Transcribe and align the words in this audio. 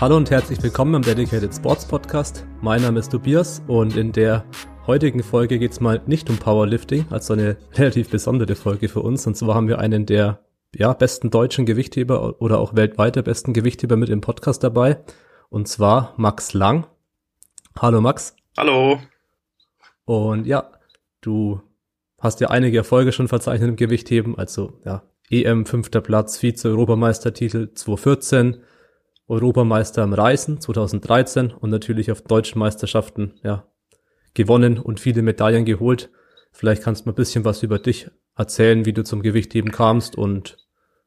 Hallo 0.00 0.16
und 0.16 0.30
herzlich 0.30 0.62
willkommen 0.62 0.94
im 0.94 1.02
Dedicated 1.02 1.52
Sports 1.52 1.84
Podcast. 1.84 2.46
Mein 2.60 2.82
Name 2.82 3.00
ist 3.00 3.10
Tobias 3.10 3.64
und 3.66 3.96
in 3.96 4.12
der 4.12 4.44
heutigen 4.86 5.24
Folge 5.24 5.58
geht 5.58 5.72
es 5.72 5.80
mal 5.80 6.00
nicht 6.06 6.30
um 6.30 6.36
Powerlifting, 6.36 7.06
also 7.10 7.32
eine 7.32 7.56
relativ 7.74 8.08
besondere 8.08 8.54
Folge 8.54 8.88
für 8.88 9.00
uns. 9.00 9.26
Und 9.26 9.36
zwar 9.36 9.56
haben 9.56 9.66
wir 9.66 9.80
einen 9.80 10.06
der 10.06 10.44
ja, 10.72 10.92
besten 10.92 11.30
deutschen 11.30 11.66
Gewichtheber 11.66 12.40
oder 12.40 12.60
auch 12.60 12.76
weltweit 12.76 13.16
der 13.16 13.22
besten 13.22 13.52
Gewichtheber 13.52 13.96
mit 13.96 14.08
im 14.08 14.20
Podcast 14.20 14.62
dabei. 14.62 15.00
Und 15.48 15.66
zwar 15.66 16.14
Max 16.16 16.52
Lang. 16.52 16.86
Hallo 17.76 18.00
Max. 18.00 18.36
Hallo. 18.56 19.00
Und 20.04 20.46
ja, 20.46 20.70
du 21.20 21.60
hast 22.18 22.40
ja 22.40 22.48
einige 22.48 22.78
Erfolge 22.78 23.12
schon 23.12 23.28
verzeichnet 23.28 23.68
im 23.70 23.76
Gewichtheben, 23.76 24.36
also 24.36 24.80
ja, 24.84 25.02
EM 25.30 25.66
fünfter 25.66 26.00
Platz, 26.00 26.38
Vize-Europameistertitel 26.38 27.72
2014, 27.74 28.62
Europameister 29.28 30.02
im 30.02 30.14
Reisen 30.14 30.60
2013 30.60 31.52
und 31.52 31.70
natürlich 31.70 32.10
auf 32.10 32.22
deutschen 32.22 32.58
Meisterschaften 32.58 33.34
ja, 33.42 33.68
gewonnen 34.34 34.78
und 34.78 35.00
viele 35.00 35.22
Medaillen 35.22 35.66
geholt. 35.66 36.10
Vielleicht 36.50 36.82
kannst 36.82 37.02
du 37.02 37.08
mal 37.08 37.12
ein 37.12 37.16
bisschen 37.16 37.44
was 37.44 37.62
über 37.62 37.78
dich 37.78 38.10
erzählen, 38.36 38.86
wie 38.86 38.94
du 38.94 39.04
zum 39.04 39.22
Gewichtheben 39.22 39.70
kamst 39.70 40.16
und 40.16 40.56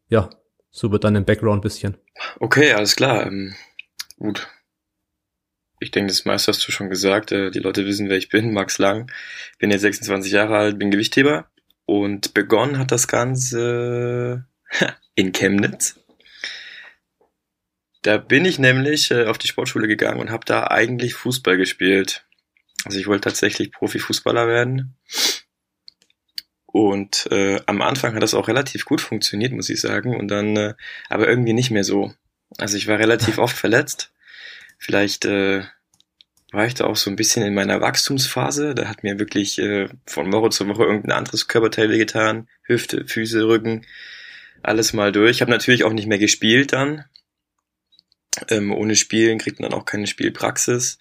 ja, 0.07 0.29
so 0.69 0.87
über 0.87 0.99
deinen 0.99 1.25
Background 1.25 1.59
ein 1.59 1.61
bisschen. 1.61 1.97
Okay, 2.39 2.73
alles 2.73 2.95
klar. 2.95 3.25
Ähm, 3.25 3.55
gut. 4.17 4.47
Ich 5.81 5.89
denke, 5.89 6.09
das 6.09 6.25
meiste 6.25 6.51
hast 6.51 6.65
du 6.67 6.71
schon 6.71 6.91
gesagt. 6.91 7.31
Äh, 7.31 7.49
die 7.49 7.59
Leute 7.59 7.87
wissen, 7.87 8.07
wer 8.07 8.17
ich 8.17 8.29
bin. 8.29 8.53
Max 8.53 8.77
Lang. 8.77 9.11
Bin 9.57 9.71
jetzt 9.71 9.81
26 9.81 10.31
Jahre 10.31 10.55
alt, 10.55 10.77
bin 10.77 10.91
Gewichtheber. 10.91 11.49
Und 11.85 12.35
begonnen 12.35 12.77
hat 12.77 12.91
das 12.91 13.07
Ganze 13.07 14.45
in 15.15 15.31
Chemnitz. 15.31 15.99
Da 18.03 18.17
bin 18.17 18.45
ich 18.45 18.59
nämlich 18.59 19.09
äh, 19.09 19.25
auf 19.25 19.39
die 19.39 19.47
Sportschule 19.47 19.87
gegangen 19.87 20.19
und 20.19 20.29
habe 20.29 20.45
da 20.45 20.67
eigentlich 20.67 21.15
Fußball 21.15 21.57
gespielt. 21.57 22.25
Also 22.85 22.99
ich 22.99 23.07
wollte 23.07 23.29
tatsächlich 23.29 23.71
Profifußballer 23.71 24.47
werden. 24.47 24.95
Und 26.67 27.27
äh, 27.31 27.59
am 27.65 27.81
Anfang 27.81 28.13
hat 28.13 28.21
das 28.21 28.35
auch 28.35 28.47
relativ 28.47 28.85
gut 28.85 29.01
funktioniert, 29.01 29.51
muss 29.51 29.69
ich 29.69 29.81
sagen. 29.81 30.15
Und 30.15 30.27
dann, 30.27 30.55
äh, 30.55 30.73
aber 31.09 31.27
irgendwie 31.27 31.53
nicht 31.53 31.71
mehr 31.71 31.83
so. 31.83 32.13
Also 32.59 32.77
ich 32.77 32.87
war 32.87 32.99
relativ 32.99 33.37
oft 33.39 33.57
verletzt. 33.57 34.11
Vielleicht 34.81 35.25
äh, 35.25 35.63
war 36.51 36.65
ich 36.65 36.73
da 36.73 36.85
auch 36.85 36.95
so 36.95 37.11
ein 37.11 37.15
bisschen 37.15 37.45
in 37.45 37.53
meiner 37.53 37.81
Wachstumsphase. 37.81 38.73
Da 38.73 38.87
hat 38.89 39.03
mir 39.03 39.19
wirklich 39.19 39.59
äh, 39.59 39.87
von 40.07 40.33
Woche 40.33 40.49
zu 40.49 40.67
Woche 40.67 40.85
irgendein 40.85 41.11
anderes 41.11 41.47
Körperteil 41.47 41.91
wehgetan. 41.91 42.49
Hüfte, 42.63 43.05
Füße, 43.07 43.47
Rücken, 43.47 43.85
alles 44.63 44.93
mal 44.93 45.11
durch. 45.11 45.37
Ich 45.37 45.41
habe 45.41 45.51
natürlich 45.51 45.83
auch 45.83 45.93
nicht 45.93 46.07
mehr 46.07 46.17
gespielt 46.17 46.73
dann. 46.73 47.05
Ähm, 48.49 48.71
ohne 48.71 48.95
Spielen 48.95 49.37
kriegt 49.37 49.59
man 49.59 49.69
dann 49.69 49.79
auch 49.79 49.85
keine 49.85 50.07
Spielpraxis. 50.07 50.97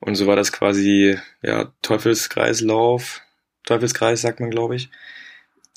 Und 0.00 0.14
so 0.14 0.26
war 0.26 0.36
das 0.36 0.50
quasi, 0.50 1.18
ja, 1.42 1.74
Teufelskreislauf. 1.82 3.20
Teufelskreis 3.66 4.22
sagt 4.22 4.40
man, 4.40 4.50
glaube 4.50 4.76
ich. 4.76 4.88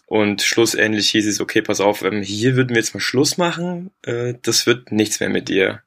Und 0.06 0.42
schlussendlich 0.42 1.09
hieß 1.09 1.28
es, 1.28 1.42
okay, 1.42 1.61
pass 1.61 1.81
auf, 1.81 2.02
ähm, 2.02 2.22
hier 2.22 2.56
würden 2.56 2.70
wir 2.70 2.78
jetzt 2.78 2.94
mal 2.94 3.02
Schluss 3.02 3.38
machen. 3.38 3.92
Äh, 4.04 4.36
das 4.42 4.66
wird 4.66 4.94
nichts 4.94 5.20
mehr 5.20 5.30
mit 5.30 5.50
dir. 5.50 5.83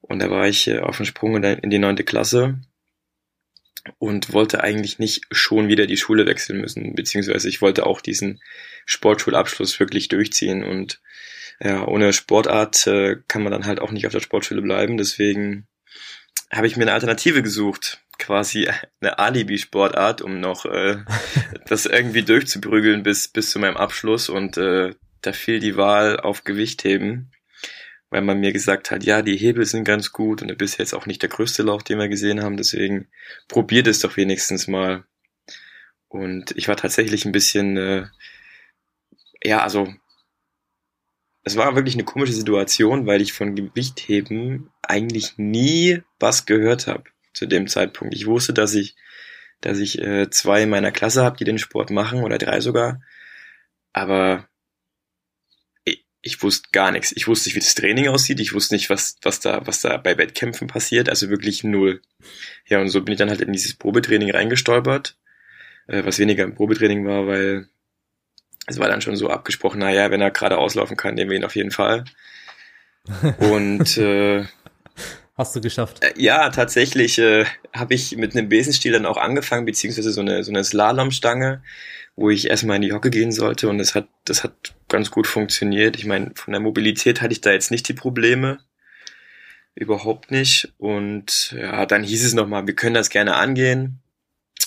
Und 0.00 0.20
da 0.20 0.30
war 0.30 0.48
ich 0.48 0.66
äh, 0.66 0.80
auf 0.80 0.96
dem 0.96 1.06
Sprung 1.06 1.42
in 1.42 1.70
die 1.70 1.78
neunte 1.78 2.04
Klasse 2.04 2.60
und 3.98 4.32
wollte 4.32 4.62
eigentlich 4.62 4.98
nicht 4.98 5.22
schon 5.30 5.68
wieder 5.68 5.86
die 5.86 5.96
Schule 5.96 6.26
wechseln 6.26 6.60
müssen, 6.60 6.94
beziehungsweise 6.94 7.48
ich 7.48 7.62
wollte 7.62 7.86
auch 7.86 8.00
diesen 8.00 8.40
Sportschulabschluss 8.86 9.78
wirklich 9.80 10.08
durchziehen 10.08 10.64
und 10.64 11.00
ja, 11.62 11.86
ohne 11.86 12.12
Sportart 12.12 12.86
äh, 12.86 13.16
kann 13.28 13.42
man 13.42 13.52
dann 13.52 13.66
halt 13.66 13.80
auch 13.80 13.90
nicht 13.90 14.06
auf 14.06 14.12
der 14.12 14.20
Sportschule 14.20 14.62
bleiben. 14.62 14.96
Deswegen 14.96 15.66
habe 16.50 16.66
ich 16.66 16.76
mir 16.76 16.84
eine 16.84 16.94
Alternative 16.94 17.42
gesucht, 17.42 18.02
quasi 18.18 18.68
eine 19.00 19.18
Alibi-Sportart, 19.18 20.22
um 20.22 20.40
noch 20.40 20.64
äh, 20.64 20.98
das 21.66 21.84
irgendwie 21.84 22.22
durchzuprügeln 22.22 23.02
bis 23.02 23.28
bis 23.28 23.50
zu 23.50 23.58
meinem 23.58 23.76
Abschluss. 23.76 24.30
Und 24.30 24.56
äh, 24.56 24.94
da 25.20 25.32
fiel 25.32 25.60
die 25.60 25.76
Wahl 25.76 26.18
auf 26.18 26.44
Gewichtheben, 26.44 27.30
weil 28.10 28.22
man 28.22 28.40
mir 28.40 28.52
gesagt 28.52 28.90
hat, 28.90 29.04
ja, 29.04 29.22
die 29.22 29.36
Hebel 29.36 29.64
sind 29.64 29.84
ganz 29.84 30.12
gut 30.12 30.42
und 30.42 30.48
du 30.48 30.56
bist 30.56 30.78
jetzt 30.78 30.94
auch 30.94 31.06
nicht 31.06 31.22
der 31.22 31.28
größte 31.28 31.62
Lauch, 31.62 31.82
den 31.82 31.98
wir 31.98 32.08
gesehen 32.08 32.42
haben. 32.42 32.56
Deswegen 32.56 33.08
probiert 33.48 33.86
es 33.86 34.00
doch 34.00 34.16
wenigstens 34.16 34.66
mal. 34.66 35.04
Und 36.08 36.50
ich 36.56 36.66
war 36.66 36.76
tatsächlich 36.76 37.24
ein 37.24 37.32
bisschen, 37.32 37.76
äh, 37.76 38.06
ja, 39.44 39.62
also 39.62 39.94
es 41.44 41.56
war 41.56 41.76
wirklich 41.76 41.94
eine 41.94 42.04
komische 42.04 42.32
Situation, 42.32 43.06
weil 43.06 43.22
ich 43.22 43.32
von 43.32 43.54
Gewichtheben 43.54 44.70
eigentlich 44.82 45.38
nie 45.38 46.02
was 46.18 46.46
gehört 46.46 46.88
habe 46.88 47.04
zu 47.32 47.46
dem 47.46 47.68
Zeitpunkt. 47.68 48.14
Ich 48.14 48.26
wusste, 48.26 48.52
dass 48.52 48.74
ich, 48.74 48.96
dass 49.60 49.78
ich 49.78 50.00
äh, 50.00 50.28
zwei 50.30 50.64
in 50.64 50.70
meiner 50.70 50.90
Klasse 50.90 51.22
habe, 51.22 51.36
die 51.36 51.44
den 51.44 51.58
Sport 51.58 51.90
machen 51.90 52.24
oder 52.24 52.38
drei 52.38 52.60
sogar, 52.60 53.00
aber 53.92 54.49
ich, 56.22 56.42
wusste 56.42 56.68
gar 56.72 56.90
nichts. 56.90 57.12
Ich 57.12 57.26
wusste 57.28 57.48
nicht, 57.48 57.56
wie 57.56 57.60
das 57.60 57.74
Training 57.74 58.08
aussieht. 58.08 58.40
Ich 58.40 58.52
wusste 58.52 58.74
nicht, 58.74 58.90
was 58.90 59.16
was 59.22 59.40
da 59.40 59.66
was 59.66 59.80
da 59.80 59.96
bei 59.96 60.18
Wettkämpfen 60.18 60.68
passiert. 60.68 61.08
Also 61.08 61.30
wirklich 61.30 61.64
null. 61.64 62.00
Ja 62.66 62.80
und 62.80 62.88
so 62.88 63.02
bin 63.02 63.12
ich 63.12 63.18
dann 63.18 63.30
halt 63.30 63.40
in 63.40 63.52
dieses 63.52 63.74
Probetraining 63.74 64.30
reingestolpert, 64.30 65.16
äh, 65.86 66.04
was 66.04 66.18
weniger 66.18 66.44
ein 66.44 66.54
Probetraining 66.54 67.06
war, 67.06 67.26
weil 67.26 67.68
es 68.66 68.78
war 68.78 68.88
dann 68.88 69.00
schon 69.00 69.16
so 69.16 69.30
abgesprochen, 69.30 69.80
naja, 69.80 70.10
wenn 70.10 70.20
er 70.20 70.30
gerade 70.30 70.58
auslaufen 70.58 70.96
kann, 70.96 71.14
nehmen 71.14 71.30
wir 71.30 71.38
ihn 71.38 71.44
auf 71.44 71.56
jeden 71.56 71.70
Fall. 71.70 72.04
Und 73.38 73.96
äh, 73.96 74.44
Hast 75.40 75.56
du 75.56 75.62
geschafft? 75.62 76.04
Äh, 76.04 76.12
ja, 76.18 76.50
tatsächlich 76.50 77.18
äh, 77.18 77.46
habe 77.72 77.94
ich 77.94 78.14
mit 78.14 78.36
einem 78.36 78.50
Besenstiel 78.50 78.92
dann 78.92 79.06
auch 79.06 79.16
angefangen, 79.16 79.64
beziehungsweise 79.64 80.12
so 80.12 80.20
eine, 80.20 80.44
so 80.44 80.52
eine 80.52 80.62
Slalomstange, 80.62 81.62
wo 82.14 82.28
ich 82.28 82.50
erstmal 82.50 82.76
in 82.76 82.82
die 82.82 82.92
Hocke 82.92 83.08
gehen 83.08 83.32
sollte 83.32 83.70
und 83.70 83.78
das 83.78 83.94
hat, 83.94 84.06
das 84.26 84.44
hat 84.44 84.74
ganz 84.90 85.10
gut 85.10 85.26
funktioniert. 85.26 85.96
Ich 85.96 86.04
meine, 86.04 86.32
von 86.34 86.52
der 86.52 86.60
Mobilität 86.60 87.22
hatte 87.22 87.32
ich 87.32 87.40
da 87.40 87.52
jetzt 87.52 87.70
nicht 87.70 87.88
die 87.88 87.94
Probleme. 87.94 88.58
Überhaupt 89.74 90.30
nicht. 90.30 90.74
Und 90.76 91.52
ja, 91.52 91.86
dann 91.86 92.02
hieß 92.02 92.22
es 92.22 92.34
nochmal, 92.34 92.66
wir 92.66 92.74
können 92.74 92.94
das 92.94 93.08
gerne 93.08 93.36
angehen. 93.36 94.02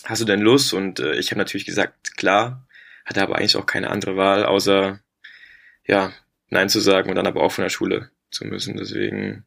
Hast 0.05 0.23
du 0.23 0.25
denn 0.25 0.41
Lust? 0.41 0.73
Und 0.73 1.00
äh, 1.00 1.13
ich 1.17 1.29
habe 1.29 1.38
natürlich 1.38 1.67
gesagt, 1.67 2.17
klar 2.17 2.67
hatte 3.05 3.22
aber 3.22 3.35
eigentlich 3.35 3.57
auch 3.57 3.67
keine 3.67 3.91
andere 3.91 4.17
Wahl, 4.17 4.44
außer 4.44 5.00
ja, 5.85 6.13
Nein 6.50 6.69
zu 6.69 6.79
sagen 6.79 7.11
und 7.11 7.16
dann 7.16 7.28
aber 7.28 7.44
auch 7.44 7.51
von 7.51 7.61
der 7.63 7.69
Schule 7.69 8.09
zu 8.31 8.45
müssen. 8.45 8.75
Deswegen 8.75 9.45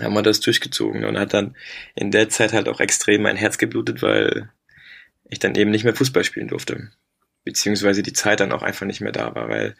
haben 0.00 0.14
wir 0.14 0.22
das 0.22 0.40
durchgezogen 0.40 1.04
und 1.04 1.18
hat 1.18 1.34
dann 1.34 1.56
in 1.94 2.10
der 2.10 2.28
Zeit 2.28 2.52
halt 2.52 2.68
auch 2.68 2.80
extrem 2.80 3.22
mein 3.22 3.36
Herz 3.36 3.58
geblutet, 3.58 4.02
weil 4.02 4.50
ich 5.28 5.38
dann 5.38 5.54
eben 5.54 5.70
nicht 5.70 5.84
mehr 5.84 5.94
Fußball 5.94 6.24
spielen 6.24 6.48
durfte. 6.48 6.90
Beziehungsweise 7.44 8.02
die 8.02 8.12
Zeit 8.12 8.40
dann 8.40 8.52
auch 8.52 8.62
einfach 8.62 8.86
nicht 8.86 9.00
mehr 9.00 9.12
da 9.12 9.34
war, 9.34 9.48
weil 9.48 9.74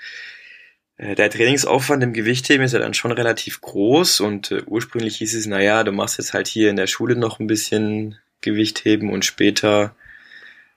äh, 0.96 1.14
der 1.14 1.30
Trainingsaufwand 1.30 2.02
im 2.02 2.12
Gewichtheben 2.12 2.64
ist 2.64 2.72
ja 2.72 2.78
dann 2.78 2.94
schon 2.94 3.12
relativ 3.12 3.60
groß 3.60 4.20
und 4.20 4.50
äh, 4.50 4.62
ursprünglich 4.66 5.16
hieß 5.16 5.34
es, 5.34 5.46
naja, 5.46 5.84
du 5.84 5.92
machst 5.92 6.18
jetzt 6.18 6.34
halt 6.34 6.48
hier 6.48 6.70
in 6.70 6.76
der 6.76 6.86
Schule 6.86 7.16
noch 7.16 7.38
ein 7.38 7.46
bisschen 7.46 8.18
Gewichtheben 8.40 9.10
und 9.10 9.24
später 9.24 9.94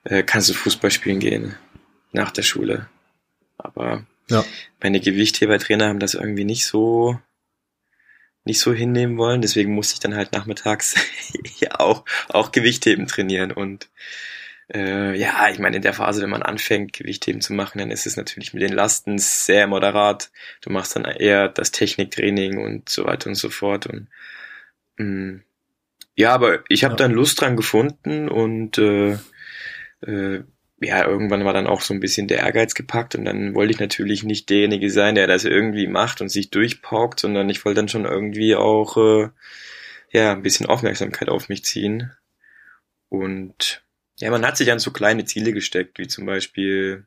äh, 0.04 0.22
kannst 0.22 0.48
du 0.48 0.54
Fußball 0.54 0.90
spielen 0.90 1.18
gehen 1.18 1.54
nach 2.12 2.30
der 2.30 2.42
Schule. 2.42 2.88
Aber 3.58 4.06
ja. 4.28 4.44
meine 4.82 5.00
Gewichthebertrainer 5.00 5.88
haben 5.88 6.00
das 6.00 6.14
irgendwie 6.14 6.44
nicht 6.44 6.66
so 6.66 7.18
nicht 8.44 8.60
so 8.60 8.72
hinnehmen 8.72 9.16
wollen, 9.18 9.42
deswegen 9.42 9.74
musste 9.74 9.94
ich 9.94 10.00
dann 10.00 10.14
halt 10.14 10.32
nachmittags 10.32 10.94
ja 11.60 11.80
auch 11.80 12.04
auch 12.28 12.52
Gewichtheben 12.52 13.06
trainieren 13.06 13.52
und 13.52 13.88
äh, 14.72 15.14
ja, 15.18 15.48
ich 15.50 15.58
meine 15.58 15.76
in 15.76 15.82
der 15.82 15.92
Phase, 15.92 16.22
wenn 16.22 16.30
man 16.30 16.42
anfängt 16.42 16.94
Gewichtheben 16.94 17.40
zu 17.40 17.52
machen, 17.52 17.78
dann 17.78 17.90
ist 17.90 18.06
es 18.06 18.16
natürlich 18.16 18.54
mit 18.54 18.62
den 18.62 18.72
Lasten 18.72 19.18
sehr 19.18 19.66
moderat. 19.66 20.30
Du 20.62 20.70
machst 20.70 20.96
dann 20.96 21.04
eher 21.04 21.48
das 21.48 21.70
Techniktraining 21.70 22.58
und 22.58 22.88
so 22.88 23.04
weiter 23.04 23.28
und 23.28 23.34
so 23.34 23.50
fort 23.50 23.86
und 23.86 24.08
mh, 24.96 25.04
mm, 25.06 25.42
ja, 26.16 26.32
aber 26.32 26.62
ich 26.68 26.84
habe 26.84 26.92
ja. 26.92 26.98
dann 26.98 27.12
Lust 27.12 27.40
dran 27.40 27.56
gefunden 27.56 28.28
und 28.28 28.78
äh, 28.78 29.18
äh, 30.02 30.44
ja, 30.86 31.06
irgendwann 31.06 31.44
war 31.44 31.52
dann 31.52 31.66
auch 31.66 31.80
so 31.80 31.94
ein 31.94 32.00
bisschen 32.00 32.28
der 32.28 32.40
Ehrgeiz 32.40 32.74
gepackt 32.74 33.14
und 33.14 33.24
dann 33.24 33.54
wollte 33.54 33.72
ich 33.72 33.80
natürlich 33.80 34.24
nicht 34.24 34.50
derjenige 34.50 34.90
sein, 34.90 35.14
der 35.14 35.26
das 35.26 35.44
irgendwie 35.44 35.86
macht 35.86 36.20
und 36.20 36.28
sich 36.28 36.50
durchpaukt, 36.50 37.20
sondern 37.20 37.48
ich 37.48 37.64
wollte 37.64 37.80
dann 37.80 37.88
schon 37.88 38.04
irgendwie 38.04 38.54
auch 38.54 38.96
äh, 38.96 39.28
ja 40.10 40.32
ein 40.32 40.42
bisschen 40.42 40.66
Aufmerksamkeit 40.66 41.28
auf 41.28 41.48
mich 41.48 41.64
ziehen. 41.64 42.12
Und 43.08 43.82
ja, 44.18 44.30
man 44.30 44.46
hat 44.46 44.56
sich 44.56 44.66
dann 44.66 44.78
so 44.78 44.90
kleine 44.90 45.24
Ziele 45.24 45.52
gesteckt, 45.52 45.98
wie 45.98 46.08
zum 46.08 46.26
Beispiel 46.26 47.06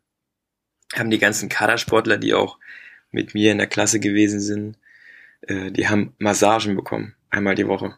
haben 0.93 1.09
die 1.09 1.19
ganzen 1.19 1.49
Kadersportler, 1.49 2.17
die 2.17 2.33
auch 2.33 2.57
mit 3.11 3.33
mir 3.33 3.51
in 3.51 3.57
der 3.57 3.67
Klasse 3.67 3.99
gewesen 3.99 4.39
sind, 4.39 4.77
äh, 5.41 5.71
die 5.71 5.87
haben 5.87 6.13
Massagen 6.19 6.75
bekommen, 6.75 7.15
einmal 7.29 7.55
die 7.55 7.67
Woche. 7.67 7.97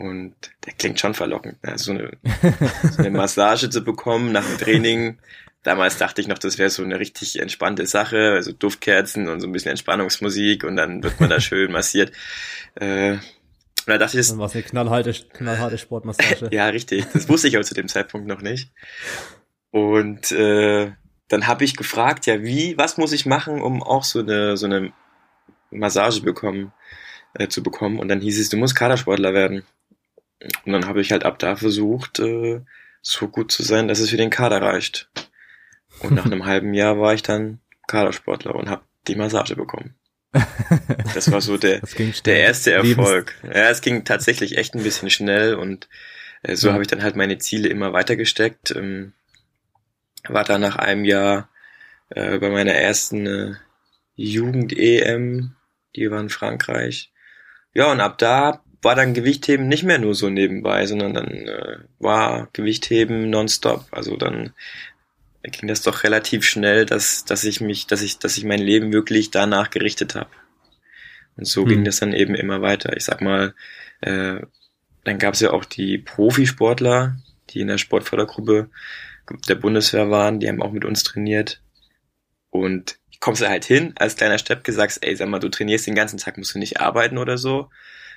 Und 0.00 0.34
der 0.64 0.72
klingt 0.72 0.98
schon 0.98 1.12
verlockend. 1.12 1.62
Ne? 1.62 1.76
So, 1.76 1.92
eine, 1.92 2.12
so 2.90 2.98
eine 3.00 3.10
Massage 3.10 3.68
zu 3.68 3.84
bekommen 3.84 4.32
nach 4.32 4.46
dem 4.46 4.56
Training. 4.56 5.18
Damals 5.62 5.98
dachte 5.98 6.22
ich 6.22 6.26
noch, 6.26 6.38
das 6.38 6.56
wäre 6.56 6.70
so 6.70 6.82
eine 6.82 6.98
richtig 6.98 7.38
entspannte 7.38 7.84
Sache, 7.84 8.32
also 8.32 8.50
Duftkerzen 8.52 9.28
und 9.28 9.42
so 9.42 9.46
ein 9.46 9.52
bisschen 9.52 9.72
Entspannungsmusik 9.72 10.64
und 10.64 10.76
dann 10.76 11.02
wird 11.02 11.20
man 11.20 11.28
da 11.28 11.38
schön 11.40 11.70
massiert. 11.70 12.12
Äh, 12.76 13.12
und 13.12 13.20
da 13.88 13.98
dachte 13.98 14.18
ich, 14.18 14.26
das 14.26 14.38
war 14.38 14.50
eine 14.50 14.62
knallharte, 14.62 15.12
knallharte 15.34 15.76
Sportmassage. 15.76 16.48
ja, 16.50 16.68
richtig. 16.68 17.04
Das 17.12 17.28
wusste 17.28 17.48
ich 17.48 17.56
aber 17.56 17.64
zu 17.64 17.74
dem 17.74 17.88
Zeitpunkt 17.88 18.26
noch 18.26 18.40
nicht. 18.40 18.70
Und 19.70 20.32
äh, 20.32 20.92
dann 21.28 21.46
habe 21.46 21.64
ich 21.64 21.76
gefragt, 21.76 22.24
ja, 22.24 22.42
wie, 22.42 22.78
was 22.78 22.96
muss 22.96 23.12
ich 23.12 23.26
machen, 23.26 23.60
um 23.60 23.82
auch 23.82 24.04
so 24.04 24.20
eine 24.20 24.56
so 24.56 24.64
eine 24.64 24.94
Massage 25.70 26.22
bekommen 26.22 26.72
äh, 27.34 27.48
zu 27.48 27.62
bekommen? 27.62 27.98
Und 27.98 28.08
dann 28.08 28.22
hieß 28.22 28.40
es, 28.40 28.48
du 28.48 28.56
musst 28.56 28.76
Kadersportler 28.76 29.34
werden. 29.34 29.62
Und 30.64 30.72
dann 30.72 30.86
habe 30.86 31.00
ich 31.00 31.12
halt 31.12 31.24
ab 31.24 31.38
da 31.38 31.56
versucht, 31.56 32.18
äh, 32.18 32.60
so 33.02 33.28
gut 33.28 33.52
zu 33.52 33.62
sein, 33.62 33.88
dass 33.88 33.98
es 34.00 34.10
für 34.10 34.16
den 34.16 34.30
Kader 34.30 34.62
reicht. 34.62 35.10
Und 36.00 36.14
nach 36.14 36.24
einem 36.26 36.46
halben 36.46 36.74
Jahr 36.74 36.98
war 36.98 37.14
ich 37.14 37.22
dann 37.22 37.60
Kadersportler 37.86 38.54
und 38.54 38.68
habe 38.70 38.82
die 39.08 39.16
Massage 39.16 39.56
bekommen. 39.56 39.94
Das 41.14 41.30
war 41.32 41.40
so 41.40 41.56
der, 41.58 41.80
der 42.24 42.38
erste 42.40 42.70
Lebens- 42.80 42.98
Erfolg. 42.98 43.34
Ja, 43.42 43.68
es 43.68 43.80
ging 43.80 44.04
tatsächlich 44.04 44.56
echt 44.56 44.74
ein 44.74 44.82
bisschen 44.84 45.10
schnell 45.10 45.56
und 45.56 45.88
äh, 46.42 46.54
so 46.54 46.68
Ja. 46.68 46.72
habe 46.74 46.82
ich 46.82 46.88
dann 46.88 47.02
halt 47.02 47.16
meine 47.16 47.38
Ziele 47.38 47.68
immer 47.68 47.92
weiter 47.92 48.14
gesteckt. 48.14 48.70
Ähm, 48.70 49.12
war 50.28 50.44
dann 50.44 50.60
nach 50.60 50.76
einem 50.76 51.04
Jahr 51.04 51.48
äh, 52.10 52.38
bei 52.38 52.48
meiner 52.50 52.72
ersten 52.74 53.26
äh, 53.26 53.54
Jugend-EM, 54.14 55.54
die 55.96 56.10
war 56.10 56.20
in 56.20 56.28
Frankreich. 56.28 57.12
Ja, 57.74 57.90
und 57.90 58.00
ab 58.00 58.18
da 58.18 58.62
war 58.82 58.94
dann 58.94 59.14
Gewichtheben 59.14 59.68
nicht 59.68 59.84
mehr 59.84 59.98
nur 59.98 60.14
so 60.14 60.30
nebenbei, 60.30 60.86
sondern 60.86 61.14
dann 61.14 61.28
äh, 61.28 61.78
war 61.98 62.48
Gewichtheben 62.52 63.30
nonstop. 63.30 63.86
Also 63.90 64.16
dann 64.16 64.52
ging 65.42 65.68
das 65.68 65.82
doch 65.82 66.04
relativ 66.04 66.44
schnell, 66.44 66.86
dass, 66.86 67.24
dass 67.24 67.44
ich 67.44 67.60
mich, 67.60 67.86
dass 67.86 68.02
ich, 68.02 68.18
dass 68.18 68.36
ich 68.38 68.44
mein 68.44 68.60
Leben 68.60 68.92
wirklich 68.92 69.30
danach 69.30 69.70
gerichtet 69.70 70.14
habe. 70.14 70.30
Und 71.36 71.46
so 71.46 71.66
Hm. 71.66 71.68
ging 71.68 71.84
das 71.84 71.98
dann 72.00 72.12
eben 72.12 72.34
immer 72.34 72.62
weiter. 72.62 72.96
Ich 72.96 73.04
sag 73.04 73.20
mal, 73.20 73.54
äh, 74.00 74.40
dann 75.04 75.18
gab 75.18 75.34
es 75.34 75.40
ja 75.40 75.50
auch 75.52 75.64
die 75.64 75.98
Profisportler, 75.98 77.16
die 77.50 77.60
in 77.60 77.68
der 77.68 77.78
Sportfördergruppe 77.78 78.70
der 79.48 79.54
Bundeswehr 79.54 80.10
waren, 80.10 80.40
die 80.40 80.48
haben 80.48 80.62
auch 80.62 80.72
mit 80.72 80.84
uns 80.84 81.04
trainiert. 81.04 81.62
Und 82.50 82.98
kommst 83.20 83.42
du 83.42 83.48
halt 83.48 83.64
hin, 83.64 83.94
als 83.96 84.16
kleiner 84.16 84.38
Steppke 84.38 84.72
sagst, 84.72 85.04
ey, 85.04 85.14
sag 85.16 85.28
mal, 85.28 85.38
du 85.38 85.48
trainierst 85.48 85.86
den 85.86 85.94
ganzen 85.94 86.18
Tag, 86.18 86.38
musst 86.38 86.54
du 86.54 86.58
nicht 86.58 86.80
arbeiten 86.80 87.18
oder 87.18 87.38
so. 87.38 87.70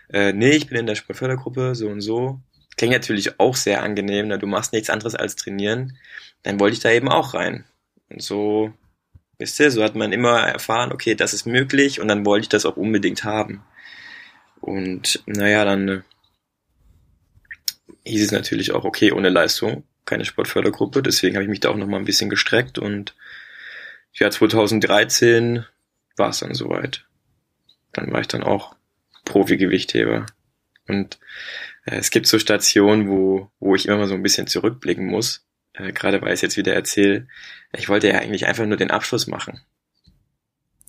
Äh, 0.09 0.33
nee, 0.33 0.51
ich 0.51 0.67
bin 0.67 0.77
in 0.77 0.85
der 0.85 0.95
Sportfördergruppe, 0.95 1.75
so 1.75 1.87
und 1.87 2.01
so. 2.01 2.39
Klingt 2.77 2.93
natürlich 2.93 3.39
auch 3.39 3.55
sehr 3.55 3.83
angenehm, 3.83 4.27
ne? 4.27 4.39
du 4.39 4.47
machst 4.47 4.73
nichts 4.73 4.89
anderes 4.89 5.15
als 5.15 5.35
trainieren. 5.35 5.97
Dann 6.41 6.59
wollte 6.59 6.73
ich 6.73 6.79
da 6.79 6.89
eben 6.91 7.09
auch 7.09 7.33
rein. 7.33 7.65
Und 8.09 8.21
so, 8.21 8.73
wisst 9.37 9.59
ihr, 9.59 9.71
so 9.71 9.83
hat 9.83 9.95
man 9.95 10.11
immer 10.11 10.39
erfahren, 10.39 10.91
okay, 10.91 11.15
das 11.15 11.33
ist 11.33 11.45
möglich 11.45 11.99
und 11.99 12.07
dann 12.07 12.25
wollte 12.25 12.43
ich 12.43 12.49
das 12.49 12.65
auch 12.65 12.77
unbedingt 12.77 13.23
haben. 13.23 13.63
Und 14.59 15.21
naja, 15.25 15.65
dann 15.65 15.87
äh, 15.89 16.01
hieß 18.05 18.23
es 18.23 18.31
natürlich 18.31 18.71
auch, 18.71 18.85
okay, 18.85 19.11
ohne 19.11 19.29
Leistung, 19.29 19.83
keine 20.05 20.25
Sportfördergruppe, 20.25 21.01
deswegen 21.01 21.35
habe 21.35 21.43
ich 21.43 21.49
mich 21.49 21.59
da 21.59 21.69
auch 21.69 21.75
nochmal 21.75 21.99
ein 21.99 22.05
bisschen 22.05 22.29
gestreckt 22.29 22.77
und 22.77 23.15
ja, 24.13 24.29
2013 24.29 25.65
war 26.17 26.29
es 26.29 26.39
dann 26.39 26.53
soweit. 26.53 27.05
Dann 27.93 28.11
war 28.11 28.21
ich 28.21 28.27
dann 28.27 28.43
auch 28.43 28.75
Profi-Gewichtheber. 29.25 30.25
Und 30.87 31.19
äh, 31.85 31.97
es 31.97 32.11
gibt 32.11 32.27
so 32.27 32.39
Stationen, 32.39 33.09
wo, 33.09 33.49
wo 33.59 33.75
ich 33.75 33.87
immer 33.87 33.97
mal 33.97 34.07
so 34.07 34.13
ein 34.13 34.23
bisschen 34.23 34.47
zurückblicken 34.47 35.05
muss, 35.05 35.45
äh, 35.73 35.91
gerade 35.91 36.21
weil 36.21 36.29
ich 36.29 36.35
es 36.35 36.41
jetzt 36.41 36.57
wieder 36.57 36.73
erzähle. 36.73 37.27
Ich 37.75 37.89
wollte 37.89 38.09
ja 38.09 38.19
eigentlich 38.19 38.45
einfach 38.45 38.65
nur 38.65 38.77
den 38.77 38.91
Abschluss 38.91 39.27
machen. 39.27 39.61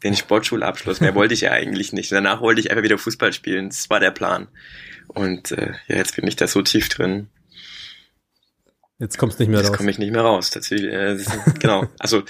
Den 0.03 0.17
Sportschulabschluss. 0.17 1.01
Mehr 1.01 1.15
wollte 1.15 1.35
ich 1.35 1.43
ja 1.43 1.53
eigentlich 1.53 1.93
nicht. 1.93 2.13
Danach 2.13 2.41
wollte 2.41 2.61
ich 2.61 2.71
einfach 2.71 2.85
wieder 2.85 2.99
Fußball 2.99 3.33
spielen. 3.33 3.69
Das 3.69 3.89
war 3.91 4.01
der 4.01 4.11
Plan. 4.11 4.49
Und 5.09 5.53
äh, 5.53 5.73
ja, 5.87 5.97
jetzt 5.97 6.17
bin 6.17 6.27
ich 6.27 6.37
da 6.37 6.47
so 6.47 6.63
tief 6.63 6.89
drin. 6.89 7.29
Jetzt 8.99 9.19
kommst 9.19 9.41
nicht 9.41 9.49
mehr 9.49 9.59
Jetzt 9.61 9.71
raus. 9.71 9.77
komme 9.77 9.91
ich 9.91 9.99
nicht 9.99 10.13
mehr 10.13 10.23
raus. 10.23 10.51
Tatsächlich, 10.51 10.93
äh, 10.93 11.17
genau. 11.59 11.87
Also 11.99 12.23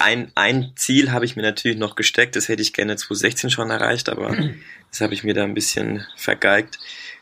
ein, 0.00 0.30
ein 0.34 0.72
Ziel 0.76 1.10
habe 1.10 1.24
ich 1.24 1.36
mir 1.36 1.42
natürlich 1.42 1.78
noch 1.78 1.96
gesteckt. 1.96 2.36
Das 2.36 2.48
hätte 2.48 2.62
ich 2.62 2.72
gerne 2.74 2.96
2016 2.96 3.50
schon 3.50 3.70
erreicht, 3.70 4.08
aber 4.08 4.36
das 4.90 5.00
habe 5.00 5.14
ich 5.14 5.24
mir 5.24 5.34
da 5.34 5.44
ein 5.44 5.54
bisschen 5.54 6.06
vergeigt. 6.16 6.78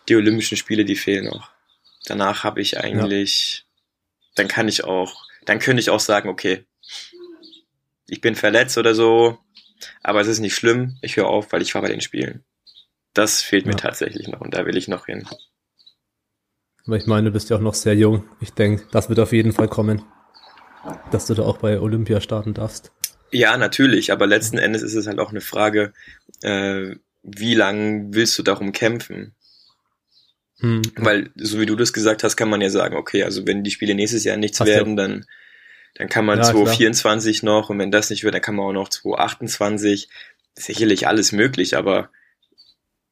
Die 0.09 0.17
Olympischen 0.17 0.57
Spiele, 0.57 0.85
die 0.85 0.97
fehlen 0.97 1.27
noch. 1.27 1.51
Danach 2.07 2.43
habe 2.45 2.61
ich 2.61 2.79
eigentlich, 2.81 3.65
dann 4.35 4.49
kann 4.49 4.67
ich 4.69 4.83
auch, 4.85 5.23
dann 5.45 5.61
könnte 5.61 5.81
ich 5.81 5.91
auch 5.91 6.01
sagen, 6.01 6.29
okay, 6.29 6.65
ich 8.09 8.21
bin 8.21 8.35
verletzt 8.35 8.77
oder 8.77 8.95
so, 8.95 9.39
aber 10.03 10.21
es 10.21 10.27
ist 10.27 10.41
nicht 10.41 10.55
schlimm. 10.57 10.99
Ich 11.01 11.17
höre 11.17 11.29
auf, 11.29 11.53
weil 11.53 11.63
ich 11.63 11.75
war 11.75 11.83
bei 11.83 11.89
den 11.89 12.01
Spielen. 12.01 12.45
Das 13.15 13.41
fehlt 13.43 13.67
mir 13.67 13.73
Ja. 13.73 13.79
tatsächlich 13.79 14.27
noch 14.29 14.41
und 14.41 14.53
da 14.55 14.67
will 14.67 14.77
ich 14.77 14.89
noch 14.89 15.07
hin. 15.07 15.29
Aber 16.87 16.97
ich 16.97 17.07
meine, 17.07 17.29
du 17.29 17.33
bist 17.33 17.51
ja 17.51 17.57
auch 17.57 17.61
noch 17.61 17.75
sehr 17.75 17.95
jung. 17.95 18.25
Ich 18.41 18.53
denke, 18.53 18.85
das 18.91 19.09
wird 19.09 19.21
auf 19.21 19.33
jeden 19.33 19.53
Fall 19.53 19.69
kommen. 19.69 20.03
Dass 21.11 21.27
du 21.27 21.35
da 21.35 21.43
auch 21.43 21.59
bei 21.59 21.79
Olympia 21.79 22.21
starten 22.21 22.55
darfst. 22.55 22.91
Ja, 23.31 23.57
natürlich, 23.57 24.13
aber 24.13 24.27
letzten 24.27 24.59
Endes 24.59 24.83
ist 24.83 24.95
es 24.95 25.07
halt 25.07 25.19
auch 25.19 25.31
eine 25.31 25.43
Frage, 25.43 25.93
äh, 26.43 26.97
wie 27.23 27.55
lang 27.55 28.15
willst 28.15 28.39
du 28.39 28.43
darum 28.43 28.73
kämpfen? 28.73 29.35
Hm. 30.61 30.83
Weil, 30.97 31.31
so 31.37 31.61
wie 31.61 31.67
du 31.67 31.77
das 31.77 31.93
gesagt 31.93 32.25
hast, 32.25 32.37
kann 32.37 32.49
man 32.49 32.61
ja 32.61 32.71
sagen, 32.71 32.97
okay, 32.97 33.23
also 33.23 33.47
wenn 33.47 33.63
die 33.63 33.71
Spiele 33.71 33.95
nächstes 33.95 34.25
Jahr 34.25 34.37
nichts 34.37 34.61
Hast 34.61 34.69
werden, 34.69 34.97
dann, 34.97 35.27
dann 35.95 36.09
kann 36.09 36.25
man 36.25 36.39
Ja, 36.39 36.45
klar. 36.45 36.65
2024 36.65 37.43
noch 37.43 37.71
und 37.71 37.79
wenn 37.79 37.91
das 37.91 38.11
nicht 38.11 38.25
wird, 38.25 38.35
dann 38.35 38.43
kann 38.43 38.57
man 38.57 38.67
auch 38.67 38.73
noch 38.73 38.89
2028. 38.89 40.09
Sicherlich 40.55 41.07
alles 41.07 41.33
möglich, 41.33 41.77
aber 41.77 42.11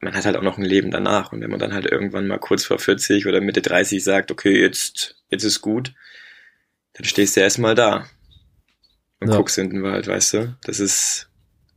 man 0.00 0.14
hat 0.14 0.24
halt 0.26 0.36
auch 0.36 0.42
noch 0.42 0.58
ein 0.58 0.64
Leben 0.64 0.90
danach 0.90 1.32
und 1.32 1.40
wenn 1.40 1.50
man 1.50 1.58
dann 1.60 1.72
halt 1.74 1.86
irgendwann 1.86 2.26
mal 2.26 2.38
kurz 2.38 2.64
vor 2.64 2.78
40 2.78 3.26
oder 3.26 3.40
Mitte 3.40 3.62
30 3.62 4.02
sagt, 4.02 4.30
okay, 4.30 4.60
jetzt, 4.60 5.16
jetzt 5.30 5.44
ist 5.44 5.60
gut, 5.60 5.94
dann 6.94 7.04
stehst 7.04 7.36
du 7.36 7.40
erstmal 7.40 7.74
da 7.74 8.06
und 9.20 9.28
Ja. 9.28 9.36
guckst 9.36 9.58
in 9.58 9.70
den 9.70 9.82
Wald, 9.82 10.06
weißt 10.06 10.34
du? 10.34 10.56
Das 10.62 10.80
ist, 10.80 11.28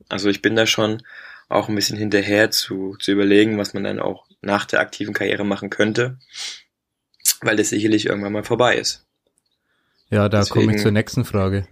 also 0.09 0.29
ich 0.29 0.41
bin 0.41 0.55
da 0.55 0.65
schon 0.65 1.01
auch 1.49 1.67
ein 1.69 1.75
bisschen 1.75 1.97
hinterher 1.97 2.51
zu, 2.51 2.95
zu 2.97 3.11
überlegen, 3.11 3.57
was 3.57 3.73
man 3.73 3.83
dann 3.83 3.99
auch 3.99 4.27
nach 4.41 4.65
der 4.65 4.79
aktiven 4.79 5.13
Karriere 5.13 5.43
machen 5.43 5.69
könnte, 5.69 6.17
weil 7.41 7.55
das 7.57 7.69
sicherlich 7.69 8.05
irgendwann 8.05 8.33
mal 8.33 8.43
vorbei 8.43 8.77
ist. 8.77 9.05
Ja, 10.11 10.29
da 10.29 10.45
komme 10.45 10.71
ich 10.73 10.77
zur 10.77 10.91
nächsten 10.91 11.25
Frage. 11.25 11.67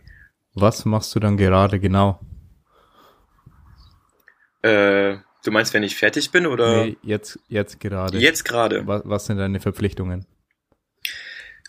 Was 0.55 0.85
machst 0.85 1.13
du 1.13 1.19
dann 1.19 1.37
gerade 1.37 1.79
genau? 1.79 2.19
Äh, 4.61 5.17
du 5.43 5.51
meinst, 5.51 5.73
wenn 5.73 5.83
ich 5.83 5.95
fertig 5.95 6.31
bin 6.31 6.45
oder 6.45 6.85
Nee, 6.85 6.97
jetzt, 7.03 7.39
jetzt 7.47 7.79
gerade. 7.79 8.17
jetzt 8.17 8.45
gerade? 8.45 8.85
Was, 8.87 9.01
was 9.05 9.25
sind 9.25 9.37
deine 9.37 9.59
Verpflichtungen? 9.59 10.25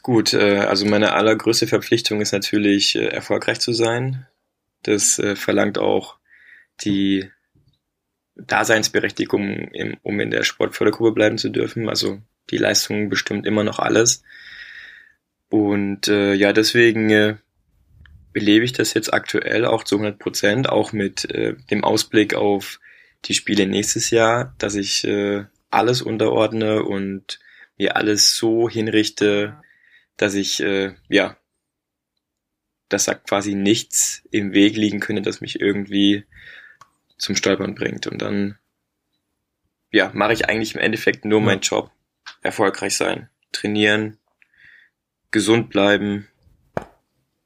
Gut, 0.02 0.32
äh, 0.32 0.60
also 0.60 0.86
meine 0.86 1.12
allergrößte 1.12 1.66
Verpflichtung 1.66 2.20
ist 2.20 2.32
natürlich, 2.32 2.96
äh, 2.96 3.06
erfolgreich 3.06 3.60
zu 3.60 3.72
sein. 3.72 4.26
Das 4.82 5.18
äh, 5.18 5.36
verlangt 5.36 5.78
auch 5.78 6.16
die 6.82 7.30
Daseinsberechtigung, 8.36 9.68
im, 9.72 9.98
um 10.02 10.18
in 10.20 10.30
der 10.30 10.44
Sportfördergruppe 10.44 11.12
bleiben 11.12 11.36
zu 11.36 11.50
dürfen. 11.50 11.88
Also 11.88 12.22
die 12.48 12.56
Leistung 12.56 13.10
bestimmt 13.10 13.46
immer 13.46 13.64
noch 13.64 13.78
alles. 13.78 14.22
Und 15.50 16.08
äh, 16.08 16.32
ja, 16.34 16.52
deswegen 16.52 17.10
äh, 17.10 17.36
belebe 18.32 18.64
ich 18.64 18.72
das 18.72 18.94
jetzt 18.94 19.12
aktuell 19.12 19.66
auch 19.66 19.84
zu 19.84 19.96
100 19.96 20.18
Prozent, 20.18 20.68
auch 20.68 20.92
mit 20.92 21.30
äh, 21.30 21.56
dem 21.70 21.84
Ausblick 21.84 22.34
auf 22.34 22.80
die 23.26 23.34
Spiele 23.34 23.66
nächstes 23.66 24.10
Jahr, 24.10 24.54
dass 24.58 24.74
ich 24.74 25.04
äh, 25.04 25.44
alles 25.70 26.02
unterordne 26.02 26.82
und 26.82 27.38
mir 27.76 27.96
alles 27.96 28.36
so 28.36 28.68
hinrichte, 28.68 29.62
dass 30.16 30.34
ich, 30.34 30.60
äh, 30.60 30.94
ja, 31.08 31.36
dass 32.88 33.04
da 33.04 33.14
quasi 33.14 33.54
nichts 33.54 34.22
im 34.30 34.52
Weg 34.52 34.76
liegen 34.76 35.00
könnte, 35.00 35.22
das 35.22 35.40
mich 35.40 35.60
irgendwie 35.60 36.24
zum 37.16 37.36
Stolpern 37.36 37.74
bringt. 37.74 38.06
Und 38.06 38.20
dann, 38.20 38.58
ja, 39.90 40.10
mache 40.12 40.32
ich 40.32 40.48
eigentlich 40.48 40.74
im 40.74 40.80
Endeffekt 40.80 41.24
nur 41.24 41.40
Ja. 41.40 41.46
meinen 41.46 41.60
Job. 41.60 41.90
Erfolgreich 42.42 42.96
sein, 42.96 43.28
trainieren, 43.52 44.18
gesund 45.30 45.70
bleiben 45.70 46.28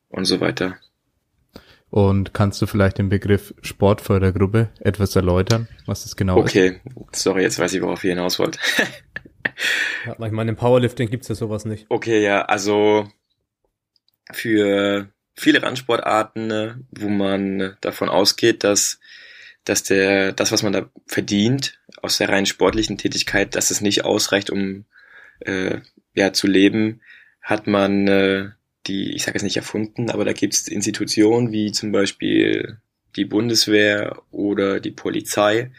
und 0.08 0.24
so 0.24 0.40
weiter. 0.40 0.78
Und 1.94 2.34
kannst 2.34 2.60
du 2.60 2.66
vielleicht 2.66 2.98
den 2.98 3.08
Begriff 3.08 3.54
Sportfördergruppe 3.62 4.68
etwas 4.80 5.14
erläutern, 5.14 5.68
was 5.86 6.02
das 6.02 6.16
genau 6.16 6.42
ist? 6.42 6.50
Okay, 6.50 6.80
sorry, 7.12 7.42
jetzt 7.42 7.60
weiß 7.60 7.72
ich, 7.72 7.82
worauf 7.82 8.02
ihr 8.02 8.10
hinaus 8.10 8.40
wollt. 8.40 8.58
Ja, 10.04 10.16
ich 10.26 10.32
meine, 10.32 10.50
im 10.50 10.56
Powerlifting 10.56 11.08
gibt's 11.08 11.28
ja 11.28 11.36
sowas 11.36 11.64
nicht. 11.64 11.86
Okay, 11.90 12.20
ja, 12.20 12.46
also 12.46 13.08
für 14.32 15.08
viele 15.34 15.62
Randsportarten, 15.62 16.48
ne, 16.48 16.84
wo 16.90 17.08
man 17.08 17.76
davon 17.80 18.08
ausgeht, 18.08 18.64
dass, 18.64 18.98
dass 19.62 19.84
der, 19.84 20.32
das, 20.32 20.50
was 20.50 20.64
man 20.64 20.72
da 20.72 20.90
verdient, 21.06 21.78
aus 22.02 22.18
der 22.18 22.28
rein 22.28 22.46
sportlichen 22.46 22.98
Tätigkeit, 22.98 23.54
dass 23.54 23.70
es 23.70 23.80
nicht 23.80 24.04
ausreicht, 24.04 24.50
um, 24.50 24.84
äh, 25.38 25.78
ja, 26.14 26.32
zu 26.32 26.48
leben, 26.48 27.02
hat 27.40 27.68
man 27.68 28.08
äh, 28.08 28.50
die, 28.86 29.14
ich 29.14 29.24
sage 29.24 29.36
es 29.36 29.42
nicht 29.42 29.56
erfunden, 29.56 30.10
aber 30.10 30.24
da 30.24 30.32
gibt 30.32 30.54
es 30.54 30.68
Institutionen 30.68 31.52
wie 31.52 31.72
zum 31.72 31.92
Beispiel 31.92 32.78
die 33.16 33.24
Bundeswehr 33.24 34.22
oder 34.30 34.80
die 34.80 34.90
Polizei, 34.90 35.70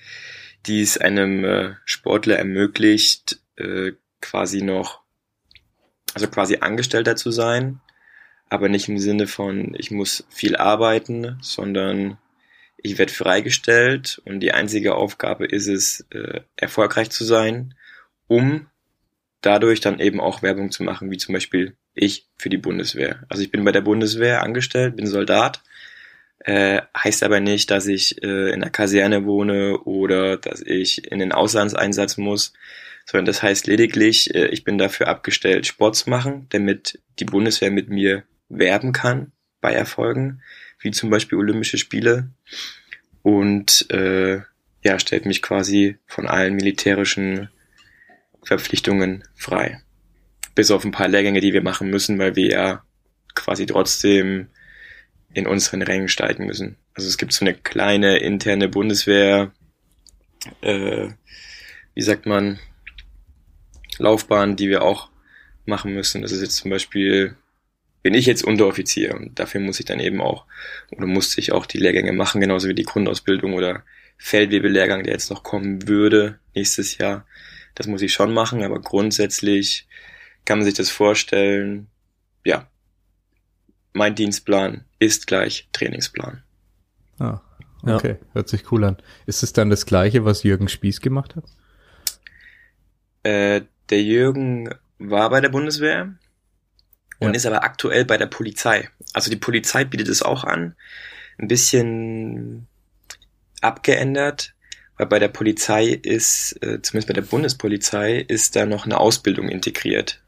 die 0.65 0.81
es 0.81 0.97
einem 0.97 1.43
äh, 1.43 1.75
Sportler 1.85 2.37
ermöglicht, 2.37 3.39
äh, 3.57 3.93
quasi 4.21 4.61
noch, 4.61 5.01
also 6.13 6.27
quasi 6.27 6.57
Angestellter 6.61 7.15
zu 7.15 7.31
sein, 7.31 7.81
aber 8.49 8.69
nicht 8.69 8.87
im 8.89 8.97
Sinne 8.97 9.27
von, 9.27 9.75
ich 9.77 9.91
muss 9.91 10.25
viel 10.29 10.55
arbeiten, 10.55 11.37
sondern 11.41 12.17
ich 12.77 12.97
werde 12.97 13.11
freigestellt 13.11 14.21
und 14.25 14.39
die 14.39 14.53
einzige 14.53 14.95
Aufgabe 14.95 15.45
ist 15.45 15.67
es, 15.67 16.05
äh, 16.11 16.41
erfolgreich 16.55 17.09
zu 17.09 17.23
sein, 17.23 17.75
um 18.27 18.67
dadurch 19.45 19.79
dann 19.79 19.99
eben 19.99 20.19
auch 20.19 20.41
Werbung 20.41 20.71
zu 20.71 20.83
machen, 20.83 21.11
wie 21.11 21.17
zum 21.17 21.33
Beispiel 21.33 21.75
ich 21.93 22.27
für 22.37 22.49
die 22.49 22.57
Bundeswehr. 22.57 23.23
Also 23.29 23.43
ich 23.43 23.51
bin 23.51 23.63
bei 23.63 23.71
der 23.71 23.81
Bundeswehr 23.81 24.41
angestellt, 24.41 24.95
bin 24.95 25.07
Soldat, 25.07 25.61
äh, 26.39 26.81
heißt 26.97 27.23
aber 27.23 27.39
nicht, 27.39 27.71
dass 27.71 27.87
ich 27.87 28.23
äh, 28.23 28.51
in 28.51 28.61
der 28.61 28.69
Kaserne 28.69 29.25
wohne 29.25 29.79
oder 29.79 30.37
dass 30.37 30.61
ich 30.61 31.11
in 31.11 31.19
den 31.19 31.31
Auslandseinsatz 31.31 32.17
muss, 32.17 32.53
sondern 33.05 33.25
das 33.25 33.43
heißt 33.43 33.67
lediglich, 33.67 34.33
äh, 34.33 34.47
ich 34.47 34.63
bin 34.63 34.77
dafür 34.77 35.07
abgestellt, 35.07 35.67
Sport 35.67 35.95
zu 35.95 36.09
machen, 36.09 36.47
damit 36.49 36.99
die 37.19 37.25
Bundeswehr 37.25 37.71
mit 37.71 37.89
mir 37.89 38.23
werben 38.49 38.91
kann 38.91 39.31
bei 39.61 39.73
Erfolgen, 39.73 40.41
wie 40.79 40.91
zum 40.91 41.09
Beispiel 41.09 41.37
Olympische 41.37 41.77
Spiele 41.77 42.29
und 43.21 43.89
äh, 43.91 44.41
ja, 44.83 44.99
stellt 44.99 45.25
mich 45.25 45.41
quasi 45.41 45.97
von 46.05 46.27
allen 46.27 46.55
militärischen 46.55 47.49
Verpflichtungen 48.45 49.23
frei. 49.35 49.81
Bis 50.53 50.71
auf 50.71 50.85
ein 50.85 50.91
paar 50.91 51.07
Lehrgänge, 51.07 51.41
die 51.41 51.53
wir 51.53 51.63
machen 51.63 51.89
müssen, 51.89 52.17
weil 52.17 52.35
wir 52.35 52.49
ja 52.49 52.83
quasi 53.33 53.65
trotzdem 53.65 54.47
in 55.33 55.47
unseren 55.47 55.81
Rängen 55.81 56.07
steigen 56.07 56.45
müssen. 56.45 56.77
Also 56.93 57.09
es 57.09 57.17
gibt 57.17 57.33
so 57.33 57.43
eine 57.43 57.53
kleine 57.53 58.17
interne 58.17 58.69
Bundeswehr, 58.69 59.51
äh, 60.61 61.09
wie 61.93 62.01
sagt 62.01 62.25
man, 62.25 62.59
Laufbahn, 63.97 64.55
die 64.55 64.69
wir 64.69 64.81
auch 64.81 65.09
machen 65.65 65.93
müssen. 65.93 66.21
Das 66.21 66.31
ist 66.31 66.41
jetzt 66.41 66.57
zum 66.57 66.71
Beispiel, 66.71 67.35
bin 68.01 68.13
ich 68.13 68.25
jetzt 68.25 68.43
Unteroffizier 68.43 69.15
und 69.15 69.39
dafür 69.39 69.59
muss 69.59 69.79
ich 69.79 69.85
dann 69.85 69.99
eben 69.99 70.21
auch, 70.21 70.45
oder 70.91 71.07
musste 71.07 71.41
ich 71.41 71.51
auch 71.51 71.65
die 71.65 71.79
Lehrgänge 71.79 72.13
machen, 72.13 72.39
genauso 72.39 72.69
wie 72.69 72.75
die 72.75 72.83
Grundausbildung 72.83 73.53
oder 73.53 73.83
Feldwebellehrgang, 74.17 75.03
der 75.03 75.13
jetzt 75.13 75.29
noch 75.29 75.43
kommen 75.43 75.87
würde 75.87 76.39
nächstes 76.53 76.97
Jahr. 76.97 77.27
Das 77.75 77.87
muss 77.87 78.01
ich 78.01 78.13
schon 78.13 78.33
machen, 78.33 78.63
aber 78.63 78.79
grundsätzlich 78.79 79.87
kann 80.45 80.59
man 80.59 80.65
sich 80.65 80.73
das 80.73 80.89
vorstellen, 80.89 81.87
ja, 82.43 82.67
mein 83.93 84.15
Dienstplan 84.15 84.85
ist 84.99 85.27
gleich 85.27 85.67
Trainingsplan. 85.71 86.43
Ah, 87.19 87.41
okay, 87.83 88.17
ja. 88.19 88.27
hört 88.33 88.49
sich 88.49 88.71
cool 88.71 88.83
an. 88.83 88.97
Ist 89.25 89.43
es 89.43 89.53
dann 89.53 89.69
das 89.69 89.85
gleiche, 89.85 90.25
was 90.25 90.43
Jürgen 90.43 90.67
Spieß 90.67 91.01
gemacht 91.01 91.35
hat? 91.35 91.45
Äh, 93.23 93.61
der 93.89 94.03
Jürgen 94.03 94.69
war 94.97 95.29
bei 95.29 95.41
der 95.41 95.49
Bundeswehr 95.49 96.13
und 97.19 97.29
ja. 97.29 97.33
ist 97.33 97.45
aber 97.45 97.63
aktuell 97.63 98.05
bei 98.05 98.17
der 98.17 98.27
Polizei. 98.27 98.89
Also 99.13 99.29
die 99.29 99.37
Polizei 99.37 99.85
bietet 99.85 100.07
es 100.07 100.21
auch 100.21 100.43
an, 100.43 100.75
ein 101.37 101.47
bisschen 101.47 102.67
abgeändert 103.61 104.54
weil 104.97 105.07
bei 105.07 105.19
der 105.19 105.27
Polizei 105.27 105.87
ist, 105.87 106.53
äh, 106.61 106.81
zumindest 106.81 107.07
bei 107.07 107.13
der 107.13 107.21
Bundespolizei, 107.21 108.17
ist 108.19 108.55
da 108.55 108.65
noch 108.65 108.85
eine 108.85 108.99
Ausbildung 108.99 109.49
integriert. 109.49 110.21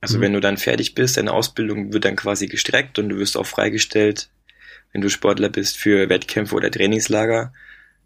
Also 0.00 0.18
mhm. 0.18 0.22
wenn 0.22 0.32
du 0.34 0.40
dann 0.40 0.56
fertig 0.56 0.94
bist, 0.94 1.16
deine 1.16 1.32
Ausbildung 1.32 1.92
wird 1.92 2.04
dann 2.04 2.16
quasi 2.16 2.46
gestreckt 2.46 2.98
und 2.98 3.08
du 3.08 3.16
wirst 3.16 3.36
auch 3.36 3.46
freigestellt, 3.46 4.30
wenn 4.92 5.00
du 5.00 5.08
Sportler 5.08 5.48
bist 5.48 5.76
für 5.76 6.08
Wettkämpfe 6.08 6.54
oder 6.54 6.70
Trainingslager. 6.70 7.52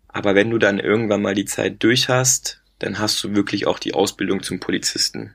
Aber 0.08 0.34
wenn 0.34 0.50
du 0.50 0.58
dann 0.58 0.78
irgendwann 0.78 1.22
mal 1.22 1.34
die 1.34 1.44
Zeit 1.44 1.82
durch 1.82 2.08
hast, 2.08 2.62
dann 2.78 2.98
hast 2.98 3.22
du 3.22 3.34
wirklich 3.34 3.66
auch 3.66 3.78
die 3.78 3.94
Ausbildung 3.94 4.42
zum 4.42 4.60
Polizisten 4.60 5.34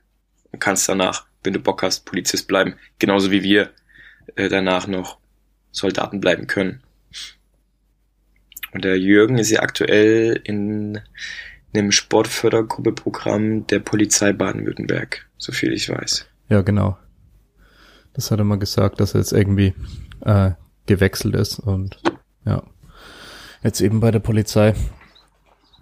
und 0.51 0.59
kannst 0.59 0.87
danach, 0.87 1.25
wenn 1.43 1.53
du 1.53 1.59
Bock 1.59 1.83
hast, 1.83 2.05
Polizist 2.05 2.47
bleiben. 2.47 2.75
Genauso 2.99 3.31
wie 3.31 3.43
wir 3.43 3.71
äh, 4.35 4.49
danach 4.49 4.87
noch 4.87 5.17
Soldaten 5.71 6.19
bleiben 6.19 6.47
können. 6.47 6.81
Und 8.73 8.85
der 8.85 8.99
Jürgen 8.99 9.37
ist 9.37 9.51
ja 9.51 9.61
aktuell 9.61 10.39
in 10.43 10.99
einem 11.73 11.91
Sportfördergruppeprogramm 11.91 13.67
der 13.67 13.79
Polizei 13.79 14.33
Baden-Württemberg, 14.33 15.27
so 15.37 15.51
viel 15.51 15.73
ich 15.73 15.89
weiß. 15.89 16.25
Ja, 16.49 16.61
genau. 16.61 16.97
Das 18.13 18.31
hat 18.31 18.39
er 18.39 18.45
mal 18.45 18.59
gesagt, 18.59 18.99
dass 18.99 19.13
er 19.13 19.21
jetzt 19.21 19.31
irgendwie 19.31 19.73
äh, 20.21 20.51
gewechselt 20.85 21.35
ist 21.35 21.59
und 21.59 22.01
ja, 22.45 22.63
jetzt 23.63 23.81
eben 23.81 23.99
bei 23.99 24.11
der 24.11 24.19
Polizei. 24.19 24.73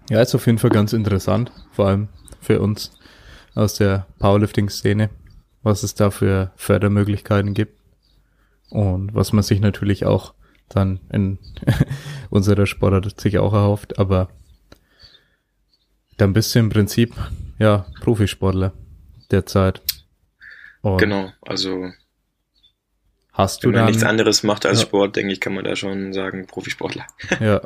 Ja, 0.09 0.21
ist 0.21 0.35
auf 0.35 0.45
jeden 0.45 0.57
Fall 0.57 0.69
ganz 0.69 0.93
interessant, 0.93 1.51
vor 1.71 1.87
allem 1.87 2.09
für 2.41 2.59
uns 2.61 2.91
aus 3.55 3.75
der 3.75 4.05
Powerlifting-Szene, 4.19 5.09
was 5.63 5.83
es 5.83 5.95
da 5.95 6.11
für 6.11 6.51
Fördermöglichkeiten 6.55 7.53
gibt 7.53 7.79
und 8.69 9.13
was 9.13 9.33
man 9.33 9.43
sich 9.43 9.59
natürlich 9.59 10.05
auch 10.05 10.33
dann 10.69 10.99
in 11.11 11.39
unserer 12.29 12.65
Sportart 12.65 13.19
sich 13.19 13.37
auch 13.39 13.53
erhofft, 13.53 13.99
aber 13.99 14.29
dann 16.17 16.33
bist 16.33 16.53
du 16.53 16.59
im 16.59 16.69
Prinzip 16.69 17.13
ja 17.57 17.85
Profisportler 18.01 18.73
derzeit. 19.31 19.81
Und 20.81 20.97
genau, 20.97 21.31
also 21.41 21.91
hast 23.33 23.63
du 23.63 23.69
wenn 23.69 23.75
man 23.75 23.85
nichts 23.87 24.03
anderes 24.03 24.43
macht 24.43 24.65
als 24.65 24.79
ja. 24.79 24.85
Sport, 24.85 25.15
denke 25.15 25.33
ich, 25.33 25.39
kann 25.39 25.53
man 25.53 25.63
da 25.63 25.75
schon 25.75 26.13
sagen 26.13 26.45
Profisportler. 26.47 27.05
Ja. 27.39 27.61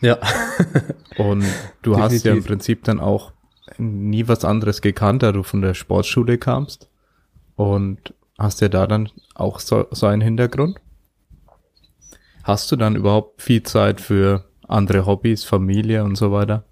ja. 0.00 0.18
Und 1.16 1.44
du 1.82 1.92
Definitiv. 1.92 1.98
hast 1.98 2.24
ja 2.24 2.32
im 2.32 2.44
Prinzip 2.44 2.84
dann 2.84 3.00
auch 3.00 3.32
nie 3.78 4.28
was 4.28 4.44
anderes 4.44 4.80
gekannt, 4.82 5.22
da 5.22 5.32
du 5.32 5.42
von 5.42 5.62
der 5.62 5.74
Sportschule 5.74 6.38
kamst 6.38 6.88
und 7.56 8.14
hast 8.38 8.60
ja 8.60 8.68
da 8.68 8.86
dann 8.86 9.10
auch 9.34 9.60
so, 9.60 9.86
so 9.90 10.06
einen 10.06 10.22
Hintergrund? 10.22 10.80
Hast 12.42 12.72
du 12.72 12.76
dann 12.76 12.96
überhaupt 12.96 13.42
viel 13.42 13.62
Zeit 13.62 14.00
für 14.00 14.48
andere 14.66 15.06
Hobbys, 15.06 15.44
Familie 15.44 16.04
und 16.04 16.16
so 16.16 16.32
weiter? 16.32 16.64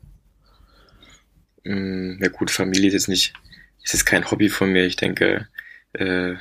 Mm, 1.65 2.23
ja 2.23 2.29
gut, 2.29 2.51
Familie 2.51 2.89
ist 2.89 2.95
jetzt 2.95 3.09
nicht, 3.09 3.35
ist 3.83 3.93
jetzt 3.93 4.07
kein 4.07 4.31
Hobby 4.31 4.49
von 4.49 4.71
mir. 4.71 4.87
Ich 4.87 4.97
denke, 4.97 5.49
äh, 5.93 6.35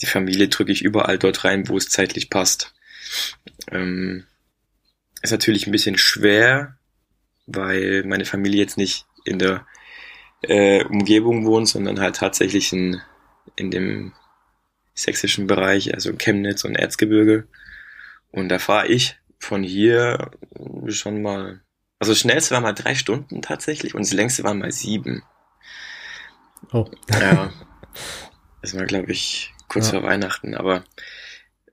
die 0.00 0.06
Familie 0.06 0.48
drücke 0.48 0.72
ich 0.72 0.82
überall 0.82 1.18
dort 1.18 1.44
rein, 1.44 1.68
wo 1.68 1.76
es 1.76 1.88
zeitlich 1.88 2.30
passt. 2.30 2.74
Ähm, 3.70 4.24
ist 5.22 5.30
natürlich 5.30 5.66
ein 5.66 5.72
bisschen 5.72 5.98
schwer, 5.98 6.76
weil 7.46 8.04
meine 8.04 8.24
Familie 8.24 8.60
jetzt 8.60 8.78
nicht 8.78 9.06
in 9.24 9.38
der 9.38 9.66
äh, 10.42 10.82
Umgebung 10.84 11.44
wohnt, 11.44 11.68
sondern 11.68 12.00
halt 12.00 12.16
tatsächlich 12.16 12.72
in, 12.72 13.00
in 13.56 13.70
dem 13.70 14.12
sächsischen 14.94 15.46
Bereich, 15.46 15.94
also 15.94 16.12
Chemnitz 16.14 16.64
und 16.64 16.74
Erzgebirge. 16.74 17.46
Und 18.30 18.48
da 18.48 18.58
fahre 18.58 18.88
ich 18.88 19.16
von 19.38 19.62
hier 19.62 20.30
schon 20.88 21.22
mal, 21.22 21.60
also 21.98 22.12
das 22.12 22.20
schnellste 22.20 22.54
war 22.54 22.60
mal 22.60 22.72
drei 22.72 22.94
Stunden 22.94 23.42
tatsächlich 23.42 23.94
und 23.94 24.02
das 24.02 24.12
längste 24.12 24.44
war 24.44 24.54
mal 24.54 24.72
sieben. 24.72 25.22
Oh. 26.72 26.90
Ja. 27.10 27.52
Das 28.62 28.76
war, 28.76 28.84
glaube 28.84 29.10
ich, 29.10 29.54
kurz 29.68 29.90
ja. 29.90 29.98
vor 29.98 30.02
Weihnachten, 30.02 30.54
aber 30.54 30.84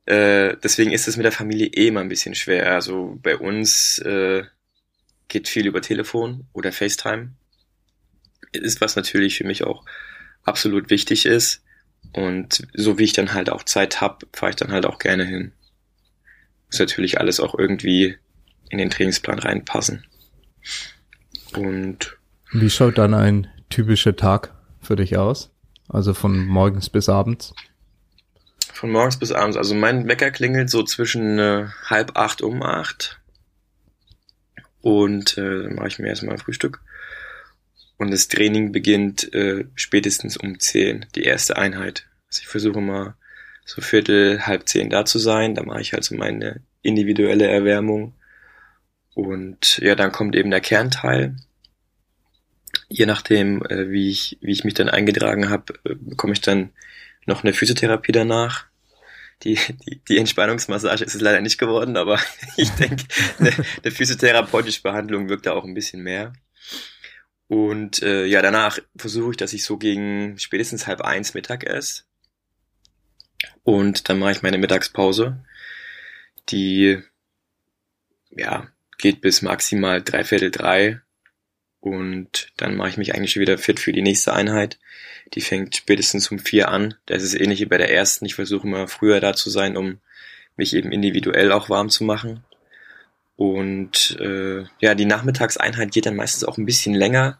äh, 0.05 0.55
deswegen 0.63 0.93
ist 0.93 1.09
es 1.09 1.17
mit 1.17 1.25
der 1.25 1.33
Familie 1.33 1.67
eh 1.67 1.87
immer 1.87 1.99
ein 1.99 2.07
bisschen 2.07 2.33
schwer. 2.33 2.71
Also 2.71 3.19
bei 3.21 3.35
uns 3.35 3.99
äh, 3.99 4.45
geht 5.27 5.49
viel 5.49 5.67
über 5.67 5.81
Telefon 5.81 6.47
oder 6.53 6.71
FaceTime. 6.71 7.33
Ist 8.53 8.79
was 8.79 8.95
natürlich 8.95 9.37
für 9.37 9.43
mich 9.43 9.65
auch 9.65 9.83
absolut 10.43 10.89
wichtig 10.89 11.25
ist. 11.25 11.61
Und 12.13 12.65
so 12.73 12.97
wie 12.97 13.03
ich 13.03 13.11
dann 13.11 13.33
halt 13.33 13.49
auch 13.49 13.63
Zeit 13.63 13.99
hab, 13.99 14.23
fahre 14.33 14.51
ich 14.51 14.55
dann 14.55 14.71
halt 14.71 14.85
auch 14.85 14.97
gerne 14.97 15.25
hin 15.25 15.51
muss 16.67 16.79
natürlich 16.79 17.19
alles 17.19 17.39
auch 17.39 17.57
irgendwie 17.57 18.17
in 18.69 18.77
den 18.77 18.89
Trainingsplan 18.89 19.39
reinpassen. 19.39 20.05
Und 21.55 22.17
wie 22.51 22.69
schaut 22.69 22.97
dann 22.97 23.13
ein 23.13 23.47
typischer 23.69 24.15
Tag 24.15 24.53
für 24.81 24.95
dich 24.95 25.17
aus? 25.17 25.51
Also 25.89 26.13
von 26.13 26.45
morgens 26.45 26.89
bis 26.89 27.09
abends? 27.09 27.53
Von 28.74 28.91
morgens 28.91 29.17
bis 29.17 29.31
abends. 29.31 29.57
Also 29.57 29.74
mein 29.74 30.07
Wecker 30.07 30.31
klingelt 30.31 30.69
so 30.69 30.83
zwischen 30.83 31.39
äh, 31.39 31.67
halb 31.86 32.17
acht 32.17 32.41
um 32.41 32.62
acht. 32.62 33.19
Und 34.81 35.38
äh, 35.38 35.63
dann 35.63 35.75
mache 35.75 35.88
ich 35.88 36.00
mir 36.00 36.07
erstmal 36.07 36.36
ein 36.36 36.41
Frühstück. 36.41 36.81
Und 37.97 38.12
das 38.12 38.27
Training 38.27 38.71
beginnt 38.71 39.33
äh, 39.33 39.65
spätestens 39.75 40.38
um 40.38 40.59
zehn, 40.59 41.05
die 41.15 41.24
erste 41.24 41.57
Einheit. 41.57 42.05
Also 42.27 42.41
ich 42.41 42.47
versuche 42.47 42.79
mal 42.79 43.15
so 43.67 43.81
Viertel, 43.81 44.47
halb 44.47 44.67
zehn 44.67 44.89
da 44.89 45.05
zu 45.05 45.19
sein. 45.19 45.53
Da 45.53 45.63
mache 45.63 45.81
ich 45.81 45.93
halt 45.93 46.03
so 46.05 46.15
meine 46.15 46.62
individuelle 46.81 47.47
Erwärmung. 47.47 48.13
Und 49.13 49.79
ja, 49.79 49.95
dann 49.95 50.12
kommt 50.12 50.36
eben 50.36 50.51
der 50.51 50.62
Kernteil. 50.62 51.36
je 52.89 53.05
nachdem, 53.05 53.63
äh, 53.65 53.89
wie, 53.89 54.09
ich, 54.09 54.38
wie 54.41 54.51
ich 54.51 54.63
mich 54.63 54.74
dann 54.74 54.89
eingetragen 54.89 55.50
habe, 55.50 55.74
äh, 55.86 55.95
bekomme 55.95 56.33
ich 56.33 56.41
dann 56.41 56.71
noch 57.25 57.43
eine 57.43 57.53
Physiotherapie 57.53 58.12
danach. 58.13 58.67
Die, 59.43 59.59
die, 59.86 60.01
die 60.07 60.17
Entspannungsmassage 60.17 61.03
ist 61.03 61.15
es 61.15 61.21
leider 61.21 61.41
nicht 61.41 61.57
geworden, 61.57 61.97
aber 61.97 62.19
ich 62.57 62.69
denke, 62.71 63.03
eine, 63.39 63.51
eine 63.83 63.91
physiotherapeutische 63.91 64.81
Behandlung 64.81 65.29
wirkt 65.29 65.45
da 65.45 65.53
auch 65.53 65.65
ein 65.65 65.74
bisschen 65.74 66.03
mehr. 66.03 66.33
Und 67.47 68.01
äh, 68.03 68.25
ja, 68.25 68.41
danach 68.41 68.79
versuche 68.97 69.31
ich, 69.31 69.38
dass 69.38 69.53
ich 69.53 69.63
so 69.63 69.77
gegen 69.77 70.38
spätestens 70.38 70.88
halb 70.88 71.01
eins 71.01 71.33
Mittag 71.33 71.65
esse. 71.65 72.03
Und 73.67 74.07
dann 74.07 74.19
mache 74.19 74.31
ich 74.31 74.43
meine 74.43 74.57
Mittagspause. 74.57 75.43
Die 76.47 77.03
ja, 78.29 78.67
geht 78.97 79.19
bis 79.19 79.41
maximal 79.41 80.01
dreiviertel 80.01 80.51
drei. 80.51 81.01
Und 81.81 82.53
dann 82.55 82.77
mache 82.77 82.91
ich 82.91 82.97
mich 82.97 83.13
eigentlich 83.13 83.33
schon 83.33 83.41
wieder 83.41 83.57
fit 83.57 83.81
für 83.81 83.91
die 83.91 84.01
nächste 84.01 84.31
Einheit. 84.31 84.79
Die 85.33 85.41
fängt 85.41 85.75
spätestens 85.75 86.31
um 86.31 86.39
vier 86.39 86.69
an. 86.69 86.93
Das 87.07 87.24
ist 87.24 87.33
ähnlich 87.33 87.59
wie 87.59 87.65
bei 87.65 87.77
der 87.77 87.93
ersten. 87.93 88.24
Ich 88.24 88.36
versuche 88.36 88.65
immer 88.65 88.88
früher 88.88 89.19
da 89.19 89.33
zu 89.33 89.50
sein, 89.50 89.75
um 89.75 90.00
mich 90.55 90.74
eben 90.74 90.93
individuell 90.93 91.51
auch 91.51 91.69
warm 91.69 91.89
zu 91.89 92.05
machen. 92.05 92.45
Und 93.36 94.17
äh, 94.21 94.63
ja, 94.79 94.95
die 94.95 95.03
Nachmittagseinheit 95.03 95.91
geht 95.91 96.05
dann 96.05 96.15
meistens 96.15 96.45
auch 96.45 96.57
ein 96.57 96.65
bisschen 96.65 96.95
länger, 96.95 97.38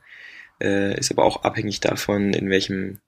äh, 0.60 1.00
ist 1.00 1.10
aber 1.10 1.24
auch 1.24 1.44
abhängig 1.44 1.80
davon, 1.80 2.34
in 2.34 2.50
welchem 2.50 3.00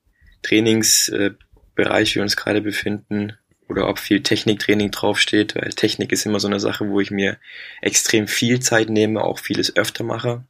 Trainingsbereich 0.42 1.32
äh, 1.32 1.49
wir 1.86 2.22
uns 2.22 2.36
gerade 2.36 2.62
befinden 2.62 3.38
oder 3.68 3.88
ob 3.88 4.00
viel 4.00 4.24
Techniktraining 4.24 4.92
draufsteht, 4.92 5.56
weil 5.56 5.70
Technik 5.70 6.12
ist 6.12 6.26
immer 6.26 6.40
so 6.40 6.48
eine 6.48 6.60
Sache, 6.60 6.90
wo 6.90 7.00
ich 7.00 7.12
mir 7.12 7.38
extrem 7.82 8.28
viel 8.28 8.60
Zeit 8.60 8.90
nehme, 8.90 9.24
auch 9.24 9.40
vieles 9.40 9.76
öfter 9.76 10.04
mache. 10.04 10.44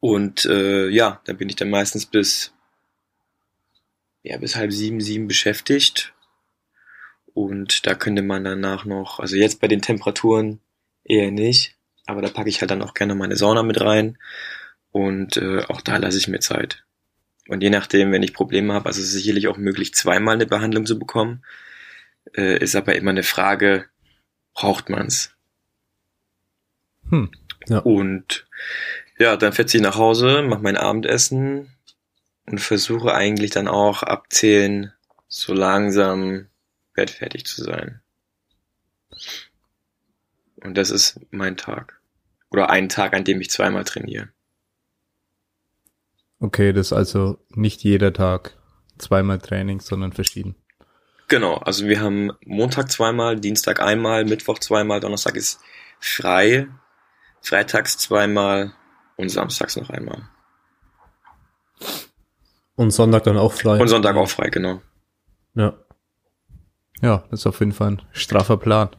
Und 0.00 0.44
äh, 0.44 0.88
ja, 0.88 1.20
dann 1.24 1.36
bin 1.36 1.48
ich 1.48 1.56
dann 1.56 1.70
meistens 1.70 2.06
bis 2.06 2.52
ja 4.22 4.36
bis 4.38 4.56
halb 4.56 4.72
sieben, 4.72 5.00
sieben 5.00 5.28
beschäftigt. 5.28 6.12
Und 7.32 7.86
da 7.86 7.94
könnte 7.94 8.22
man 8.22 8.44
danach 8.44 8.84
noch, 8.84 9.20
also 9.20 9.36
jetzt 9.36 9.60
bei 9.60 9.68
den 9.68 9.82
Temperaturen 9.82 10.60
eher 11.04 11.30
nicht, 11.30 11.76
aber 12.06 12.22
da 12.22 12.28
packe 12.28 12.48
ich 12.48 12.60
halt 12.60 12.70
dann 12.70 12.82
auch 12.82 12.94
gerne 12.94 13.14
meine 13.14 13.36
Sauna 13.36 13.62
mit 13.62 13.80
rein. 13.80 14.18
Und 14.90 15.36
äh, 15.36 15.62
auch 15.68 15.80
da 15.82 15.98
lasse 15.98 16.18
ich 16.18 16.28
mir 16.28 16.40
Zeit. 16.40 16.85
Und 17.48 17.62
je 17.62 17.70
nachdem, 17.70 18.12
wenn 18.12 18.22
ich 18.22 18.34
Probleme 18.34 18.74
habe, 18.74 18.86
also 18.86 19.02
sicherlich 19.02 19.48
auch 19.48 19.56
möglich, 19.56 19.94
zweimal 19.94 20.34
eine 20.34 20.46
Behandlung 20.46 20.86
zu 20.86 20.98
bekommen, 20.98 21.44
äh, 22.36 22.58
ist 22.58 22.74
aber 22.74 22.96
immer 22.96 23.10
eine 23.10 23.22
Frage, 23.22 23.86
braucht 24.54 24.88
man's? 24.88 25.34
Hm, 27.10 27.30
ja. 27.68 27.78
Und 27.78 28.46
ja, 29.18 29.36
dann 29.36 29.52
fährt 29.52 29.70
sie 29.70 29.80
nach 29.80 29.96
Hause, 29.96 30.42
mache 30.42 30.62
mein 30.62 30.76
Abendessen 30.76 31.72
und 32.46 32.60
versuche 32.60 33.14
eigentlich 33.14 33.50
dann 33.50 33.68
auch 33.68 34.02
abzählen, 34.02 34.92
so 35.28 35.54
langsam 35.54 36.48
bettfertig 36.94 37.46
zu 37.46 37.62
sein. 37.62 38.00
Und 40.56 40.76
das 40.76 40.90
ist 40.90 41.20
mein 41.30 41.56
Tag. 41.56 42.00
Oder 42.50 42.70
ein 42.70 42.88
Tag, 42.88 43.14
an 43.14 43.24
dem 43.24 43.40
ich 43.40 43.50
zweimal 43.50 43.84
trainiere. 43.84 44.28
Okay, 46.38 46.72
das 46.72 46.88
ist 46.88 46.92
also 46.92 47.38
nicht 47.50 47.82
jeder 47.82 48.12
Tag 48.12 48.56
zweimal 48.98 49.38
Training, 49.38 49.80
sondern 49.80 50.12
verschieden. 50.12 50.54
Genau, 51.28 51.54
also 51.54 51.86
wir 51.86 52.00
haben 52.00 52.32
Montag 52.44 52.90
zweimal, 52.90 53.40
Dienstag 53.40 53.80
einmal, 53.80 54.24
Mittwoch 54.24 54.58
zweimal, 54.58 55.00
Donnerstag 55.00 55.34
ist 55.34 55.60
frei, 55.98 56.68
Freitags 57.40 57.98
zweimal 57.98 58.72
und 59.16 59.28
Samstags 59.30 59.76
noch 59.76 59.90
einmal. 59.90 60.28
Und 62.76 62.90
Sonntag 62.90 63.24
dann 63.24 63.38
auch 63.38 63.52
frei. 63.52 63.80
Und 63.80 63.88
Sonntag 63.88 64.16
auch 64.16 64.28
frei, 64.28 64.50
genau. 64.50 64.82
Ja. 65.54 65.74
Ja, 67.00 67.24
das 67.30 67.40
ist 67.40 67.46
auf 67.46 67.60
jeden 67.60 67.72
Fall 67.72 67.92
ein 67.92 68.02
straffer 68.12 68.56
Plan. 68.56 68.90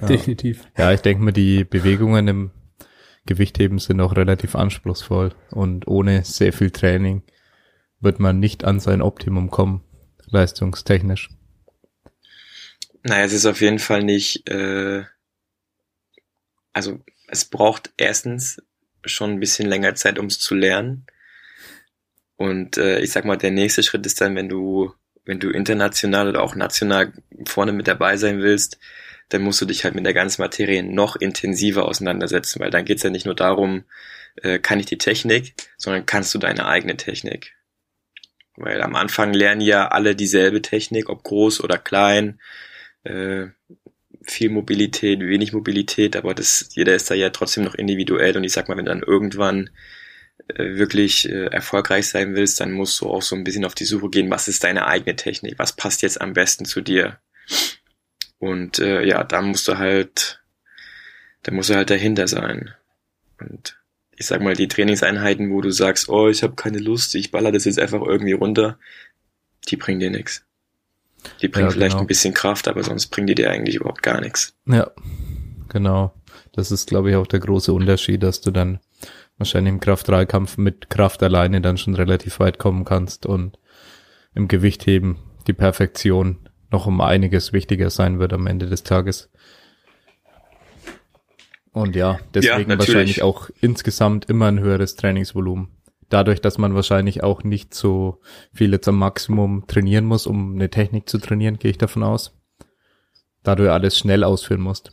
Ja. 0.00 0.06
Definitiv. 0.06 0.66
Ja, 0.76 0.92
ich 0.92 1.02
denke 1.02 1.22
mir, 1.22 1.32
die 1.32 1.64
Bewegungen 1.64 2.28
im 2.28 2.50
Gewichtheben 3.26 3.78
sind 3.78 4.00
auch 4.00 4.16
relativ 4.16 4.54
anspruchsvoll 4.54 5.34
und 5.50 5.86
ohne 5.86 6.24
sehr 6.24 6.52
viel 6.52 6.70
Training 6.70 7.22
wird 8.00 8.18
man 8.18 8.40
nicht 8.40 8.64
an 8.64 8.80
sein 8.80 9.02
Optimum 9.02 9.50
kommen, 9.50 9.84
leistungstechnisch. 10.26 11.28
Naja, 13.02 13.24
es 13.24 13.32
ist 13.32 13.46
auf 13.46 13.60
jeden 13.60 13.78
Fall 13.78 14.02
nicht, 14.02 14.48
äh, 14.48 15.04
also 16.72 17.00
es 17.28 17.44
braucht 17.44 17.92
erstens 17.96 18.62
schon 19.04 19.32
ein 19.32 19.40
bisschen 19.40 19.68
länger 19.68 19.94
Zeit, 19.94 20.18
um 20.18 20.26
es 20.26 20.38
zu 20.38 20.54
lernen. 20.54 21.06
Und 22.36 22.78
äh, 22.78 23.00
ich 23.00 23.12
sag 23.12 23.24
mal, 23.24 23.36
der 23.36 23.50
nächste 23.50 23.82
Schritt 23.82 24.04
ist 24.06 24.20
dann, 24.20 24.34
wenn 24.34 24.48
du, 24.48 24.94
wenn 25.24 25.40
du 25.40 25.50
international 25.50 26.28
oder 26.28 26.42
auch 26.42 26.54
national 26.54 27.12
vorne 27.46 27.72
mit 27.72 27.86
dabei 27.86 28.16
sein 28.16 28.40
willst, 28.40 28.78
dann 29.30 29.42
musst 29.42 29.60
du 29.60 29.64
dich 29.64 29.84
halt 29.84 29.94
mit 29.94 30.04
der 30.04 30.14
ganzen 30.14 30.42
Materie 30.42 30.82
noch 30.82 31.16
intensiver 31.16 31.86
auseinandersetzen, 31.86 32.60
weil 32.60 32.70
dann 32.70 32.84
geht's 32.84 33.02
ja 33.02 33.10
nicht 33.10 33.26
nur 33.26 33.34
darum, 33.34 33.84
äh, 34.42 34.58
kann 34.58 34.78
ich 34.78 34.86
die 34.86 34.98
Technik, 34.98 35.54
sondern 35.78 36.06
kannst 36.06 36.34
du 36.34 36.38
deine 36.38 36.66
eigene 36.66 36.96
Technik. 36.96 37.54
Weil 38.56 38.82
am 38.82 38.96
Anfang 38.96 39.32
lernen 39.32 39.60
ja 39.60 39.88
alle 39.88 40.14
dieselbe 40.14 40.60
Technik, 40.62 41.08
ob 41.08 41.22
groß 41.22 41.62
oder 41.62 41.78
klein, 41.78 42.40
äh, 43.04 43.46
viel 44.22 44.50
Mobilität, 44.50 45.20
wenig 45.20 45.52
Mobilität, 45.52 46.16
aber 46.16 46.34
das, 46.34 46.68
jeder 46.72 46.94
ist 46.94 47.10
da 47.10 47.14
ja 47.14 47.30
trotzdem 47.30 47.64
noch 47.64 47.74
individuell 47.74 48.36
und 48.36 48.44
ich 48.44 48.52
sag 48.52 48.68
mal, 48.68 48.76
wenn 48.76 48.84
dann 48.84 49.02
irgendwann 49.02 49.70
äh, 50.48 50.76
wirklich 50.76 51.28
äh, 51.28 51.46
erfolgreich 51.46 52.08
sein 52.08 52.34
willst, 52.34 52.60
dann 52.60 52.72
musst 52.72 53.00
du 53.00 53.08
auch 53.08 53.22
so 53.22 53.36
ein 53.36 53.44
bisschen 53.44 53.64
auf 53.64 53.74
die 53.74 53.84
Suche 53.84 54.10
gehen, 54.10 54.30
was 54.30 54.48
ist 54.48 54.64
deine 54.64 54.86
eigene 54.86 55.16
Technik, 55.16 55.58
was 55.58 55.76
passt 55.76 56.02
jetzt 56.02 56.20
am 56.20 56.32
besten 56.32 56.64
zu 56.64 56.80
dir. 56.80 57.20
Und 58.40 58.78
äh, 58.78 59.04
ja, 59.04 59.22
da 59.22 59.42
musst 59.42 59.68
du 59.68 59.78
halt, 59.78 60.42
da 61.42 61.52
musst 61.52 61.70
du 61.70 61.74
halt 61.74 61.90
dahinter 61.90 62.26
sein. 62.26 62.70
Und 63.38 63.78
ich 64.16 64.26
sag 64.26 64.40
mal, 64.40 64.54
die 64.54 64.66
Trainingseinheiten, 64.66 65.50
wo 65.50 65.60
du 65.60 65.70
sagst, 65.70 66.08
oh, 66.08 66.28
ich 66.28 66.42
habe 66.42 66.54
keine 66.54 66.78
Lust, 66.78 67.14
ich 67.14 67.30
baller 67.30 67.52
das 67.52 67.66
jetzt 67.66 67.78
einfach 67.78 68.00
irgendwie 68.00 68.32
runter, 68.32 68.78
die 69.68 69.76
bringen 69.76 70.00
dir 70.00 70.10
nichts. 70.10 70.44
Die 71.42 71.48
bringen 71.48 71.68
ja, 71.68 71.70
vielleicht 71.70 71.92
genau. 71.92 72.02
ein 72.02 72.06
bisschen 72.06 72.32
Kraft, 72.32 72.66
aber 72.66 72.82
sonst 72.82 73.08
bringen 73.08 73.26
die 73.26 73.34
dir 73.34 73.50
eigentlich 73.50 73.76
überhaupt 73.76 74.02
gar 74.02 74.20
nichts. 74.22 74.54
Ja, 74.66 74.90
genau. 75.68 76.14
Das 76.52 76.70
ist, 76.70 76.88
glaube 76.88 77.10
ich, 77.10 77.16
auch 77.16 77.26
der 77.26 77.40
große 77.40 77.72
Unterschied, 77.72 78.22
dass 78.22 78.40
du 78.40 78.50
dann 78.50 78.80
wahrscheinlich 79.36 79.74
im 79.74 79.80
Kraft-3-Kampf 79.80 80.56
mit 80.56 80.88
Kraft 80.88 81.22
alleine 81.22 81.60
dann 81.60 81.76
schon 81.76 81.94
relativ 81.94 82.40
weit 82.40 82.58
kommen 82.58 82.86
kannst 82.86 83.26
und 83.26 83.58
im 84.34 84.48
Gewichtheben 84.48 85.18
die 85.46 85.52
Perfektion 85.52 86.49
noch 86.70 86.86
um 86.86 87.00
einiges 87.00 87.52
wichtiger 87.52 87.90
sein 87.90 88.18
wird 88.18 88.32
am 88.32 88.46
Ende 88.46 88.66
des 88.66 88.82
Tages. 88.82 89.30
Und 91.72 91.94
ja, 91.94 92.18
deswegen 92.34 92.70
ja, 92.70 92.78
wahrscheinlich 92.78 93.22
auch 93.22 93.48
insgesamt 93.60 94.28
immer 94.28 94.46
ein 94.46 94.60
höheres 94.60 94.96
Trainingsvolumen. 94.96 95.68
Dadurch, 96.08 96.40
dass 96.40 96.58
man 96.58 96.74
wahrscheinlich 96.74 97.22
auch 97.22 97.44
nicht 97.44 97.72
so 97.72 98.20
viel 98.52 98.72
jetzt 98.72 98.88
am 98.88 98.98
Maximum 98.98 99.66
trainieren 99.68 100.04
muss, 100.04 100.26
um 100.26 100.54
eine 100.56 100.68
Technik 100.68 101.08
zu 101.08 101.18
trainieren, 101.18 101.58
gehe 101.58 101.70
ich 101.70 101.78
davon 101.78 102.02
aus. 102.02 102.36
Da 103.44 103.54
du 103.54 103.64
ja 103.66 103.72
alles 103.72 103.96
schnell 103.96 104.24
ausführen 104.24 104.60
musst. 104.60 104.90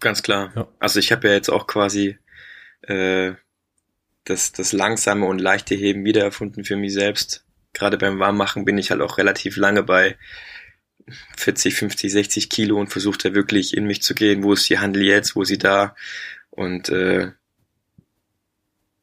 Ganz 0.00 0.22
klar. 0.22 0.52
Ja. 0.54 0.68
Also 0.78 1.00
ich 1.00 1.10
habe 1.10 1.28
ja 1.28 1.34
jetzt 1.34 1.48
auch 1.48 1.66
quasi 1.66 2.18
äh, 2.82 3.32
das, 4.24 4.52
das 4.52 4.72
langsame 4.72 5.24
und 5.24 5.40
leichte 5.40 5.74
Heben 5.74 6.04
wiedererfunden 6.04 6.64
für 6.64 6.76
mich 6.76 6.92
selbst 6.92 7.47
gerade 7.72 7.98
beim 7.98 8.18
Warmmachen 8.18 8.64
bin 8.64 8.78
ich 8.78 8.90
halt 8.90 9.00
auch 9.00 9.18
relativ 9.18 9.56
lange 9.56 9.82
bei 9.82 10.16
40, 11.36 11.74
50, 11.74 12.12
60 12.12 12.50
Kilo 12.50 12.78
und 12.78 12.88
versuche 12.88 13.18
da 13.18 13.34
wirklich 13.34 13.76
in 13.76 13.86
mich 13.86 14.02
zu 14.02 14.14
gehen, 14.14 14.42
wo 14.42 14.52
ist 14.52 14.68
die 14.68 14.78
Handel 14.78 15.02
jetzt, 15.02 15.36
wo 15.36 15.42
ist 15.42 15.48
sie 15.48 15.58
da 15.58 15.94
und 16.50 16.88
äh, 16.88 17.32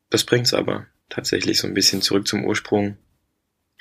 das 0.10 0.24
bringt's 0.24 0.54
aber 0.54 0.88
tatsächlich 1.10 1.60
so 1.60 1.68
ein 1.68 1.74
bisschen 1.74 2.02
zurück 2.02 2.28
zum 2.28 2.46
Ursprung. 2.46 2.98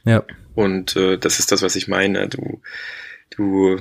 Ja. 0.05 0.25
Und 0.55 0.97
äh, 0.97 1.19
das 1.19 1.39
ist 1.39 1.53
das, 1.53 1.63
was 1.63 1.77
ich 1.77 1.89
meine. 1.89 2.29
Du, 2.29 2.61
du 3.31 3.81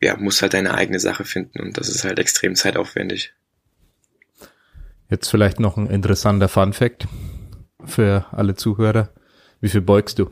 ja, 0.00 0.16
musst 0.16 0.42
halt 0.42 0.54
deine 0.54 0.74
eigene 0.74 1.00
Sache 1.00 1.24
finden 1.24 1.60
und 1.60 1.76
das 1.76 1.88
ist 1.88 2.04
halt 2.04 2.18
extrem 2.18 2.54
zeitaufwendig. 2.54 3.34
Jetzt 5.08 5.28
vielleicht 5.28 5.60
noch 5.60 5.76
ein 5.76 5.88
interessanter 5.88 6.48
Fun 6.48 6.72
Fact 6.72 7.06
für 7.84 8.26
alle 8.32 8.54
Zuhörer. 8.54 9.10
Wie 9.60 9.68
viel 9.68 9.80
beugst 9.80 10.18
du? 10.18 10.30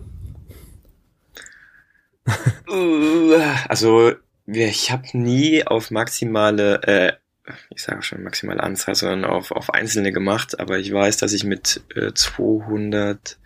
also 3.69 4.13
ich 4.47 4.91
habe 4.91 5.05
nie 5.13 5.67
auf 5.67 5.91
maximale, 5.91 6.83
äh, 6.83 7.13
ich 7.71 7.83
sage 7.83 8.03
schon 8.03 8.23
maximale 8.23 8.63
Anzahl, 8.63 8.95
sondern 8.95 9.25
auf, 9.25 9.51
auf 9.51 9.73
einzelne 9.73 10.13
gemacht, 10.13 10.61
aber 10.61 10.79
ich 10.79 10.93
weiß, 10.93 11.17
dass 11.19 11.33
ich 11.33 11.45
mit 11.45 11.83
äh, 11.95 12.13
200, 12.13 13.39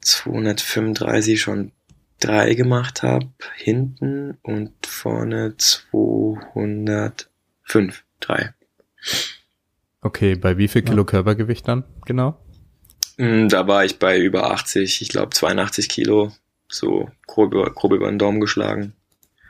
235 0.00 1.40
schon 1.40 1.72
drei 2.20 2.54
gemacht 2.54 3.02
habe, 3.02 3.28
hinten 3.56 4.38
und 4.42 4.72
vorne 4.86 5.56
205, 5.56 8.04
drei. 8.20 8.54
Okay, 10.00 10.34
bei 10.34 10.58
wie 10.58 10.68
viel 10.68 10.82
Kilo 10.82 11.02
ja. 11.02 11.06
Körpergewicht 11.06 11.66
dann 11.66 11.84
genau? 12.06 12.38
Mm, 13.16 13.48
da 13.48 13.66
war 13.66 13.84
ich 13.84 13.98
bei 13.98 14.18
über 14.18 14.50
80, 14.50 15.02
ich 15.02 15.08
glaube 15.08 15.30
82 15.30 15.88
Kilo, 15.88 16.32
so 16.68 17.10
grob, 17.26 17.52
grob 17.74 17.92
über 17.92 18.08
den 18.08 18.18
Daumen 18.18 18.40
geschlagen. 18.40 18.94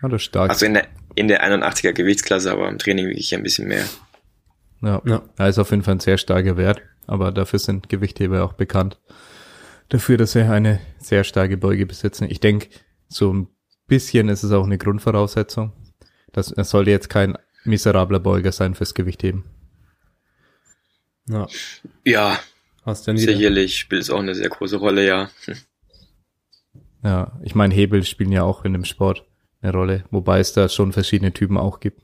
Ja, 0.02 0.08
das 0.08 0.22
ist 0.22 0.26
stark. 0.26 0.50
Also 0.50 0.66
in 0.66 0.74
der, 0.74 0.88
in 1.14 1.28
der 1.28 1.44
81er 1.44 1.92
Gewichtsklasse, 1.92 2.50
aber 2.50 2.68
im 2.68 2.78
Training 2.78 3.08
wiege 3.08 3.20
ich 3.20 3.34
ein 3.34 3.42
bisschen 3.42 3.68
mehr. 3.68 3.84
Ja, 4.82 5.00
ja. 5.04 5.22
ja, 5.38 5.46
ist 5.46 5.58
auf 5.58 5.70
jeden 5.70 5.82
Fall 5.82 5.94
ein 5.94 6.00
sehr 6.00 6.18
starker 6.18 6.56
Wert, 6.56 6.82
aber 7.06 7.30
dafür 7.30 7.58
sind 7.58 7.88
Gewichtheber 7.88 8.44
auch 8.44 8.54
bekannt. 8.54 9.00
Dafür, 9.88 10.16
dass 10.16 10.32
sie 10.32 10.42
eine 10.42 10.80
sehr 10.98 11.22
starke 11.22 11.56
Beuge 11.56 11.86
besitzen. 11.86 12.28
Ich 12.30 12.40
denke, 12.40 12.68
so 13.08 13.32
ein 13.32 13.48
bisschen 13.86 14.28
ist 14.28 14.42
es 14.42 14.52
auch 14.52 14.64
eine 14.64 14.78
Grundvoraussetzung. 14.78 15.72
Das, 16.32 16.50
es 16.50 16.70
sollte 16.70 16.90
jetzt 16.90 17.10
kein 17.10 17.36
miserabler 17.64 18.18
Beuger 18.18 18.52
sein 18.52 18.74
fürs 18.74 18.94
Gewichtheben. 18.94 19.44
Ja. 21.28 21.46
Ja. 22.04 22.38
Hast 22.82 23.06
ja 23.06 23.16
sicherlich 23.16 23.78
spielt 23.78 24.02
es 24.02 24.10
auch 24.10 24.18
eine 24.18 24.34
sehr 24.34 24.48
große 24.48 24.76
Rolle, 24.76 25.06
ja. 25.06 25.30
Ja, 27.04 27.32
ich 27.42 27.56
meine, 27.56 27.74
Hebel 27.74 28.04
spielen 28.04 28.30
ja 28.30 28.44
auch 28.44 28.64
in 28.64 28.74
dem 28.74 28.84
Sport 28.84 29.26
eine 29.60 29.72
Rolle, 29.72 30.04
wobei 30.12 30.38
es 30.38 30.52
da 30.52 30.68
schon 30.68 30.92
verschiedene 30.92 31.32
Typen 31.32 31.58
auch 31.58 31.80
gibt. 31.80 32.00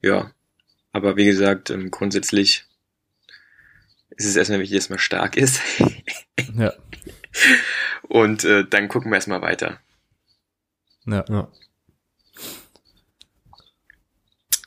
Ja, 0.00 0.32
aber 0.92 1.16
wie 1.16 1.26
gesagt, 1.26 1.68
ähm, 1.68 1.90
grundsätzlich 1.90 2.64
ist 4.10 4.26
es 4.26 4.36
erstmal 4.36 4.60
wichtig, 4.60 4.78
dass 4.78 4.88
man 4.88 4.98
stark 4.98 5.36
ist. 5.36 5.60
ja. 6.54 6.72
Und 8.08 8.44
äh, 8.44 8.64
dann 8.68 8.88
gucken 8.88 9.10
wir 9.10 9.16
erstmal 9.16 9.42
weiter. 9.42 9.78
Ja. 11.06 11.24
ja. 11.28 11.52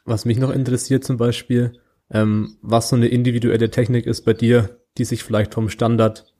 Was 0.06 0.26
mich 0.26 0.38
noch 0.38 0.52
interessiert 0.52 1.04
zum 1.04 1.18
Beispiel, 1.18 1.82
ähm, 2.14 2.58
was 2.62 2.90
so 2.90 2.96
eine 2.96 3.08
individuelle 3.08 3.70
Technik 3.70 4.06
ist 4.06 4.22
bei 4.22 4.34
dir, 4.34 4.80
die 4.98 5.06
sich 5.06 5.24
vielleicht 5.24 5.54
vom 5.54 5.70
Standard 5.70 6.34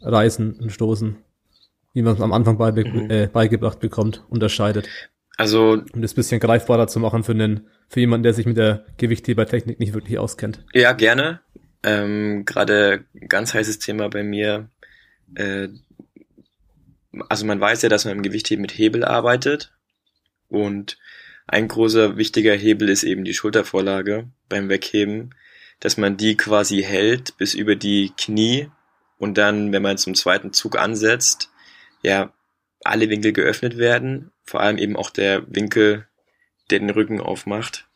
Reißen 0.00 0.54
und 0.54 0.72
Stoßen, 0.72 1.16
wie 1.92 2.02
man 2.02 2.14
es 2.14 2.20
am 2.20 2.32
Anfang 2.32 2.58
beibe 2.58 2.84
mhm. 2.84 3.10
äh, 3.10 3.26
beigebracht 3.26 3.78
bekommt, 3.78 4.24
unterscheidet. 4.28 4.88
Also 5.36 5.82
um 5.92 6.02
das 6.02 6.14
bisschen 6.14 6.40
greifbarer 6.40 6.88
zu 6.88 7.00
machen 7.00 7.24
für 7.24 7.32
einen, 7.32 7.68
für 7.88 8.00
jemanden, 8.00 8.24
der 8.24 8.34
sich 8.34 8.46
mit 8.46 8.56
der 8.56 8.84
Gewichthebertechnik 8.96 9.78
nicht 9.78 9.94
wirklich 9.94 10.18
auskennt. 10.18 10.64
Ja, 10.72 10.92
gerne. 10.92 11.40
Ähm, 11.82 12.44
Gerade 12.44 13.04
ganz 13.28 13.54
heißes 13.54 13.78
Thema 13.78 14.08
bei 14.08 14.22
mir. 14.22 14.68
Äh, 15.34 15.68
also 17.28 17.46
man 17.46 17.60
weiß 17.60 17.82
ja, 17.82 17.88
dass 17.88 18.04
man 18.04 18.16
im 18.16 18.22
Gewichtheben 18.22 18.62
mit 18.62 18.72
Hebel 18.72 19.04
arbeitet 19.04 19.72
und 20.48 20.98
ein 21.46 21.68
großer 21.68 22.16
wichtiger 22.16 22.54
Hebel 22.54 22.88
ist 22.88 23.02
eben 23.02 23.24
die 23.24 23.34
Schultervorlage 23.34 24.28
beim 24.48 24.68
Wegheben, 24.68 25.34
dass 25.80 25.96
man 25.96 26.16
die 26.16 26.36
quasi 26.36 26.82
hält 26.82 27.36
bis 27.38 27.54
über 27.54 27.74
die 27.74 28.12
Knie 28.16 28.70
und 29.18 29.38
dann, 29.38 29.72
wenn 29.72 29.82
man 29.82 29.98
zum 29.98 30.14
zweiten 30.14 30.52
Zug 30.52 30.78
ansetzt, 30.78 31.50
ja, 32.02 32.32
alle 32.84 33.08
Winkel 33.08 33.32
geöffnet 33.32 33.78
werden, 33.78 34.32
vor 34.42 34.60
allem 34.60 34.78
eben 34.78 34.96
auch 34.96 35.10
der 35.10 35.44
Winkel, 35.46 36.06
der 36.70 36.80
den 36.80 36.90
Rücken 36.90 37.20
aufmacht. 37.20 37.88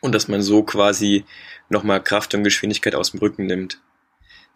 Und 0.00 0.14
dass 0.14 0.28
man 0.28 0.42
so 0.42 0.62
quasi 0.64 1.24
nochmal 1.68 2.02
Kraft 2.02 2.34
und 2.34 2.44
Geschwindigkeit 2.44 2.94
aus 2.94 3.12
dem 3.12 3.20
Rücken 3.20 3.46
nimmt. 3.46 3.80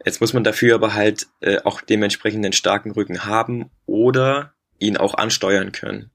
Jetzt 0.05 0.21
muss 0.21 0.33
man 0.33 0.45
dafür 0.45 0.75
aber 0.75 0.95
halt 0.95 1.29
äh, 1.41 1.59
auch 1.61 1.81
dementsprechend 1.81 2.45
einen 2.45 2.53
starken 2.53 2.91
Rücken 2.91 3.25
haben 3.25 3.71
oder 3.87 4.55
ihn 4.79 4.97
auch 4.97 5.15
ansteuern 5.15 5.73
können. 5.73 6.11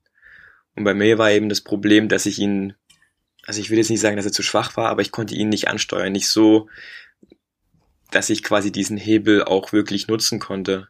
Und 0.76 0.84
bei 0.84 0.94
mir 0.94 1.18
war 1.18 1.32
eben 1.32 1.50
das 1.50 1.62
Problem, 1.62 2.08
dass 2.08 2.26
ich 2.26 2.40
ihn, 2.40 2.74
also 3.46 3.60
ich 3.60 3.70
will 3.70 3.78
jetzt 3.78 3.90
nicht 3.90 4.00
sagen, 4.00 4.16
dass 4.16 4.26
er 4.26 4.32
zu 4.32 4.44
schwach 4.44 4.78
war, 4.78 4.90
aber 4.90 5.02
ich 5.02 5.12
konnte 5.12 5.36
ihn 5.36 5.50
nicht 5.50 5.68
ansteuern, 5.68 6.12
nicht 6.12 6.30
so, 6.30 6.70
dass 8.12 8.30
ich 8.30 8.44
quasi 8.44 8.72
diesen 8.72 8.98
Hebel 8.98 9.44
auch 9.44 9.74
wirklich 9.74 10.08
nutzen 10.08 10.40
konnte. 10.40 10.90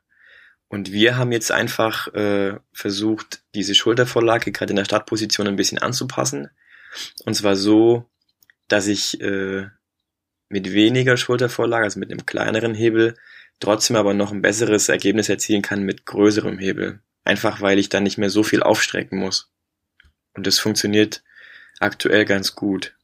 Und 0.67 0.91
wir 0.91 1.17
haben 1.17 1.31
jetzt 1.31 1.51
einfach 1.51 2.07
äh, 2.13 2.57
versucht, 2.71 3.43
diese 3.55 3.75
Schultervorlage 3.75 4.51
gerade 4.51 4.71
in 4.71 4.77
der 4.77 4.85
Startposition 4.85 5.47
ein 5.47 5.57
bisschen 5.57 5.79
anzupassen. 5.79 6.49
Und 7.25 7.35
zwar 7.35 7.55
so, 7.55 8.05
dass 8.67 8.87
ich 8.87 9.19
äh, 9.21 9.67
mit 10.47 10.71
weniger 10.71 11.17
Schultervorlage, 11.17 11.83
also 11.83 11.99
mit 11.99 12.11
einem 12.11 12.25
kleineren 12.25 12.73
Hebel, 12.73 13.15
trotzdem 13.59 13.95
aber 13.95 14.13
noch 14.13 14.31
ein 14.31 14.41
besseres 14.41 14.89
Ergebnis 14.89 15.29
erzielen 15.29 15.61
kann 15.61 15.83
mit 15.83 16.05
größerem 16.05 16.57
Hebel. 16.57 17.01
Einfach 17.23 17.61
weil 17.61 17.77
ich 17.77 17.89
dann 17.89 18.03
nicht 18.03 18.17
mehr 18.17 18.29
so 18.29 18.43
viel 18.43 18.63
aufstrecken 18.63 19.19
muss. 19.19 19.51
Und 20.33 20.47
das 20.47 20.59
funktioniert 20.59 21.23
aktuell 21.79 22.25
ganz 22.25 22.55
gut. 22.55 22.95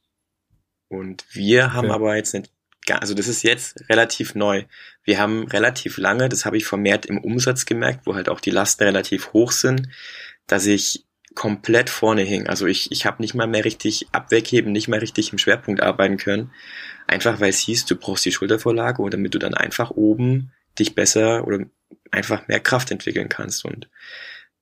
Und 0.87 1.25
wir 1.31 1.73
haben 1.73 1.89
okay. 1.89 1.95
aber 1.95 2.15
jetzt 2.15 2.33
nicht 2.33 2.51
also 2.89 3.13
das 3.13 3.27
ist 3.27 3.43
jetzt 3.43 3.83
relativ 3.89 4.35
neu. 4.35 4.63
Wir 5.03 5.19
haben 5.19 5.45
relativ 5.47 5.97
lange, 5.97 6.29
das 6.29 6.45
habe 6.45 6.57
ich 6.57 6.65
vermehrt 6.65 7.05
im 7.05 7.17
Umsatz 7.17 7.65
gemerkt, 7.65 8.05
wo 8.05 8.15
halt 8.15 8.29
auch 8.29 8.39
die 8.39 8.51
Lasten 8.51 8.83
relativ 8.83 9.33
hoch 9.33 9.51
sind, 9.51 9.89
dass 10.47 10.65
ich 10.65 11.05
komplett 11.35 11.89
vorne 11.89 12.21
hing. 12.21 12.47
Also 12.47 12.65
ich, 12.65 12.91
ich 12.91 13.05
habe 13.05 13.21
nicht 13.21 13.35
mal 13.35 13.47
mehr 13.47 13.65
richtig 13.65 14.07
abwegheben, 14.11 14.71
nicht 14.71 14.87
mal 14.87 14.99
richtig 14.99 15.31
im 15.31 15.37
Schwerpunkt 15.37 15.81
arbeiten 15.81 16.17
können. 16.17 16.51
Einfach 17.05 17.39
weil 17.39 17.49
es 17.49 17.59
hieß, 17.59 17.85
du 17.85 17.95
brauchst 17.95 18.25
die 18.25 18.31
Schultervorlage 18.31 19.01
und 19.01 19.13
damit 19.13 19.33
du 19.33 19.39
dann 19.39 19.53
einfach 19.53 19.91
oben 19.91 20.51
dich 20.79 20.95
besser 20.95 21.45
oder 21.45 21.65
einfach 22.11 22.47
mehr 22.47 22.59
Kraft 22.59 22.89
entwickeln 22.89 23.29
kannst. 23.29 23.65
Und 23.65 23.89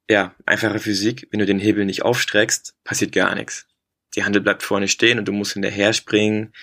ja, 0.09 0.35
einfache 0.45 0.79
Physik, 0.79 1.27
wenn 1.31 1.39
du 1.39 1.45
den 1.45 1.59
Hebel 1.59 1.85
nicht 1.85 2.03
aufstreckst, 2.03 2.75
passiert 2.83 3.11
gar 3.11 3.33
nichts. 3.35 3.67
Die 4.15 4.23
Handel 4.23 4.41
bleibt 4.41 4.63
vorne 4.63 4.87
stehen 4.87 5.19
und 5.19 5.27
du 5.27 5.31
musst 5.31 5.53
hinterher 5.53 5.93
springen. 5.93 6.53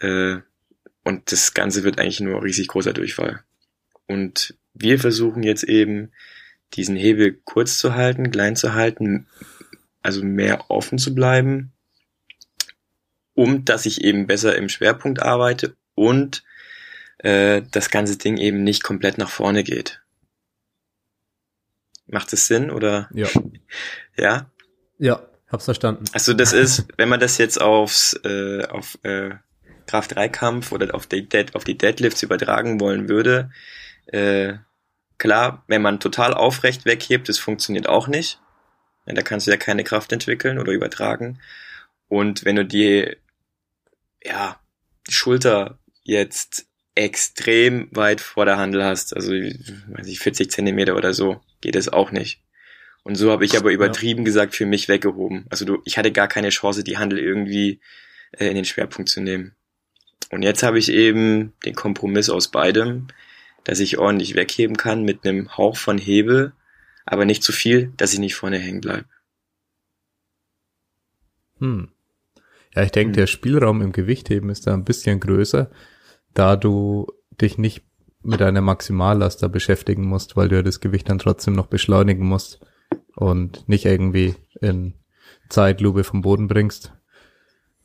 Äh, 0.00 0.36
und 1.04 1.32
das 1.32 1.54
Ganze 1.54 1.82
wird 1.82 1.98
eigentlich 1.98 2.20
nur 2.20 2.42
riesig 2.42 2.68
großer 2.68 2.92
Durchfall. 2.92 3.42
Und 4.06 4.54
wir 4.74 4.98
versuchen 4.98 5.42
jetzt 5.42 5.64
eben, 5.64 6.12
diesen 6.74 6.96
Hebel 6.96 7.38
kurz 7.44 7.78
zu 7.78 7.94
halten, 7.94 8.30
klein 8.30 8.56
zu 8.56 8.74
halten, 8.74 9.26
also 10.02 10.24
mehr 10.24 10.70
offen 10.70 10.98
zu 10.98 11.14
bleiben, 11.14 11.72
um 13.34 13.64
dass 13.64 13.86
ich 13.86 14.02
eben 14.02 14.26
besser 14.26 14.56
im 14.56 14.68
Schwerpunkt 14.68 15.20
arbeite 15.20 15.76
und 15.94 16.42
äh, 17.18 17.62
das 17.70 17.90
ganze 17.90 18.16
Ding 18.16 18.36
eben 18.36 18.64
nicht 18.64 18.82
komplett 18.82 19.18
nach 19.18 19.30
vorne 19.30 19.64
geht. 19.64 20.00
Macht 22.12 22.32
es 22.34 22.46
Sinn 22.46 22.70
oder? 22.70 23.08
Ja. 23.14 23.26
ja? 24.18 24.50
Ja, 24.98 25.22
hab's 25.50 25.64
verstanden. 25.64 26.04
Also 26.12 26.34
das 26.34 26.52
ist, 26.52 26.86
wenn 26.98 27.08
man 27.08 27.20
das 27.20 27.38
jetzt 27.38 27.58
aufs, 27.58 28.12
äh, 28.24 28.66
auf 28.66 28.98
äh, 29.02 29.30
Kraft-3-Kampf 29.86 30.72
oder 30.72 30.94
auf 30.94 31.06
die, 31.06 31.26
Dead, 31.26 31.54
auf 31.54 31.64
die 31.64 31.78
Deadlifts 31.78 32.22
übertragen 32.22 32.80
wollen 32.80 33.08
würde, 33.08 33.50
äh, 34.06 34.54
klar, 35.16 35.64
wenn 35.68 35.80
man 35.80 36.00
total 36.00 36.34
aufrecht 36.34 36.84
weghebt, 36.84 37.30
das 37.30 37.38
funktioniert 37.38 37.88
auch 37.88 38.08
nicht. 38.08 38.40
Ja, 39.06 39.14
da 39.14 39.22
kannst 39.22 39.46
du 39.46 39.50
ja 39.50 39.56
keine 39.56 39.82
Kraft 39.82 40.12
entwickeln 40.12 40.58
oder 40.58 40.72
übertragen. 40.72 41.40
Und 42.08 42.44
wenn 42.44 42.56
du 42.56 42.66
die, 42.66 43.16
ja, 44.22 44.60
die 45.08 45.12
Schulter 45.14 45.78
jetzt 46.02 46.66
extrem 46.94 47.88
weit 47.92 48.20
vor 48.20 48.44
der 48.44 48.58
Handel 48.58 48.84
hast, 48.84 49.16
also 49.16 49.32
weiß 49.32 50.06
ich, 50.06 50.20
40 50.20 50.50
Zentimeter 50.50 50.96
oder 50.96 51.14
so, 51.14 51.40
geht 51.60 51.76
es 51.76 51.88
auch 51.88 52.10
nicht. 52.12 52.42
Und 53.02 53.16
so 53.16 53.30
habe 53.30 53.44
ich 53.44 53.56
aber 53.56 53.72
übertrieben 53.72 54.20
ja. 54.20 54.26
gesagt 54.26 54.54
für 54.54 54.66
mich 54.66 54.88
weggehoben. 54.88 55.46
Also 55.50 55.64
du, 55.64 55.82
ich 55.84 55.98
hatte 55.98 56.12
gar 56.12 56.28
keine 56.28 56.50
Chance, 56.50 56.84
die 56.84 56.98
Handel 56.98 57.18
irgendwie 57.18 57.80
äh, 58.32 58.46
in 58.46 58.54
den 58.54 58.64
Schwerpunkt 58.64 59.08
zu 59.08 59.20
nehmen. 59.20 59.54
Und 60.30 60.42
jetzt 60.42 60.62
habe 60.62 60.78
ich 60.78 60.90
eben 60.90 61.52
den 61.64 61.74
Kompromiss 61.74 62.30
aus 62.30 62.50
beidem, 62.50 63.08
dass 63.64 63.80
ich 63.80 63.98
ordentlich 63.98 64.34
wegheben 64.34 64.76
kann 64.76 65.04
mit 65.04 65.26
einem 65.26 65.56
Hauch 65.56 65.76
von 65.76 65.98
Hebel, 65.98 66.52
aber 67.04 67.24
nicht 67.24 67.42
zu 67.42 67.52
viel, 67.52 67.92
dass 67.96 68.12
ich 68.12 68.18
nicht 68.18 68.34
vorne 68.34 68.58
hängen 68.58 68.80
bleibe. 68.80 69.04
Hm. 71.58 71.88
Ja, 72.74 72.82
ich 72.82 72.92
denke, 72.92 73.10
hm. 73.10 73.16
der 73.16 73.26
Spielraum 73.26 73.82
im 73.82 73.92
Gewichtheben 73.92 74.48
ist 74.50 74.66
da 74.66 74.74
ein 74.74 74.84
bisschen 74.84 75.20
größer, 75.20 75.70
da 76.34 76.56
du 76.56 77.06
dich 77.40 77.58
nicht 77.58 77.82
mit 78.22 78.40
einer 78.40 78.60
Maximallast 78.60 79.42
da 79.42 79.48
beschäftigen 79.48 80.06
musst, 80.06 80.36
weil 80.36 80.48
du 80.48 80.56
ja 80.56 80.62
das 80.62 80.80
Gewicht 80.80 81.08
dann 81.08 81.18
trotzdem 81.18 81.54
noch 81.54 81.66
beschleunigen 81.66 82.26
musst 82.26 82.60
und 83.16 83.68
nicht 83.68 83.84
irgendwie 83.84 84.36
in 84.60 84.94
Zeitlupe 85.48 86.04
vom 86.04 86.22
Boden 86.22 86.48
bringst. 86.48 86.92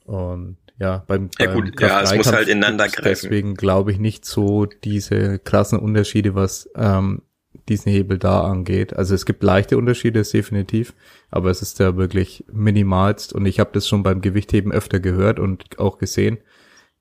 Und 0.05 0.57
ja, 0.79 1.03
beim, 1.07 1.29
ja, 1.39 1.53
gut, 1.53 1.75
beim 1.75 1.89
ja, 1.89 2.01
es 2.01 2.15
muss 2.15 2.31
halt 2.31 2.47
ineinander 2.47 2.88
greifen. 2.88 3.03
Deswegen 3.03 3.55
glaube 3.55 3.91
ich 3.91 3.99
nicht 3.99 4.25
so 4.25 4.65
diese 4.65 5.39
krassen 5.39 5.79
Unterschiede, 5.79 6.36
was 6.36 6.69
ähm, 6.75 7.23
diesen 7.67 7.91
Hebel 7.91 8.19
da 8.19 8.41
angeht. 8.41 8.95
Also 8.95 9.15
es 9.15 9.25
gibt 9.25 9.43
leichte 9.43 9.77
Unterschiede, 9.77 10.21
definitiv, 10.21 10.93
aber 11.31 11.49
es 11.49 11.62
ist 11.62 11.79
ja 11.79 11.97
wirklich 11.97 12.45
minimalst 12.51 13.33
und 13.33 13.45
ich 13.45 13.60
habe 13.60 13.71
das 13.73 13.88
schon 13.88 14.03
beim 14.03 14.21
Gewichtheben 14.21 14.71
öfter 14.71 14.99
gehört 14.99 15.39
und 15.39 15.79
auch 15.79 15.97
gesehen, 15.97 16.38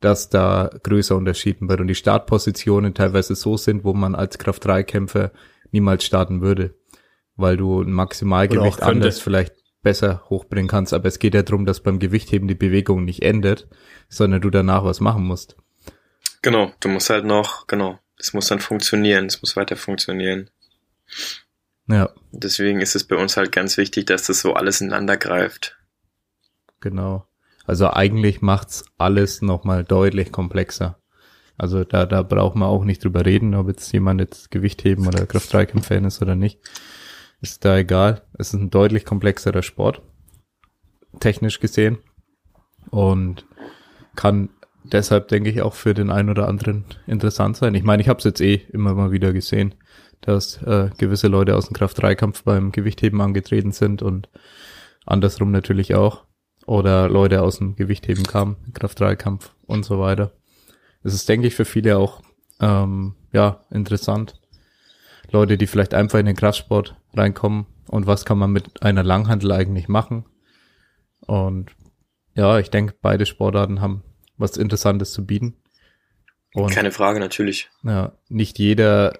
dass 0.00 0.28
da 0.28 0.70
größer 0.82 1.16
unterschieden 1.16 1.68
wird 1.68 1.80
und 1.80 1.88
die 1.88 1.94
Startpositionen 1.94 2.94
teilweise 2.94 3.34
so 3.34 3.56
sind, 3.56 3.84
wo 3.84 3.94
man 3.94 4.14
als 4.14 4.38
Kraft-3-Kämpfer 4.38 5.32
niemals 5.72 6.04
starten 6.04 6.40
würde, 6.40 6.74
weil 7.36 7.56
du 7.56 7.82
ein 7.82 7.92
Maximalgewicht 7.92 8.82
anders 8.82 9.20
vielleicht 9.20 9.54
besser 9.82 10.22
hochbringen 10.28 10.68
kannst. 10.68 10.92
Aber 10.92 11.08
es 11.08 11.18
geht 11.18 11.34
ja 11.34 11.42
darum, 11.42 11.64
dass 11.64 11.80
beim 11.80 11.98
Gewichtheben 11.98 12.48
die 12.48 12.54
Bewegung 12.54 13.04
nicht 13.04 13.22
endet, 13.22 13.68
sondern 14.08 14.40
du 14.40 14.50
danach 14.50 14.84
was 14.84 15.00
machen 15.00 15.24
musst. 15.24 15.56
Genau, 16.42 16.72
du 16.80 16.88
musst 16.88 17.10
halt 17.10 17.24
noch, 17.24 17.66
genau, 17.66 17.98
es 18.18 18.32
muss 18.32 18.48
dann 18.48 18.60
funktionieren, 18.60 19.26
es 19.26 19.40
muss 19.42 19.56
weiter 19.56 19.76
funktionieren. 19.76 20.50
Ja. 21.88 22.10
Deswegen 22.32 22.80
ist 22.80 22.96
es 22.96 23.04
bei 23.04 23.16
uns 23.16 23.36
halt 23.36 23.52
ganz 23.52 23.76
wichtig, 23.76 24.06
dass 24.06 24.26
das 24.26 24.40
so 24.40 24.54
alles 24.54 24.80
ineinander 24.80 25.16
greift. 25.16 25.76
Genau. 26.80 27.25
Also 27.66 27.90
eigentlich 27.90 28.42
macht's 28.42 28.84
alles 28.98 29.42
nochmal 29.42 29.84
deutlich 29.84 30.32
komplexer. 30.32 30.98
Also 31.58 31.84
da, 31.84 32.06
da 32.06 32.22
braucht 32.22 32.54
man 32.56 32.68
auch 32.68 32.84
nicht 32.84 33.02
drüber 33.02 33.24
reden, 33.24 33.54
ob 33.54 33.68
jetzt 33.68 33.92
jemand 33.92 34.20
jetzt 34.20 34.50
Gewichtheben 34.50 35.06
oder 35.06 35.26
Kraft-3-Kampf-Fan 35.26 36.04
ist 36.04 36.20
oder 36.22 36.36
nicht. 36.36 36.60
Ist 37.40 37.64
da 37.64 37.76
egal. 37.78 38.22
Es 38.38 38.48
ist 38.48 38.60
ein 38.60 38.70
deutlich 38.70 39.04
komplexerer 39.04 39.62
Sport. 39.62 40.02
Technisch 41.20 41.60
gesehen. 41.60 41.98
Und 42.90 43.46
kann 44.14 44.50
deshalb, 44.84 45.28
denke 45.28 45.50
ich, 45.50 45.62
auch 45.62 45.74
für 45.74 45.94
den 45.94 46.10
einen 46.10 46.30
oder 46.30 46.48
anderen 46.48 46.84
interessant 47.06 47.56
sein. 47.56 47.74
Ich 47.74 47.84
meine, 47.84 48.02
ich 48.02 48.08
habe 48.08 48.18
es 48.18 48.24
jetzt 48.24 48.40
eh 48.40 48.62
immer 48.72 48.94
mal 48.94 49.10
wieder 49.10 49.32
gesehen, 49.32 49.74
dass 50.20 50.62
äh, 50.62 50.90
gewisse 50.98 51.28
Leute 51.28 51.56
aus 51.56 51.66
dem 51.66 51.74
Kraft-3-Kampf 51.74 52.44
beim 52.44 52.72
Gewichtheben 52.72 53.20
angetreten 53.20 53.72
sind 53.72 54.02
und 54.02 54.28
andersrum 55.04 55.50
natürlich 55.50 55.94
auch. 55.94 56.25
Oder 56.66 57.08
Leute 57.08 57.42
aus 57.42 57.58
dem 57.58 57.76
Gewichtheben 57.76 58.24
kamen, 58.24 58.56
Kraft-3-Kampf 58.74 59.54
und 59.66 59.84
so 59.84 60.00
weiter. 60.00 60.32
Es 61.02 61.14
ist, 61.14 61.28
denke 61.28 61.46
ich, 61.46 61.54
für 61.54 61.64
viele 61.64 61.96
auch 61.96 62.22
ähm, 62.60 63.14
ja 63.32 63.64
interessant. 63.70 64.40
Leute, 65.30 65.56
die 65.56 65.66
vielleicht 65.66 65.94
einfach 65.94 66.18
in 66.18 66.26
den 66.26 66.36
Kraftsport 66.36 66.96
reinkommen 67.14 67.66
und 67.88 68.06
was 68.06 68.24
kann 68.24 68.38
man 68.38 68.50
mit 68.50 68.82
einer 68.82 69.02
Langhandel 69.02 69.52
eigentlich 69.52 69.88
machen. 69.88 70.24
Und 71.20 71.70
ja, 72.34 72.58
ich 72.58 72.70
denke, 72.70 72.94
beide 73.00 73.26
Sportarten 73.26 73.80
haben 73.80 74.02
was 74.36 74.56
Interessantes 74.56 75.12
zu 75.12 75.24
bieten. 75.24 75.56
Und, 76.54 76.70
Keine 76.70 76.92
Frage, 76.92 77.20
natürlich. 77.20 77.70
Ja, 77.82 78.12
nicht 78.28 78.58
jeder 78.58 79.18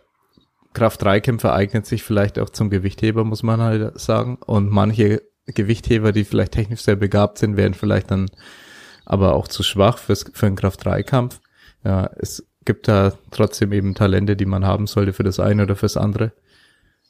Kraft-3-Kämpfer 0.75 1.53
eignet 1.53 1.87
sich 1.87 2.03
vielleicht 2.03 2.39
auch 2.39 2.51
zum 2.51 2.71
Gewichtheber, 2.71 3.25
muss 3.25 3.43
man 3.43 3.61
halt 3.61 3.99
sagen. 3.99 4.37
Und 4.37 4.71
manche 4.71 5.23
Gewichtheber, 5.47 6.13
die 6.13 6.25
vielleicht 6.25 6.53
technisch 6.53 6.81
sehr 6.81 6.97
begabt 6.97 7.39
sind, 7.39 7.57
wären 7.57 7.75
vielleicht 7.75 8.11
dann 8.11 8.31
aber 9.05 9.35
auch 9.35 9.49
zu 9.49 9.63
schwach 9.63 9.99
fürs, 9.99 10.25
für 10.33 10.47
einen 10.47 10.57
Kraft-3-Kampf. 10.57 11.41
Ja, 11.85 12.11
es 12.19 12.45
gibt 12.65 12.89
da 12.89 13.13
trotzdem 13.31 13.73
eben 13.73 13.95
Talente, 13.95 14.37
die 14.37 14.47
man 14.47 14.67
haben 14.67 14.87
sollte 14.87 15.13
für 15.13 15.23
das 15.23 15.39
eine 15.39 15.63
oder 15.63 15.77
fürs 15.77 15.97
andere. 15.97 16.33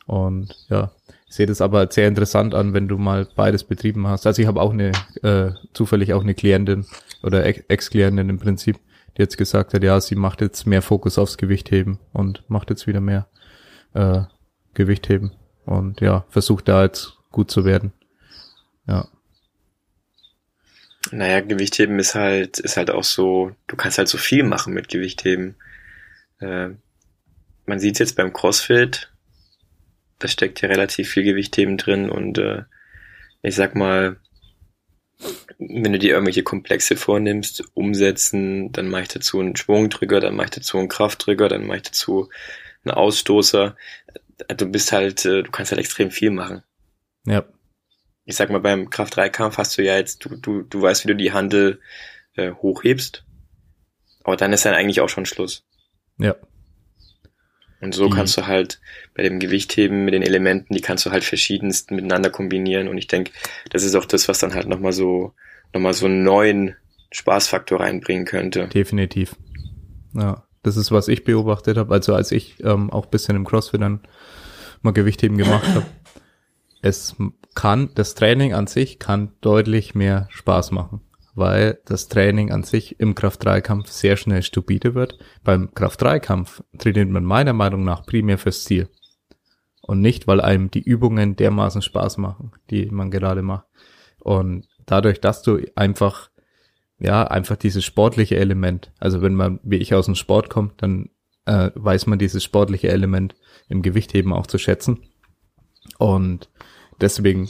Und 0.07 0.55
ja, 0.69 0.93
ich 1.29 1.35
sehe 1.35 1.47
das 1.47 1.61
aber 1.61 1.91
sehr 1.91 2.07
interessant 2.07 2.55
an, 2.55 2.75
wenn 2.75 2.87
du 2.87 2.99
mal 2.99 3.27
beides 3.35 3.65
betrieben 3.65 4.07
hast. 4.07 4.27
Also 4.27 4.41
ich 4.43 4.47
habe 4.47 4.61
auch 4.61 4.73
eine, 4.73 4.93
äh, 5.23 5.51
zufällig 5.73 6.13
auch 6.13 6.23
eine 6.23 6.35
Klientin 6.35 6.87
oder 7.23 7.45
Ex-Klientin 7.45 8.29
im 8.29 8.39
Prinzip, 8.39 8.79
die 9.17 9.23
jetzt 9.23 9.37
gesagt 9.39 9.75
hat, 9.75 9.83
ja, 9.83 10.01
sie 10.01 10.15
macht 10.15 10.43
jetzt 10.43 10.67
mehr 10.67 10.83
Fokus 10.83 11.19
aufs 11.19 11.39
Gewichtheben 11.39 11.99
und 12.13 12.49
macht 12.49 12.71
jetzt 12.71 12.87
wieder 12.87 13.01
mehr 13.01 13.27
äh, 13.95 14.23
Gewichtheben 14.75 15.33
und 15.65 16.01
ja, 16.01 16.25
versucht 16.29 16.69
da 16.69 16.85
jetzt 16.85 17.17
gut 17.33 17.51
zu 17.51 17.65
werden. 17.65 17.93
Ja. 18.87 19.09
Naja, 21.13 21.41
Gewichtheben 21.41 21.99
ist 21.99 22.15
halt, 22.15 22.59
ist 22.59 22.77
halt 22.77 22.91
auch 22.91 23.05
so, 23.05 23.53
du 23.69 23.77
kannst 23.77 23.99
halt 23.99 24.09
so 24.09 24.19
viel 24.19 24.43
machen 24.43 24.75
mit 24.75 24.89
Gewichtheben. 24.89 25.57
Äh, 26.41 26.71
man 27.65 27.79
sieht 27.79 27.99
jetzt 27.99 28.17
beim 28.17 28.33
CrossFit, 28.33 29.13
da 30.19 30.29
steckt 30.29 30.61
ja 30.63 30.69
relativ 30.69 31.11
viel 31.11 31.23
Gewichtheben 31.23 31.77
drin 31.77 32.11
und 32.11 32.39
äh, 32.39 32.65
ich 33.43 33.55
sag 33.55 33.75
mal, 33.75 34.17
wenn 35.59 35.93
du 35.93 35.99
dir 35.99 36.11
irgendwelche 36.11 36.43
Komplexe 36.43 36.97
vornimmst, 36.97 37.65
umsetzen, 37.75 38.73
dann 38.73 38.89
mache 38.89 39.03
ich 39.03 39.09
dazu 39.09 39.41
einen 39.41 39.57
Schwungdrücker, 39.57 40.21
dann 40.21 40.37
mache 40.37 40.47
ich 40.47 40.51
dazu 40.51 40.79
einen 40.79 40.89
Kraftdrücker, 40.89 41.49
dann 41.49 41.67
mache 41.67 41.79
ich 41.79 41.83
dazu 41.85 42.29
einen 42.85 42.95
Ausstoßer. 42.95 43.77
Du 44.57 44.67
bist 44.67 44.93
halt, 44.93 45.25
äh, 45.25 45.43
du 45.43 45.51
kannst 45.51 45.73
halt 45.73 45.81
extrem 45.81 46.11
viel 46.11 46.31
machen. 46.31 46.63
Ja. 47.25 47.45
Ich 48.27 48.37
sag 48.37 48.51
mal, 48.51 48.61
beim 48.61 48.91
Kraft-3-Kampf 48.91 49.57
hast 49.57 49.79
du 49.79 49.83
ja 49.83 49.97
jetzt, 49.97 50.25
du, 50.25 50.37
du, 50.37 50.63
du 50.63 50.83
weißt, 50.83 51.05
wie 51.05 51.09
du 51.09 51.17
die 51.17 51.33
Handel 51.33 51.81
äh, 52.35 52.51
hochhebst. 52.53 53.25
Aber 54.25 54.37
dann 54.37 54.53
ist 54.53 54.65
dann 54.65 54.75
eigentlich 54.75 55.01
auch 55.01 55.09
schon 55.09 55.27
Schluss. 55.27 55.65
Ja. 56.19 56.35
Und 57.81 57.95
so 57.95 58.09
die. 58.09 58.15
kannst 58.15 58.37
du 58.37 58.47
halt 58.47 58.81
bei 59.15 59.23
dem 59.23 59.39
Gewichtheben 59.39 60.05
mit 60.05 60.15
den 60.15 60.23
Elementen, 60.23 60.75
die 60.75 60.81
kannst 60.81 61.07
du 61.07 61.11
halt 61.11 61.25
verschiedenst 61.25 61.91
miteinander 61.91 62.31
kombinieren. 62.31 62.89
Und 62.89 62.99
ich 62.99 63.07
denke, 63.07 63.31
das 63.71 63.85
ist 63.85 63.95
auch 63.95 64.07
das, 64.07 64.29
was 64.29 64.39
dann 64.39 64.55
halt 64.55 64.67
nochmal 64.67 64.93
so, 64.93 65.33
nochmal 65.73 65.95
so 65.95 66.07
einen 66.07 66.25
neuen 66.25 66.75
Spaßfaktor 67.13 67.81
reinbringen 67.81 68.25
könnte. 68.25 68.69
Definitiv. 68.69 69.37
Ja, 70.15 70.45
das 70.63 70.77
ist, 70.77 70.91
was 70.91 71.07
ich 71.09 71.23
beobachtet 71.23 71.77
habe. 71.77 71.95
Also 71.95 72.15
als 72.15 72.33
ich 72.33 72.57
ähm, 72.65 72.91
auch 72.91 73.07
bisschen 73.07 73.37
im 73.37 73.45
CrossFit 73.45 73.81
dann 73.81 74.01
mal 74.83 74.93
Gewichtheben 74.93 75.39
gemacht 75.39 75.69
habe. 75.69 75.87
Es 76.83 77.17
kann, 77.57 77.91
das 77.97 78.15
Training 78.15 78.55
an 78.55 78.69
sich 78.69 79.01
kann 79.01 79.33
deutlich 79.41 79.97
mehr 79.97 80.29
Spaß 80.31 80.71
machen 80.71 81.01
weil 81.37 81.79
das 81.85 82.09
Training 82.09 82.51
an 82.51 82.63
sich 82.63 82.99
im 82.99 83.15
Kraft-3-Kampf 83.15 83.91
sehr 83.91 84.17
schnell 84.17 84.43
stupide 84.43 84.95
wird. 84.95 85.19
Beim 85.45 85.73
Kraft-3-Kampf 85.75 86.63
trainiert 86.79 87.11
man 87.11 87.25
meiner 87.25 87.53
Meinung 87.53 87.85
nach 87.85 88.07
primär 88.07 88.39
fürs 88.39 88.65
Ziel. 88.65 88.89
Und 89.83 90.01
nicht, 90.01 90.27
weil 90.27 90.41
einem 90.41 90.71
die 90.71 90.81
Übungen 90.81 91.37
dermaßen 91.37 91.83
Spaß 91.83 92.17
machen, 92.17 92.53
die 92.71 92.87
man 92.87 93.11
gerade 93.11 93.43
macht. 93.43 93.67
Und 94.19 94.67
dadurch, 94.87 95.21
dass 95.21 95.43
du 95.43 95.61
einfach, 95.77 96.31
ja, 96.99 97.25
einfach 97.25 97.57
dieses 97.57 97.85
sportliche 97.85 98.37
Element, 98.37 98.91
also 98.99 99.21
wenn 99.21 99.35
man, 99.35 99.61
wie 99.63 99.77
ich 99.77 99.95
aus 99.95 100.07
dem 100.07 100.15
Sport 100.15 100.49
kommt, 100.49 100.83
dann 100.83 101.11
äh, 101.45 101.71
weiß 101.75 102.07
man 102.07 102.19
dieses 102.19 102.45
sportliche 102.45 102.89
Element 102.89 103.37
im 103.69 103.83
Gewichtheben 103.83 104.33
auch 104.33 104.47
zu 104.47 104.57
schätzen. 104.57 105.01
Und 105.99 106.49
deswegen 107.01 107.49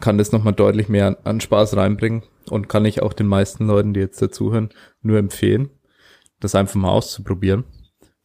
kann 0.00 0.18
das 0.18 0.32
nochmal 0.32 0.52
deutlich 0.52 0.88
mehr 0.88 1.06
an, 1.06 1.16
an 1.24 1.40
Spaß 1.40 1.76
reinbringen 1.76 2.22
und 2.50 2.68
kann 2.68 2.84
ich 2.84 3.02
auch 3.02 3.12
den 3.12 3.26
meisten 3.26 3.66
Leuten, 3.66 3.94
die 3.94 4.00
jetzt 4.00 4.20
dazuhören, 4.20 4.70
nur 5.00 5.18
empfehlen, 5.18 5.70
das 6.40 6.54
einfach 6.54 6.74
mal 6.74 6.90
auszuprobieren. 6.90 7.64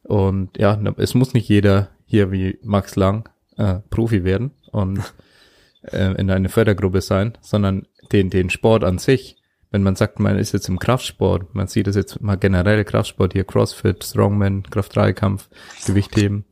Und 0.03 0.58
ja, 0.58 0.80
es 0.97 1.13
muss 1.13 1.34
nicht 1.34 1.49
jeder 1.49 1.89
hier 2.06 2.32
wie 2.32 2.58
Max 2.63 2.95
Lang 2.95 3.30
äh, 3.58 3.80
Profi 3.89 4.23
werden 4.23 4.51
und 4.71 5.01
äh, 5.84 6.13
in 6.19 6.32
eine 6.32 6.49
Fördergruppe 6.49 7.01
sein, 7.01 7.38
sondern 7.41 7.88
den, 8.12 8.30
den 8.30 8.49
Sport 8.49 8.84
an 8.84 8.97
sich, 8.97 9.38
wenn 9.69 9.84
man 9.84 9.95
sagt, 9.95 10.19
man 10.19 10.38
ist 10.38 10.53
jetzt 10.53 10.69
im 10.69 10.80
Kraftsport, 10.80 11.53
man 11.53 11.67
sieht 11.67 11.88
das 11.88 11.95
jetzt 11.95 12.21
mal 12.21 12.38
generell 12.38 12.86
Kraftsport 12.86 13.34
hier, 13.34 13.43
Crossfit, 13.43 14.03
Strongman, 14.03 14.63
Kraft-3-Kampf, 14.63 15.49
Gewichtheben, 15.86 16.45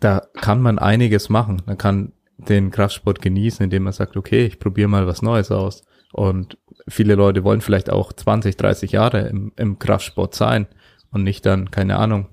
da 0.00 0.22
kann 0.34 0.60
man 0.60 0.78
einiges 0.78 1.28
machen. 1.28 1.62
Man 1.66 1.78
kann 1.78 2.12
den 2.48 2.70
Kraftsport 2.70 3.20
genießen, 3.20 3.64
indem 3.64 3.84
man 3.84 3.92
sagt, 3.92 4.16
okay, 4.16 4.46
ich 4.46 4.58
probiere 4.58 4.88
mal 4.88 5.06
was 5.06 5.22
Neues 5.22 5.50
aus. 5.50 5.84
Und 6.12 6.58
viele 6.88 7.14
Leute 7.14 7.44
wollen 7.44 7.60
vielleicht 7.60 7.90
auch 7.90 8.12
20, 8.12 8.56
30 8.56 8.92
Jahre 8.92 9.28
im, 9.28 9.52
im 9.56 9.78
Kraftsport 9.78 10.34
sein 10.34 10.66
und 11.12 11.22
nicht 11.22 11.46
dann, 11.46 11.70
keine 11.70 11.96
Ahnung, 11.98 12.26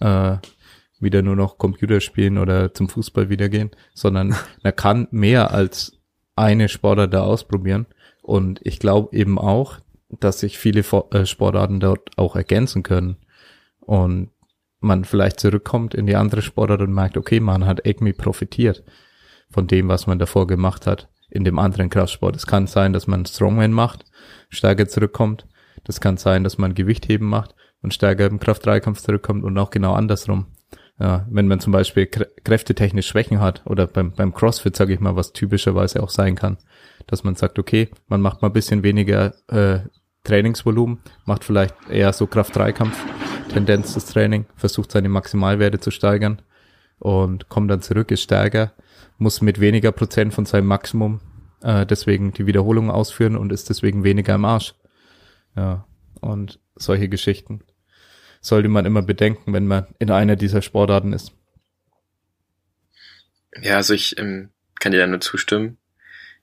äh, 0.00 0.36
wieder 1.00 1.22
nur 1.22 1.36
noch 1.36 1.58
Computer 1.58 2.00
spielen 2.00 2.38
oder 2.38 2.72
zum 2.72 2.88
Fußball 2.88 3.28
wieder 3.28 3.48
gehen, 3.48 3.70
sondern 3.94 4.34
man 4.62 4.76
kann 4.76 5.08
mehr 5.10 5.52
als 5.52 5.98
eine 6.36 6.68
Sportart 6.68 7.12
da 7.12 7.22
ausprobieren. 7.22 7.86
Und 8.22 8.60
ich 8.62 8.78
glaube 8.78 9.16
eben 9.16 9.38
auch, 9.38 9.78
dass 10.08 10.40
sich 10.40 10.58
viele 10.58 10.84
äh, 11.10 11.26
Sportarten 11.26 11.80
dort 11.80 12.16
auch 12.16 12.36
ergänzen 12.36 12.82
können. 12.82 13.16
Und 13.80 14.30
man 14.80 15.04
vielleicht 15.04 15.40
zurückkommt 15.40 15.94
in 15.94 16.06
die 16.06 16.16
andere 16.16 16.42
Sportart 16.42 16.80
und 16.80 16.92
merkt, 16.92 17.16
okay, 17.16 17.40
man 17.40 17.66
hat 17.66 17.80
irgendwie 17.84 18.12
profitiert 18.12 18.84
von 19.54 19.68
dem, 19.68 19.88
was 19.88 20.06
man 20.06 20.18
davor 20.18 20.46
gemacht 20.46 20.86
hat 20.86 21.08
in 21.30 21.44
dem 21.44 21.58
anderen 21.58 21.88
Kraftsport. 21.88 22.34
Es 22.36 22.46
kann 22.46 22.66
sein, 22.66 22.92
dass 22.92 23.06
man 23.06 23.24
Strongman 23.24 23.72
macht, 23.72 24.04
stärker 24.50 24.88
zurückkommt. 24.88 25.46
Das 25.84 26.00
kann 26.00 26.16
sein, 26.16 26.44
dass 26.44 26.58
man 26.58 26.74
Gewichtheben 26.74 27.28
macht 27.28 27.54
und 27.80 27.94
stärker 27.94 28.26
im 28.26 28.40
Kraft-3-Kampf 28.40 29.00
zurückkommt 29.00 29.44
und 29.44 29.56
auch 29.56 29.70
genau 29.70 29.94
andersrum. 29.94 30.46
Ja, 30.98 31.26
wenn 31.30 31.48
man 31.48 31.60
zum 31.60 31.72
Beispiel 31.72 32.06
kräftetechnisch 32.06 33.06
Schwächen 33.08 33.40
hat 33.40 33.62
oder 33.66 33.86
beim, 33.86 34.12
beim 34.12 34.34
CrossFit, 34.34 34.76
sage 34.76 34.92
ich 34.92 35.00
mal, 35.00 35.16
was 35.16 35.32
typischerweise 35.32 36.02
auch 36.02 36.10
sein 36.10 36.36
kann, 36.36 36.58
dass 37.06 37.24
man 37.24 37.34
sagt, 37.34 37.58
okay, 37.58 37.88
man 38.06 38.20
macht 38.20 38.42
mal 38.42 38.48
ein 38.48 38.52
bisschen 38.52 38.82
weniger 38.82 39.34
äh, 39.48 39.80
Trainingsvolumen, 40.24 40.98
macht 41.26 41.44
vielleicht 41.44 41.74
eher 41.90 42.12
so 42.12 42.26
Kraft-3-Kampf-Tendenz 42.26 43.94
das 43.94 44.06
Training, 44.06 44.46
versucht 44.56 44.92
seine 44.92 45.08
Maximalwerte 45.08 45.80
zu 45.80 45.90
steigern 45.90 46.42
und 46.98 47.48
kommt 47.48 47.70
dann 47.70 47.82
zurück, 47.82 48.10
ist 48.10 48.22
stärker 48.22 48.72
muss 49.18 49.40
mit 49.40 49.60
weniger 49.60 49.92
Prozent 49.92 50.34
von 50.34 50.46
seinem 50.46 50.66
Maximum 50.66 51.20
äh, 51.62 51.86
deswegen 51.86 52.32
die 52.32 52.46
Wiederholung 52.46 52.90
ausführen 52.90 53.36
und 53.36 53.52
ist 53.52 53.70
deswegen 53.70 54.04
weniger 54.04 54.34
im 54.34 54.44
Arsch. 54.44 54.74
Ja, 55.56 55.86
und 56.20 56.60
solche 56.76 57.08
Geschichten 57.08 57.62
sollte 58.40 58.68
man 58.68 58.84
immer 58.84 59.02
bedenken, 59.02 59.52
wenn 59.52 59.66
man 59.66 59.86
in 59.98 60.10
einer 60.10 60.36
dieser 60.36 60.62
Sportarten 60.62 61.12
ist. 61.12 61.32
Ja, 63.62 63.76
also 63.76 63.94
ich 63.94 64.18
ähm, 64.18 64.50
kann 64.80 64.92
dir 64.92 64.98
da 64.98 65.06
nur 65.06 65.20
zustimmen. 65.20 65.78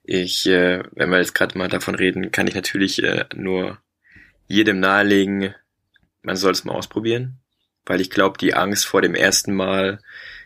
Ich, 0.04 0.48
äh, 0.48 0.84
wenn 0.94 1.10
wir 1.10 1.20
jetzt 1.20 1.36
gerade 1.36 1.58
mal 1.58 1.68
davon 1.68 1.96
reden, 1.96 2.32
kann 2.32 2.48
ich 2.48 2.56
natürlich 2.56 3.04
äh, 3.04 3.26
nur 3.36 3.78
jedem 4.48 4.80
nahelegen, 4.80 5.54
man 6.24 6.36
soll 6.36 6.52
es 6.52 6.64
mal 6.64 6.74
ausprobieren, 6.74 7.40
weil 7.86 8.02
ich 8.02 8.10
glaube, 8.10 8.38
die 8.38 8.54
Angst 8.54 8.86
vor 8.86 9.02
dem 9.02 9.16
ersten 9.16 9.54
Mal 9.54 10.00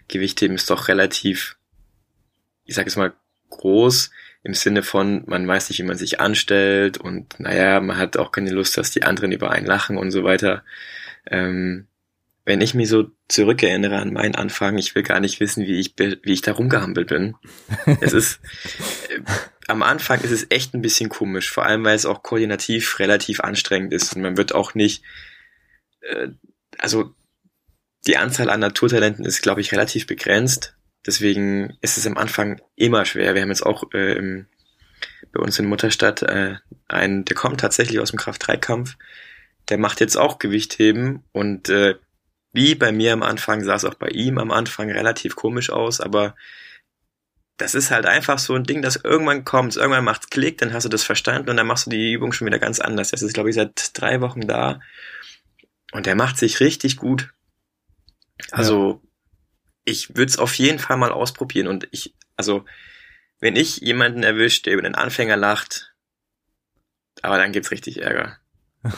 Gewichtheben 0.07 0.55
ist 0.55 0.69
doch 0.69 0.87
relativ, 0.87 1.57
ich 2.65 2.75
sage 2.75 2.87
es 2.87 2.95
mal, 2.95 3.13
groß 3.49 4.11
im 4.43 4.53
Sinne 4.53 4.83
von, 4.83 5.23
man 5.25 5.47
weiß 5.47 5.69
nicht, 5.69 5.79
wie 5.79 5.83
man 5.83 5.97
sich 5.97 6.19
anstellt 6.19 6.97
und 6.97 7.39
naja, 7.39 7.79
man 7.79 7.97
hat 7.97 8.17
auch 8.17 8.31
keine 8.31 8.51
Lust, 8.51 8.77
dass 8.77 8.91
die 8.91 9.03
anderen 9.03 9.31
über 9.31 9.51
einen 9.51 9.65
lachen 9.65 9.97
und 9.97 10.11
so 10.11 10.23
weiter. 10.23 10.63
Ähm, 11.25 11.87
wenn 12.45 12.61
ich 12.61 12.75
mich 12.75 12.89
so 12.89 13.09
zurückerinnere 13.27 13.97
an 13.97 14.13
meinen 14.13 14.35
Anfang, 14.35 14.77
ich 14.77 14.93
will 14.93 15.01
gar 15.01 15.19
nicht 15.19 15.39
wissen, 15.39 15.65
wie 15.65 15.79
ich, 15.79 15.95
wie 15.97 16.31
ich 16.31 16.43
da 16.43 16.51
rumgehampelt 16.51 17.07
bin. 17.07 17.35
es 18.01 18.13
ist, 18.13 18.39
äh, 19.09 19.21
am 19.67 19.81
Anfang 19.81 20.21
ist 20.21 20.31
es 20.31 20.45
echt 20.51 20.75
ein 20.75 20.81
bisschen 20.83 21.09
komisch, 21.09 21.49
vor 21.49 21.65
allem 21.65 21.83
weil 21.83 21.95
es 21.95 22.05
auch 22.05 22.21
koordinativ 22.21 22.99
relativ 22.99 23.39
anstrengend 23.39 23.93
ist 23.93 24.15
und 24.15 24.21
man 24.21 24.37
wird 24.37 24.53
auch 24.53 24.75
nicht, 24.75 25.03
äh, 26.01 26.27
also 26.77 27.15
die 28.05 28.17
Anzahl 28.17 28.51
an 28.51 28.59
Naturtalenten 28.59 29.25
ist, 29.25 29.41
glaube 29.41 29.61
ich, 29.61 29.71
relativ 29.71 30.05
begrenzt. 30.05 30.75
Deswegen 31.05 31.77
ist 31.81 31.97
es 31.97 32.07
am 32.07 32.17
Anfang 32.17 32.61
immer 32.75 33.05
schwer. 33.05 33.35
Wir 33.35 33.41
haben 33.41 33.49
jetzt 33.49 33.65
auch 33.65 33.91
äh, 33.93 34.13
im, 34.13 34.47
bei 35.31 35.39
uns 35.39 35.59
in 35.59 35.67
Mutterstadt 35.67 36.23
äh, 36.23 36.55
einen, 36.87 37.25
der 37.25 37.35
kommt 37.35 37.59
tatsächlich 37.59 37.99
aus 37.99 38.11
dem 38.11 38.19
Kraft-3-Kampf. 38.19 38.97
Der 39.69 39.77
macht 39.77 39.99
jetzt 39.99 40.17
auch 40.17 40.39
Gewichtheben 40.39 41.23
und 41.31 41.69
äh, 41.69 41.95
wie 42.53 42.75
bei 42.75 42.91
mir 42.91 43.13
am 43.13 43.23
Anfang 43.23 43.63
sah 43.63 43.75
es 43.75 43.85
auch 43.85 43.95
bei 43.95 44.07
ihm 44.07 44.37
am 44.37 44.51
Anfang 44.51 44.89
relativ 44.89 45.35
komisch 45.35 45.69
aus, 45.69 45.99
aber 45.99 46.35
das 47.57 47.75
ist 47.75 47.91
halt 47.91 48.05
einfach 48.05 48.39
so 48.39 48.53
ein 48.53 48.63
Ding, 48.63 48.81
das 48.81 48.97
irgendwann 48.97 49.45
kommt, 49.45 49.75
irgendwann 49.75 50.03
macht's 50.03 50.29
Klick, 50.29 50.57
dann 50.57 50.73
hast 50.73 50.83
du 50.83 50.89
das 50.89 51.03
verstanden 51.03 51.49
und 51.49 51.57
dann 51.57 51.67
machst 51.67 51.85
du 51.85 51.89
die 51.89 52.11
Übung 52.11 52.31
schon 52.31 52.47
wieder 52.47 52.59
ganz 52.59 52.79
anders. 52.79 53.11
Das 53.11 53.21
ist, 53.21 53.33
glaube 53.33 53.49
ich, 53.49 53.55
seit 53.55 53.91
drei 53.93 54.21
Wochen 54.21 54.41
da 54.41 54.81
und 55.91 56.05
der 56.05 56.15
macht 56.15 56.37
sich 56.37 56.59
richtig 56.59 56.97
gut. 56.97 57.33
Also. 58.51 59.01
Ich 59.85 60.09
würde 60.09 60.29
es 60.29 60.39
auf 60.39 60.55
jeden 60.55 60.79
Fall 60.79 60.97
mal 60.97 61.11
ausprobieren 61.11 61.67
und 61.67 61.87
ich, 61.91 62.13
also 62.35 62.65
wenn 63.39 63.55
ich 63.55 63.77
jemanden 63.77 64.23
erwischt, 64.23 64.65
der 64.65 64.73
über 64.73 64.81
den 64.81 64.95
Anfänger 64.95 65.37
lacht, 65.37 65.93
aber 67.21 67.37
dann 67.37 67.51
gibt's 67.51 67.71
richtig 67.71 68.01
Ärger. 68.01 68.37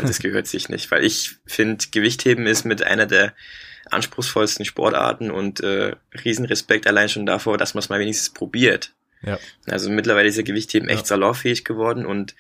Das 0.02 0.19
gehört 0.21 0.47
sich 0.47 0.69
nicht, 0.69 0.89
weil 0.89 1.04
ich 1.04 1.36
finde, 1.45 1.86
Gewichtheben 1.91 2.47
ist 2.47 2.65
mit 2.65 2.84
einer 2.84 3.06
der 3.06 3.34
anspruchsvollsten 3.89 4.65
Sportarten 4.65 5.32
und 5.32 5.62
äh, 5.62 5.95
Riesenrespekt 6.23 6.88
allein 6.88 7.10
schon 7.10 7.26
davor, 7.26 7.58
dass 7.58 7.73
man 7.73 7.80
es 7.80 7.89
mal 7.89 8.00
wenigstens 8.00 8.34
probiert. 8.34 8.93
Ja. 9.21 9.39
Also 9.65 9.89
mittlerweile 9.89 10.28
ist 10.28 10.38
ja 10.38 10.43
Gewichtheben 10.43 10.89
echt 10.89 11.02
ja. 11.02 11.06
salonfähig 11.06 11.63
geworden 11.63 12.06
und 12.06 12.36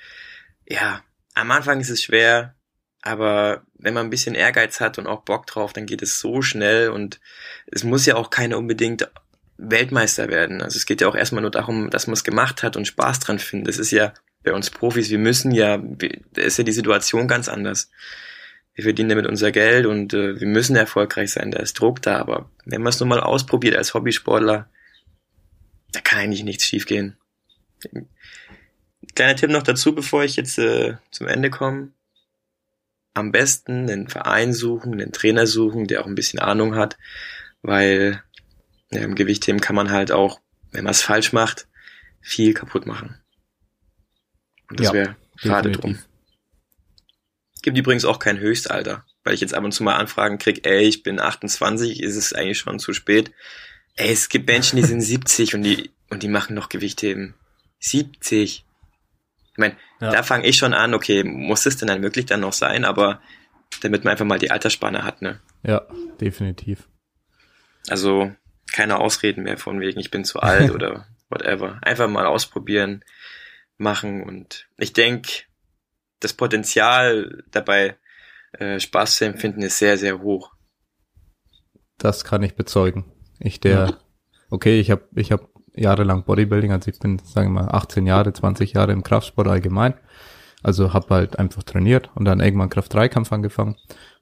ja, 0.67 1.03
am 1.33 1.51
Anfang 1.51 1.79
ist 1.79 1.89
es 1.89 2.03
schwer, 2.03 2.55
aber 3.07 3.63
wenn 3.79 3.93
man 3.93 4.07
ein 4.07 4.09
bisschen 4.09 4.35
Ehrgeiz 4.35 4.81
hat 4.81 4.97
und 4.97 5.07
auch 5.07 5.21
Bock 5.21 5.47
drauf, 5.47 5.71
dann 5.71 5.85
geht 5.85 6.01
es 6.01 6.19
so 6.19 6.41
schnell 6.41 6.89
und 6.89 7.21
es 7.67 7.85
muss 7.85 8.05
ja 8.05 8.15
auch 8.15 8.29
keine 8.29 8.57
unbedingt 8.57 9.09
Weltmeister 9.57 10.27
werden. 10.27 10.61
Also 10.61 10.75
es 10.75 10.85
geht 10.85 10.99
ja 10.99 11.07
auch 11.07 11.15
erstmal 11.15 11.41
nur 11.41 11.51
darum, 11.51 11.89
dass 11.89 12.07
man 12.07 12.15
es 12.15 12.25
gemacht 12.25 12.63
hat 12.63 12.75
und 12.75 12.85
Spaß 12.85 13.21
dran 13.21 13.39
findet. 13.39 13.69
Das 13.69 13.79
ist 13.79 13.91
ja 13.91 14.13
bei 14.43 14.51
uns 14.51 14.69
Profis, 14.69 15.09
wir 15.09 15.19
müssen 15.19 15.51
ja, 15.51 15.77
da 15.77 16.41
ist 16.41 16.57
ja 16.57 16.65
die 16.65 16.73
Situation 16.73 17.29
ganz 17.29 17.47
anders. 17.47 17.89
Wir 18.75 18.83
verdienen 18.83 19.09
damit 19.09 19.25
unser 19.25 19.53
Geld 19.53 19.85
und 19.85 20.13
äh, 20.13 20.39
wir 20.39 20.47
müssen 20.47 20.75
erfolgreich 20.75 21.31
sein, 21.31 21.51
da 21.51 21.59
ist 21.59 21.79
Druck 21.79 22.01
da, 22.01 22.17
aber 22.17 22.51
wenn 22.65 22.81
man 22.81 22.89
es 22.89 22.99
nur 22.99 23.07
mal 23.07 23.21
ausprobiert 23.21 23.75
als 23.75 23.93
Hobbysportler, 23.93 24.69
da 25.93 26.01
kann 26.01 26.19
eigentlich 26.19 26.43
nichts 26.43 26.65
schiefgehen. 26.65 27.17
Kleiner 29.15 29.35
Tipp 29.37 29.49
noch 29.49 29.63
dazu, 29.63 29.95
bevor 29.95 30.25
ich 30.25 30.35
jetzt 30.35 30.59
äh, 30.59 30.97
zum 31.09 31.27
Ende 31.27 31.49
komme. 31.49 31.93
Am 33.17 33.31
besten 33.31 33.89
einen 33.89 34.09
Verein 34.09 34.53
suchen, 34.53 34.93
einen 34.93 35.11
Trainer 35.11 35.47
suchen, 35.47 35.87
der 35.87 36.01
auch 36.01 36.05
ein 36.05 36.13
bisschen 36.13 36.39
Ahnung 36.39 36.75
hat, 36.75 36.97
weil 37.63 38.21
ja, 38.91 39.01
im 39.01 39.15
Gewichtheben 39.15 39.59
kann 39.59 39.75
man 39.75 39.89
halt 39.89 40.11
auch, 40.11 40.39
wenn 40.71 40.83
man 40.83 40.91
es 40.91 41.01
falsch 41.01 41.33
macht, 41.33 41.67
viel 42.21 42.53
kaputt 42.53 42.85
machen. 42.85 43.19
Und 44.69 44.79
das 44.79 44.87
ja, 44.87 44.93
wäre 44.93 45.15
schade 45.35 45.71
drum. 45.71 45.97
Gibt 47.63 47.75
übrigens 47.75 48.05
auch 48.05 48.19
kein 48.19 48.37
Höchstalter, 48.37 49.03
weil 49.23 49.33
ich 49.33 49.41
jetzt 49.41 49.55
ab 49.55 49.63
und 49.63 49.71
zu 49.71 49.83
mal 49.83 49.95
Anfragen 49.95 50.37
krieg, 50.37 50.67
ey, 50.67 50.83
ich 50.83 51.01
bin 51.01 51.19
28, 51.19 52.03
ist 52.03 52.17
es 52.17 52.33
eigentlich 52.33 52.59
schon 52.59 52.77
zu 52.77 52.93
spät. 52.93 53.31
Ey, 53.95 54.11
es 54.11 54.29
gibt 54.29 54.47
Menschen, 54.47 54.75
die 54.75 54.83
sind 54.83 55.01
70 55.01 55.55
und 55.55 55.63
die, 55.63 55.89
und 56.11 56.21
die 56.21 56.27
machen 56.27 56.53
noch 56.53 56.69
Gewichtheben. 56.69 57.33
70. 57.79 58.63
Ich 59.57 59.59
meine, 59.59 59.75
ja. 59.99 60.11
da 60.11 60.21
fange 60.21 60.45
ich 60.45 60.55
schon 60.55 60.75
an, 60.75 60.93
okay, 60.93 61.23
muss 61.23 61.65
es 61.65 61.77
denn 61.77 61.87
dann 61.87 62.03
wirklich 62.03 62.27
dann 62.27 62.41
noch 62.41 62.53
sein, 62.53 62.85
aber 62.85 63.19
damit 63.81 64.03
man 64.03 64.11
einfach 64.11 64.25
mal 64.25 64.37
die 64.37 64.51
Altersspanne 64.51 65.03
hat, 65.03 65.23
ne? 65.23 65.39
Ja, 65.63 65.81
definitiv. 66.21 66.87
Also 67.89 68.31
keine 68.71 68.99
Ausreden 68.99 69.43
mehr 69.43 69.57
von 69.57 69.79
wegen, 69.79 69.99
ich 69.99 70.11
bin 70.11 70.25
zu 70.25 70.41
alt 70.41 70.69
oder 70.75 71.07
whatever. 71.29 71.79
Einfach 71.81 72.07
mal 72.07 72.27
ausprobieren 72.27 73.03
machen. 73.77 74.21
Und 74.21 74.67
ich 74.77 74.93
denke, 74.93 75.31
das 76.19 76.33
Potenzial 76.33 77.43
dabei, 77.49 77.97
äh, 78.53 78.79
Spaß 78.79 79.17
zu 79.17 79.25
empfinden, 79.25 79.63
ist 79.63 79.79
sehr, 79.79 79.97
sehr 79.97 80.21
hoch. 80.21 80.51
Das 81.97 82.23
kann 82.23 82.43
ich 82.43 82.53
bezeugen. 82.53 83.11
Ich 83.39 83.59
der, 83.59 83.99
okay, 84.51 84.79
ich 84.79 84.91
habe 84.91 85.07
ich 85.15 85.31
hab 85.31 85.49
jahrelang 85.77 86.23
Bodybuilding, 86.23 86.71
also 86.71 86.89
ich 86.89 86.99
bin, 86.99 87.19
sagen 87.19 87.53
wir 87.53 87.63
mal, 87.63 87.71
18 87.71 88.05
Jahre, 88.05 88.33
20 88.33 88.73
Jahre 88.73 88.91
im 88.91 89.03
Kraftsport 89.03 89.47
allgemein. 89.47 89.93
Also 90.63 90.93
habe 90.93 91.13
halt 91.13 91.39
einfach 91.39 91.63
trainiert 91.63 92.09
und 92.15 92.25
dann 92.25 92.39
irgendwann 92.39 92.69
Kraft-3-Kampf 92.69 93.31
angefangen. 93.31 93.75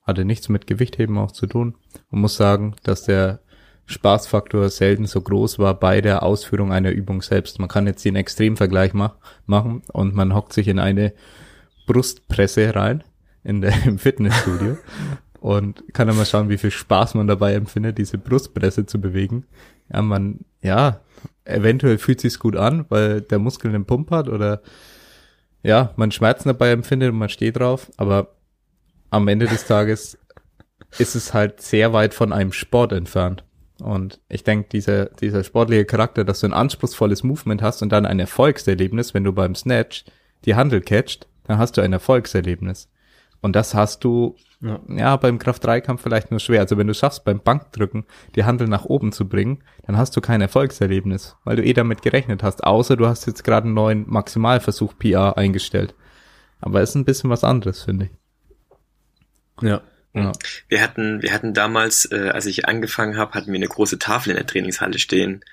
Hatte 0.04 0.26
nichts 0.26 0.50
mit 0.50 0.68
Gewichtheben 0.68 1.18
auch 1.18 1.32
zu 1.32 1.48
tun 1.48 1.76
und 2.12 2.20
muss 2.22 2.36
sagen, 2.36 2.76
dass 2.84 3.04
der 3.04 3.40
Spaßfaktor 3.86 4.70
selten 4.70 5.06
so 5.06 5.22
groß 5.22 5.60
war 5.60 5.76
bei 5.80 6.02
der 6.02 6.24
Ausführung 6.24 6.72
einer 6.72 6.92
Übung 6.92 7.22
selbst. 7.22 7.60
Man 7.60 7.70
kann 7.70 7.88
jetzt 7.88 8.04
den 8.04 8.16
Extremvergleich 8.16 8.94
mach, 8.94 9.16
machen 9.46 9.84
und 9.94 10.16
man 10.16 10.34
hockt 10.34 10.54
sich 10.54 10.68
in 10.68 10.80
eine 10.80 11.14
Brustpresse 11.86 12.76
rein 12.76 13.04
in 13.44 13.62
der, 13.62 13.74
im 13.86 14.00
Fitnessstudio 14.00 14.78
und 15.40 15.84
kann 15.94 16.08
dann 16.08 16.18
mal 16.18 16.26
schauen, 16.26 16.50
wie 16.50 16.58
viel 16.58 16.72
Spaß 16.72 17.14
man 17.14 17.28
dabei 17.28 17.54
empfindet, 17.54 17.98
diese 17.98 18.18
Brustpresse 18.18 18.86
zu 18.86 19.00
bewegen. 19.00 19.46
Ja, 19.92 20.02
man, 20.02 20.40
ja, 20.62 21.02
eventuell 21.46 21.98
fühlt 21.98 22.22
sich's 22.22 22.40
gut 22.40 22.56
an, 22.56 22.86
weil 22.90 23.22
der 23.22 23.40
Muskel 23.40 23.70
einen 23.70 23.86
Pump 23.86 24.12
hat 24.12 24.30
oder 24.30 24.62
ja, 25.64 25.94
man 25.96 26.12
Schmerzen 26.12 26.50
dabei 26.50 26.72
empfindet 26.72 27.12
und 27.12 27.18
man 27.18 27.30
steht 27.30 27.58
drauf, 27.58 27.92
aber 27.98 28.36
am 29.10 29.28
Ende 29.28 29.48
des 29.48 29.66
Tages 29.66 30.18
ist 30.98 31.16
es 31.16 31.34
halt 31.34 31.62
sehr 31.62 31.94
weit 31.94 32.14
von 32.14 32.34
einem 32.34 32.52
Sport 32.52 32.92
entfernt. 32.92 33.44
Und 33.82 34.22
ich 34.30 34.44
denke, 34.44 34.70
dieser, 34.70 35.06
dieser 35.08 35.44
sportliche 35.44 35.86
Charakter, 35.86 36.24
dass 36.24 36.40
du 36.40 36.48
ein 36.48 36.54
anspruchsvolles 36.54 37.24
Movement 37.24 37.62
hast 37.62 37.82
und 37.82 37.92
dann 37.92 38.06
ein 38.06 38.20
Erfolgserlebnis, 38.20 39.14
wenn 39.14 39.26
du 39.26 39.34
beim 39.34 39.56
Snatch 39.56 40.06
die 40.46 40.56
Handel 40.56 40.82
catcht, 40.82 41.28
dann 41.44 41.58
hast 41.58 41.76
du 41.78 41.82
ein 41.82 41.92
Erfolgserlebnis. 41.92 42.90
Und 43.46 43.56
das 43.56 43.76
hast 43.76 44.04
du, 44.04 44.36
ja, 44.60 44.80
ja 44.88 45.16
beim 45.18 45.38
Kraft-3-Kampf 45.38 46.02
vielleicht 46.02 46.32
nur 46.32 46.40
schwer. 46.40 46.62
Also 46.62 46.80
wenn 46.80 46.88
du 46.88 46.96
schaffst, 46.96 47.26
beim 47.26 47.40
Bankdrücken 47.40 48.06
die 48.34 48.44
Handel 48.44 48.68
nach 48.68 48.86
oben 48.86 49.12
zu 49.12 49.30
bringen, 49.30 49.64
dann 49.86 49.98
hast 49.98 50.18
du 50.18 50.22
kein 50.22 50.42
Erfolgserlebnis, 50.42 51.36
weil 51.44 51.56
du 51.56 51.64
eh 51.64 51.74
damit 51.74 52.02
gerechnet 52.02 52.42
hast. 52.42 52.64
Außer 52.64 52.98
du 52.98 53.06
hast 53.06 53.28
jetzt 53.28 53.44
gerade 53.44 53.66
einen 53.66 53.76
neuen 53.76 54.10
Maximalversuch 54.10 54.98
PR 54.98 55.38
eingestellt. 55.38 55.94
Aber 56.60 56.82
es 56.82 56.90
ist 56.90 56.96
ein 56.96 57.06
bisschen 57.06 57.30
was 57.30 57.44
anderes, 57.44 57.84
finde 57.84 58.06
ich. 58.06 58.12
Ja. 59.62 59.82
Ja. 60.16 60.32
Wir 60.68 60.82
hatten, 60.82 61.22
wir 61.22 61.32
hatten 61.32 61.54
damals, 61.54 62.12
äh, 62.12 62.30
als 62.30 62.48
ich 62.48 62.68
angefangen 62.68 63.16
habe, 63.16 63.36
hatten 63.36 63.52
wir 63.52 63.60
eine 63.60 63.68
große 63.68 64.00
Tafel 64.00 64.32
in 64.32 64.38
der 64.38 64.48
Trainingshalle 64.48 64.98
stehen 64.98 65.46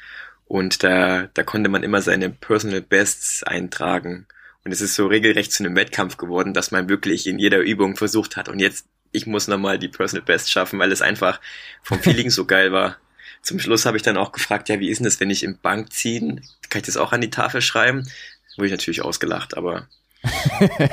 und 0.46 0.82
da, 0.82 1.28
da 1.34 1.42
konnte 1.42 1.68
man 1.68 1.82
immer 1.82 2.00
seine 2.00 2.30
Personal 2.30 2.80
Bests 2.80 3.42
eintragen. 3.42 4.26
Und 4.64 4.72
es 4.72 4.80
ist 4.80 4.94
so 4.94 5.06
regelrecht 5.06 5.52
zu 5.52 5.64
einem 5.64 5.74
Wettkampf 5.74 6.16
geworden, 6.16 6.54
dass 6.54 6.70
man 6.70 6.88
wirklich 6.88 7.26
in 7.26 7.38
jeder 7.38 7.58
Übung 7.58 7.96
versucht 7.96 8.36
hat. 8.36 8.48
Und 8.48 8.60
jetzt, 8.60 8.86
ich 9.10 9.26
muss 9.26 9.48
nochmal 9.48 9.78
die 9.78 9.88
Personal 9.88 10.24
Best 10.24 10.50
schaffen, 10.50 10.78
weil 10.78 10.92
es 10.92 11.02
einfach 11.02 11.40
vom 11.82 12.00
Feeling 12.00 12.30
so 12.30 12.44
geil 12.44 12.72
war. 12.72 12.96
Zum 13.42 13.58
Schluss 13.58 13.86
habe 13.86 13.96
ich 13.96 14.04
dann 14.04 14.16
auch 14.16 14.30
gefragt, 14.30 14.68
ja, 14.68 14.78
wie 14.78 14.88
ist 14.88 14.98
denn 14.98 15.04
das, 15.04 15.18
wenn 15.18 15.30
ich 15.30 15.42
im 15.42 15.58
Bank 15.58 15.92
ziehen? 15.92 16.46
Kann 16.70 16.80
ich 16.80 16.86
das 16.86 16.96
auch 16.96 17.12
an 17.12 17.20
die 17.20 17.30
Tafel 17.30 17.60
schreiben? 17.60 18.08
Wurde 18.56 18.66
ich 18.66 18.72
natürlich 18.72 19.02
ausgelacht, 19.02 19.56
aber 19.56 19.88
äh, 20.22 20.88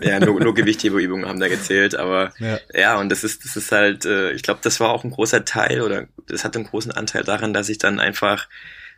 ja, 0.00 0.18
nur, 0.18 0.40
nur 0.40 0.54
Gewichtheberübungen 0.54 1.26
haben 1.26 1.38
da 1.40 1.48
gezählt, 1.48 1.94
aber 1.94 2.32
ja, 2.38 2.58
ja 2.72 2.98
und 2.98 3.08
das 3.08 3.22
ist, 3.22 3.44
das 3.44 3.56
ist 3.56 3.70
halt, 3.70 4.04
äh, 4.04 4.32
ich 4.32 4.42
glaube, 4.42 4.60
das 4.62 4.80
war 4.80 4.90
auch 4.90 5.04
ein 5.04 5.10
großer 5.10 5.44
Teil 5.44 5.82
oder 5.82 6.08
das 6.26 6.44
hat 6.44 6.56
einen 6.56 6.66
großen 6.66 6.90
Anteil 6.90 7.22
daran, 7.22 7.52
dass 7.52 7.68
ich 7.68 7.78
dann 7.78 8.00
einfach 8.00 8.48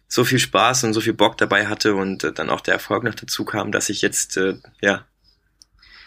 so 0.09 0.25
viel 0.25 0.39
Spaß 0.39 0.85
und 0.85 0.93
so 0.93 1.01
viel 1.01 1.15
Bock 1.15 1.37
dabei 1.37 1.67
hatte 1.67 1.95
und 1.95 2.25
äh, 2.25 2.33
dann 2.33 2.51
auch 2.51 2.61
der 2.61 2.75
Erfolg 2.75 3.03
noch 3.05 3.15
dazu 3.15 3.45
kam, 3.45 3.73
dass 3.73 3.89
ich 3.89 4.03
jetzt 4.03 4.37
äh, 4.37 4.55
ja 4.81 5.05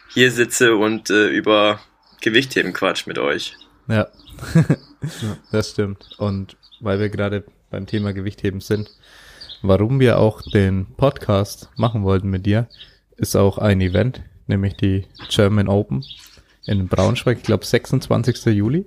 hier 0.10 0.32
sitze 0.32 0.76
und 0.76 1.10
äh, 1.10 1.28
über 1.28 1.80
Gewichtheben 2.22 2.74
quatsch 2.74 3.08
mit 3.08 3.18
euch. 3.18 3.56
Ja. 3.88 4.08
das 5.52 5.72
stimmt. 5.72 6.10
Und 6.18 6.58
weil 6.80 7.00
wir 7.00 7.10
gerade 7.10 7.44
beim 7.70 7.86
Thema 7.86 8.14
Gewichtheben 8.14 8.62
sind, 8.62 8.90
warum 9.62 10.00
wir 10.00 10.18
auch 10.18 10.42
den 10.42 10.88
Podcast 10.96 11.70
machen 11.76 12.04
wollten 12.04 12.30
mit 12.30 12.46
dir, 12.46 12.68
ist 13.18 13.36
auch 13.36 13.58
ein 13.58 13.82
Event, 13.82 14.22
nämlich 14.48 14.76
die 14.76 15.06
German 15.30 15.68
Open 15.68 16.04
in 16.66 16.88
Braunschweig, 16.88 17.38
ich 17.38 17.44
glaube 17.44 17.66
26. 17.66 18.46
Juli. 18.46 18.86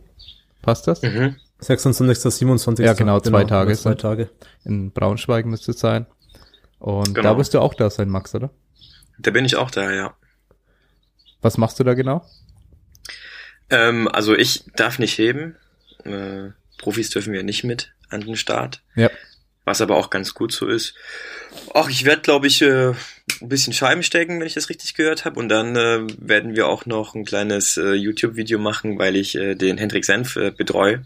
Passt 0.62 0.86
das? 0.86 1.02
Mhm. 1.02 1.36
26. 1.62 2.34
27. 2.34 2.84
Ja, 2.84 2.92
genau, 2.94 3.20
zwei 3.20 3.44
genau, 3.44 3.48
Tage. 3.48 3.74
Zwei 3.74 3.94
Tage. 3.94 4.30
In 4.64 4.90
Braunschweig 4.90 5.46
müsste 5.46 5.72
es 5.72 5.80
sein. 5.80 6.06
Und 6.78 7.14
Genau. 7.14 7.32
da 7.32 7.38
wirst 7.38 7.54
du 7.54 7.60
auch 7.60 7.74
da 7.74 7.88
sein, 7.90 8.08
Max, 8.08 8.34
oder? 8.34 8.50
Da 9.18 9.30
bin 9.30 9.44
ich 9.44 9.56
auch 9.56 9.70
da, 9.70 9.92
ja. 9.92 10.14
Was 11.40 11.58
machst 11.58 11.78
du 11.78 11.84
da 11.84 11.94
genau? 11.94 12.24
Ähm, 13.70 14.08
also 14.08 14.36
ich 14.36 14.64
darf 14.76 14.98
nicht 14.98 15.16
heben. 15.18 15.56
Äh, 16.04 16.50
Profis 16.78 17.10
dürfen 17.10 17.32
wir 17.32 17.42
nicht 17.42 17.64
mit 17.64 17.92
an 18.10 18.20
den 18.22 18.36
Start. 18.36 18.82
Ja. 18.96 19.10
Was 19.64 19.80
aber 19.80 19.96
auch 19.96 20.10
ganz 20.10 20.34
gut 20.34 20.52
so 20.52 20.66
ist. 20.66 20.94
Ach, 21.72 21.88
ich 21.88 22.04
werde, 22.04 22.22
glaube 22.22 22.48
ich, 22.48 22.62
äh, 22.62 22.88
ein 23.40 23.48
bisschen 23.48 23.72
Scheiben 23.72 24.02
stecken, 24.02 24.40
wenn 24.40 24.46
ich 24.46 24.54
das 24.54 24.68
richtig 24.68 24.94
gehört 24.94 25.24
habe. 25.24 25.38
Und 25.38 25.48
dann 25.48 25.76
äh, 25.76 26.06
werden 26.18 26.56
wir 26.56 26.66
auch 26.66 26.84
noch 26.86 27.14
ein 27.14 27.24
kleines 27.24 27.76
äh, 27.76 27.92
YouTube-Video 27.92 28.58
machen, 28.58 28.98
weil 28.98 29.14
ich 29.14 29.36
äh, 29.36 29.54
den 29.54 29.78
Hendrik 29.78 30.04
Senf 30.04 30.34
äh, 30.36 30.50
betreue. 30.50 31.04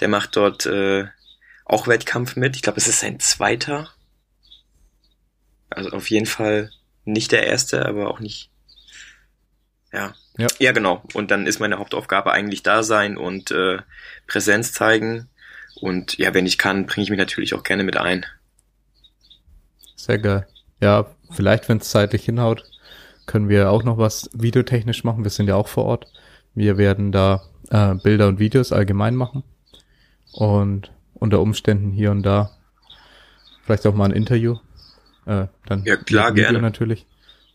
Der 0.00 0.08
macht 0.08 0.36
dort 0.36 0.66
äh, 0.66 1.06
auch 1.64 1.88
Wettkampf 1.88 2.36
mit. 2.36 2.56
Ich 2.56 2.62
glaube, 2.62 2.78
es 2.78 2.88
ist 2.88 3.00
sein 3.00 3.20
zweiter. 3.20 3.90
Also 5.70 5.90
auf 5.90 6.10
jeden 6.10 6.26
Fall 6.26 6.70
nicht 7.04 7.32
der 7.32 7.46
erste, 7.46 7.86
aber 7.86 8.08
auch 8.08 8.20
nicht. 8.20 8.50
Ja. 9.92 10.14
Ja. 10.38 10.46
Ja, 10.58 10.72
genau. 10.72 11.02
Und 11.14 11.30
dann 11.30 11.46
ist 11.46 11.60
meine 11.60 11.78
Hauptaufgabe 11.78 12.32
eigentlich 12.32 12.62
da 12.62 12.82
sein 12.82 13.16
und 13.16 13.50
äh, 13.50 13.78
Präsenz 14.26 14.72
zeigen. 14.72 15.28
Und 15.80 16.18
ja, 16.18 16.34
wenn 16.34 16.46
ich 16.46 16.58
kann, 16.58 16.86
bringe 16.86 17.04
ich 17.04 17.10
mich 17.10 17.18
natürlich 17.18 17.54
auch 17.54 17.62
gerne 17.62 17.84
mit 17.84 17.96
ein. 17.96 18.26
Sehr 19.94 20.18
geil. 20.18 20.46
Ja, 20.80 21.06
vielleicht, 21.30 21.68
wenn 21.68 21.78
es 21.78 21.88
zeitlich 21.88 22.24
hinhaut, 22.24 22.64
können 23.26 23.48
wir 23.48 23.70
auch 23.70 23.82
noch 23.82 23.98
was 23.98 24.30
videotechnisch 24.34 25.04
machen. 25.04 25.24
Wir 25.24 25.30
sind 25.30 25.48
ja 25.48 25.56
auch 25.56 25.68
vor 25.68 25.84
Ort. 25.84 26.06
Wir 26.54 26.76
werden 26.78 27.12
da 27.12 27.42
äh, 27.70 27.94
Bilder 27.94 28.28
und 28.28 28.38
Videos 28.38 28.72
allgemein 28.72 29.16
machen. 29.16 29.42
Und 30.32 30.92
unter 31.14 31.40
Umständen 31.40 31.92
hier 31.92 32.10
und 32.10 32.22
da 32.22 32.50
vielleicht 33.64 33.86
auch 33.86 33.94
mal 33.94 34.04
ein 34.06 34.12
Interview. 34.12 34.58
Äh, 35.26 35.46
dann 35.66 35.84
Ja, 35.84 35.96
klar, 35.96 36.32
Video 36.32 36.44
gerne. 36.44 36.62
natürlich. 36.62 37.06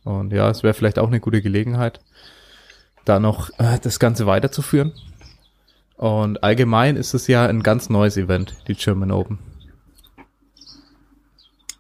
Und 0.04 0.34
ja, 0.34 0.50
es 0.50 0.64
wäre 0.64 0.74
vielleicht 0.74 1.00
auch 1.00 1.08
eine 1.08 1.20
gute 1.20 1.42
Gelegenheit, 1.42 2.02
da 3.06 3.20
noch 3.20 3.50
äh, 3.60 3.80
das 3.82 4.00
Ganze 4.00 4.26
weiterzuführen. 4.26 4.94
Und 5.96 6.44
allgemein 6.44 6.98
ist 6.98 7.14
es 7.14 7.28
ja 7.28 7.46
ein 7.46 7.62
ganz 7.62 7.90
neues 7.90 8.18
Event, 8.18 8.56
die 8.68 8.74
German 8.74 9.12
Open. 9.12 9.38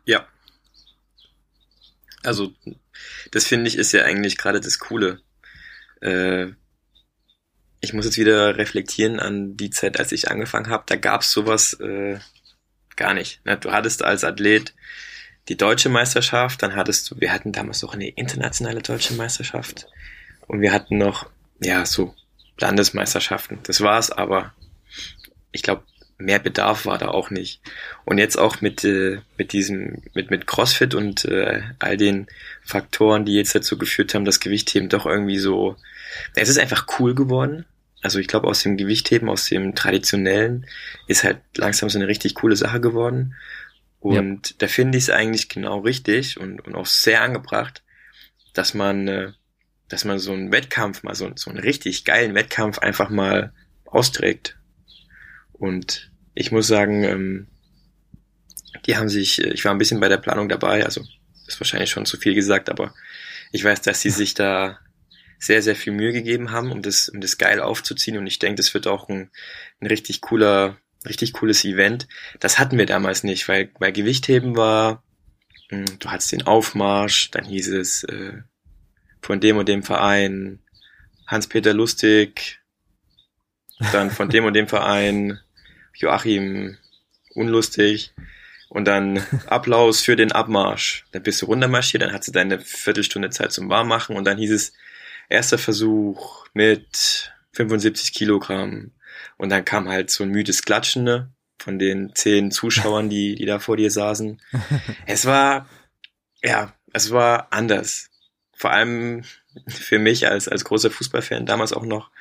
Ja. 0.06 0.26
Also, 2.24 2.54
das 3.32 3.48
finde 3.48 3.68
ich 3.68 3.78
ist 3.78 3.92
ja 3.92 4.04
eigentlich 4.04 4.38
gerade 4.38 4.62
das 4.62 4.78
Coole. 4.78 5.22
Äh, 6.02 6.50
ich 7.82 7.94
muss 7.94 8.06
jetzt 8.06 8.18
wieder 8.18 8.58
reflektieren 8.58 9.20
an 9.20 9.58
die 9.58 9.72
Zeit, 9.72 10.00
als 10.00 10.12
ich 10.12 10.30
angefangen 10.30 10.70
habe. 10.70 10.84
Da 10.86 10.96
gab's 10.96 11.32
sowas 11.32 11.74
äh, 11.80 12.20
gar 12.96 13.14
nicht. 13.14 13.44
Ne? 13.46 13.58
Du 13.58 13.72
hattest 13.72 14.04
als 14.04 14.24
Athlet 14.24 14.74
die 15.50 15.58
deutsche 15.58 15.90
Meisterschaft, 15.90 16.62
dann 16.62 16.76
hattest 16.76 17.10
du, 17.10 17.20
wir 17.20 17.34
hatten 17.34 17.52
damals 17.52 17.82
noch 17.82 17.96
eine 17.96 18.08
internationale 18.08 18.82
deutsche 18.82 19.16
Meisterschaft 19.16 19.88
und 20.48 20.62
wir 20.62 20.72
hatten 20.72 21.00
noch, 21.00 21.30
ja, 21.60 21.86
so 21.86 22.14
Landesmeisterschaften. 22.60 23.60
Das 23.64 23.82
war's, 23.82 24.12
aber 24.12 24.54
ich 25.52 25.64
glaube, 25.64 25.84
mehr 26.18 26.40
Bedarf 26.40 26.86
war 26.86 27.00
da 27.00 27.08
auch 27.08 27.32
nicht. 27.32 27.62
Und 28.06 28.20
jetzt 28.20 28.38
auch 28.38 28.62
mit, 28.62 28.84
äh, 28.84 29.22
mit 29.38 29.54
diesem, 29.54 30.04
mit, 30.14 30.30
mit 30.30 30.46
CrossFit 30.46 30.94
und 30.94 31.26
äh, 31.26 31.62
all 31.80 31.98
den 31.98 32.28
Faktoren, 32.64 33.26
die 33.26 33.34
jetzt 33.34 33.56
dazu 33.56 33.78
geführt 33.78 34.14
haben, 34.14 34.26
das 34.26 34.40
Gewichtheben 34.40 34.90
doch 34.90 35.08
irgendwie 35.08 35.40
so, 35.40 35.76
es 36.36 36.50
ist 36.50 36.60
einfach 36.60 36.86
cool 37.00 37.16
geworden. 37.16 37.66
Also 38.02 38.20
ich 38.20 38.28
glaube, 38.28 38.48
aus 38.48 38.64
dem 38.64 38.78
Gewichtheben, 38.78 39.30
aus 39.30 39.46
dem 39.46 39.76
traditionellen, 39.76 40.66
ist 41.08 41.24
halt 41.24 41.40
langsam 41.56 41.90
so 41.90 42.00
eine 42.00 42.08
richtig 42.08 42.36
coole 42.36 42.56
Sache 42.56 42.82
geworden. 42.82 43.36
Und 44.00 44.62
da 44.62 44.68
finde 44.68 44.98
ich 44.98 45.06
es 45.06 45.10
eigentlich 45.12 45.48
genau 45.48 45.80
richtig 45.80 46.40
und, 46.40 46.62
und 46.62 46.76
auch 46.76 46.88
sehr 46.88 47.22
angebracht, 47.22 47.84
dass 48.54 48.74
man, 48.74 49.08
äh, 49.08 49.32
dass 49.90 50.06
man 50.06 50.18
so 50.18 50.34
einen 50.34 50.52
Wettkampf, 50.52 51.04
mal 51.04 51.14
so, 51.14 51.32
so 51.36 51.52
einen 51.52 51.60
richtig 51.60 52.04
geilen 52.04 52.34
Wettkampf 52.34 52.80
einfach 52.80 53.10
mal 53.10 53.54
austrägt. 53.86 54.58
Und 55.54 56.12
ich 56.34 56.52
muss 56.52 56.68
sagen, 56.68 57.04
ähm, 57.04 57.48
die 58.88 58.98
haben 58.98 59.10
sich, 59.10 59.44
äh, 59.44 59.50
ich 59.50 59.64
war 59.66 59.72
ein 59.72 59.78
bisschen 59.78 60.00
bei 60.00 60.10
der 60.10 60.18
Planung 60.18 60.50
dabei, 60.50 60.84
also 60.84 61.04
ist 61.48 61.60
wahrscheinlich 61.60 61.92
schon 61.92 62.06
zu 62.06 62.18
viel 62.18 62.34
gesagt, 62.34 62.70
aber 62.70 62.94
ich 63.52 63.64
weiß, 63.64 63.82
dass 63.82 64.02
sie 64.02 64.10
sich 64.10 64.34
da 64.34 64.80
sehr, 65.42 65.64
sehr 65.64 65.76
viel 65.76 65.92
Mühe 65.92 66.14
gegeben 66.14 66.52
haben, 66.52 66.72
um 66.72 66.84
das, 66.84 67.10
um 67.10 67.20
das 67.20 67.40
geil 67.40 67.60
aufzuziehen. 67.60 68.18
Und 68.18 68.28
ich 68.28 68.38
denke, 68.38 68.58
das 68.58 68.76
wird 68.76 68.86
auch 68.86 69.10
ein, 69.10 69.32
ein 69.80 69.88
richtig 69.88 70.22
cooler, 70.22 70.78
richtig 71.04 71.34
cooles 71.34 71.66
Event. 71.66 72.08
Das 72.40 72.60
hatten 72.60 72.78
wir 72.78 72.86
damals 72.86 73.24
nicht, 73.24 73.48
weil 73.48 73.72
bei 73.80 73.90
Gewichtheben 73.90 74.56
war, 74.56 75.04
mh, 75.72 75.86
du 75.98 76.12
hattest 76.12 76.32
den 76.32 76.44
Aufmarsch, 76.44 77.32
dann 77.32 77.44
hieß 77.44 77.70
es 77.70 78.04
äh, 78.04 78.34
von 79.24 79.40
dem 79.40 79.58
und 79.58 79.68
dem 79.68 79.82
Verein 79.82 80.60
Hans-Peter 81.26 81.74
Lustig, 81.74 82.60
dann 83.92 84.12
von 84.12 84.30
dem 84.30 84.46
und 84.46 84.54
dem 84.54 84.68
Verein 84.68 85.40
Joachim 85.96 86.78
Unlustig 87.34 88.14
und 88.70 88.86
dann 88.86 89.26
Applaus 89.48 90.02
für 90.02 90.16
den 90.16 90.34
Abmarsch. 90.34 91.06
Dann 91.14 91.24
bist 91.24 91.42
du 91.42 91.48
runtermarschiert, 91.48 92.04
dann 92.04 92.14
hattest 92.14 92.28
du 92.28 92.34
deine 92.34 92.60
Viertelstunde 92.60 93.32
Zeit 93.32 93.52
zum 93.52 93.70
Warmmachen 93.70 94.16
und 94.16 94.26
dann 94.26 94.38
hieß 94.38 94.52
es 94.52 94.74
erster 95.32 95.58
Versuch 95.58 96.46
mit 96.54 97.34
75 97.54 98.14
Kilogramm 98.14 98.92
und 99.38 99.50
dann 99.50 99.66
kam 99.66 99.90
halt 99.90 100.10
so 100.10 100.24
ein 100.24 100.30
müdes 100.30 100.64
Klatschen 100.64 101.04
ne, 101.04 101.32
von 101.58 101.80
den 101.80 102.14
zehn 102.16 102.52
Zuschauern, 102.52 103.10
die, 103.10 103.36
die 103.36 103.46
da 103.46 103.60
vor 103.60 103.78
dir 103.78 103.92
saßen. 103.92 104.42
Es 105.06 105.26
war, 105.26 105.68
ja, 106.44 106.74
es 106.94 107.12
war 107.12 107.48
anders. 107.52 108.10
Vor 108.56 108.72
allem 108.72 109.24
für 109.68 110.00
mich 110.00 110.28
als, 110.28 110.48
als 110.48 110.64
großer 110.64 110.92
Fußballfan 110.92 111.46
damals 111.46 111.74
auch 111.74 111.86
noch, 111.86 112.12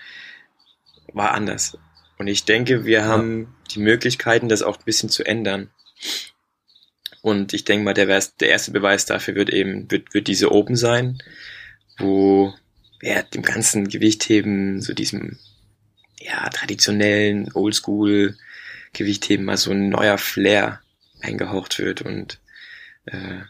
war 1.12 1.32
anders. 1.32 1.76
Und 2.18 2.26
ich 2.26 2.44
denke, 2.44 2.84
wir 2.84 3.04
haben 3.04 3.54
die 3.70 3.80
Möglichkeiten, 3.80 4.48
das 4.48 4.62
auch 4.62 4.78
ein 4.78 4.84
bisschen 4.84 5.08
zu 5.08 5.24
ändern. 5.24 5.70
Und 7.22 7.52
ich 7.52 7.64
denke 7.64 7.84
mal, 7.84 7.94
der, 7.94 8.06
der 8.06 8.48
erste 8.48 8.70
Beweis 8.70 9.06
dafür 9.06 9.34
wird 9.34 9.50
eben, 9.50 9.90
wird, 9.90 10.14
wird 10.14 10.28
diese 10.28 10.52
Open 10.52 10.76
sein, 10.76 11.22
wo 11.98 12.54
ja, 13.03 13.22
dem 13.22 13.42
ganzen 13.42 13.88
Gewichtheben, 13.88 14.80
so 14.80 14.92
diesem 14.92 15.38
ja, 16.18 16.48
traditionellen 16.51 17.51
Oldschool 17.53 18.36
Gewichtheben 18.92 19.44
mal 19.46 19.57
so 19.57 19.70
ein 19.70 19.88
neuer 19.88 20.18
Flair 20.18 20.80
eingehaucht 21.20 21.78
wird 21.78 22.03
und 22.03 22.40
äh, 23.07 23.40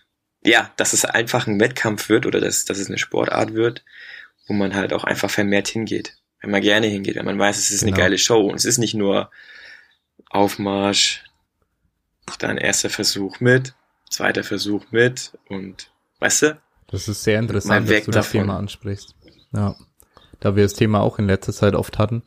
ja, 0.42 0.70
dass 0.76 0.92
es 0.92 1.04
einfach 1.04 1.46
ein 1.46 1.60
Wettkampf 1.60 2.08
wird 2.08 2.26
oder 2.26 2.40
dass, 2.40 2.64
dass 2.64 2.78
es 2.78 2.88
eine 2.88 2.98
Sportart 2.98 3.54
wird, 3.54 3.84
wo 4.46 4.54
man 4.54 4.74
halt 4.74 4.92
auch 4.92 5.04
einfach 5.04 5.30
vermehrt 5.30 5.68
hingeht. 5.68 6.16
Wenn 6.40 6.50
man 6.50 6.62
gerne 6.62 6.86
hingeht, 6.86 7.16
wenn 7.16 7.26
man 7.26 7.38
weiß, 7.38 7.58
es 7.58 7.70
ist 7.70 7.82
eine 7.82 7.92
Genau. 7.92 8.02
geile 8.02 8.18
Show 8.18 8.40
und 8.48 8.56
es 8.56 8.64
ist 8.64 8.78
nicht 8.78 8.94
nur 8.94 9.30
Aufmarsch, 10.30 11.24
dann 12.38 12.56
erster 12.58 12.90
Versuch 12.90 13.40
mit, 13.40 13.74
zweiter 14.08 14.44
Versuch 14.44 14.84
mit 14.90 15.32
und 15.48 15.90
weißt 16.20 16.42
du? 16.42 16.60
Das 16.88 17.08
ist 17.08 17.22
sehr 17.22 17.38
interessant, 17.38 17.88
dass 17.90 18.04
du 18.04 18.10
das 18.10 18.26
davon. 18.26 18.40
Thema 18.42 18.58
ansprichst. 18.58 19.14
Ja. 19.52 19.76
Da 20.40 20.56
wir 20.56 20.62
das 20.62 20.72
Thema 20.72 21.00
auch 21.00 21.18
in 21.18 21.26
letzter 21.26 21.52
Zeit 21.52 21.74
oft 21.74 21.98
hatten, 21.98 22.22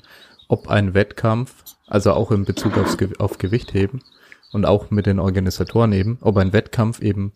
ob 0.47 0.67
ein 0.67 0.93
Wettkampf, 0.93 1.63
also 1.87 2.13
auch 2.13 2.31
in 2.31 2.45
Bezug 2.45 2.77
aufs, 2.77 2.97
auf 3.17 3.37
Gewichtheben 3.39 4.03
und 4.51 4.65
auch 4.65 4.91
mit 4.91 5.05
den 5.05 5.19
Organisatoren 5.19 5.93
eben, 5.93 6.19
ob 6.21 6.37
ein 6.37 6.53
Wettkampf 6.53 7.01
eben 7.01 7.33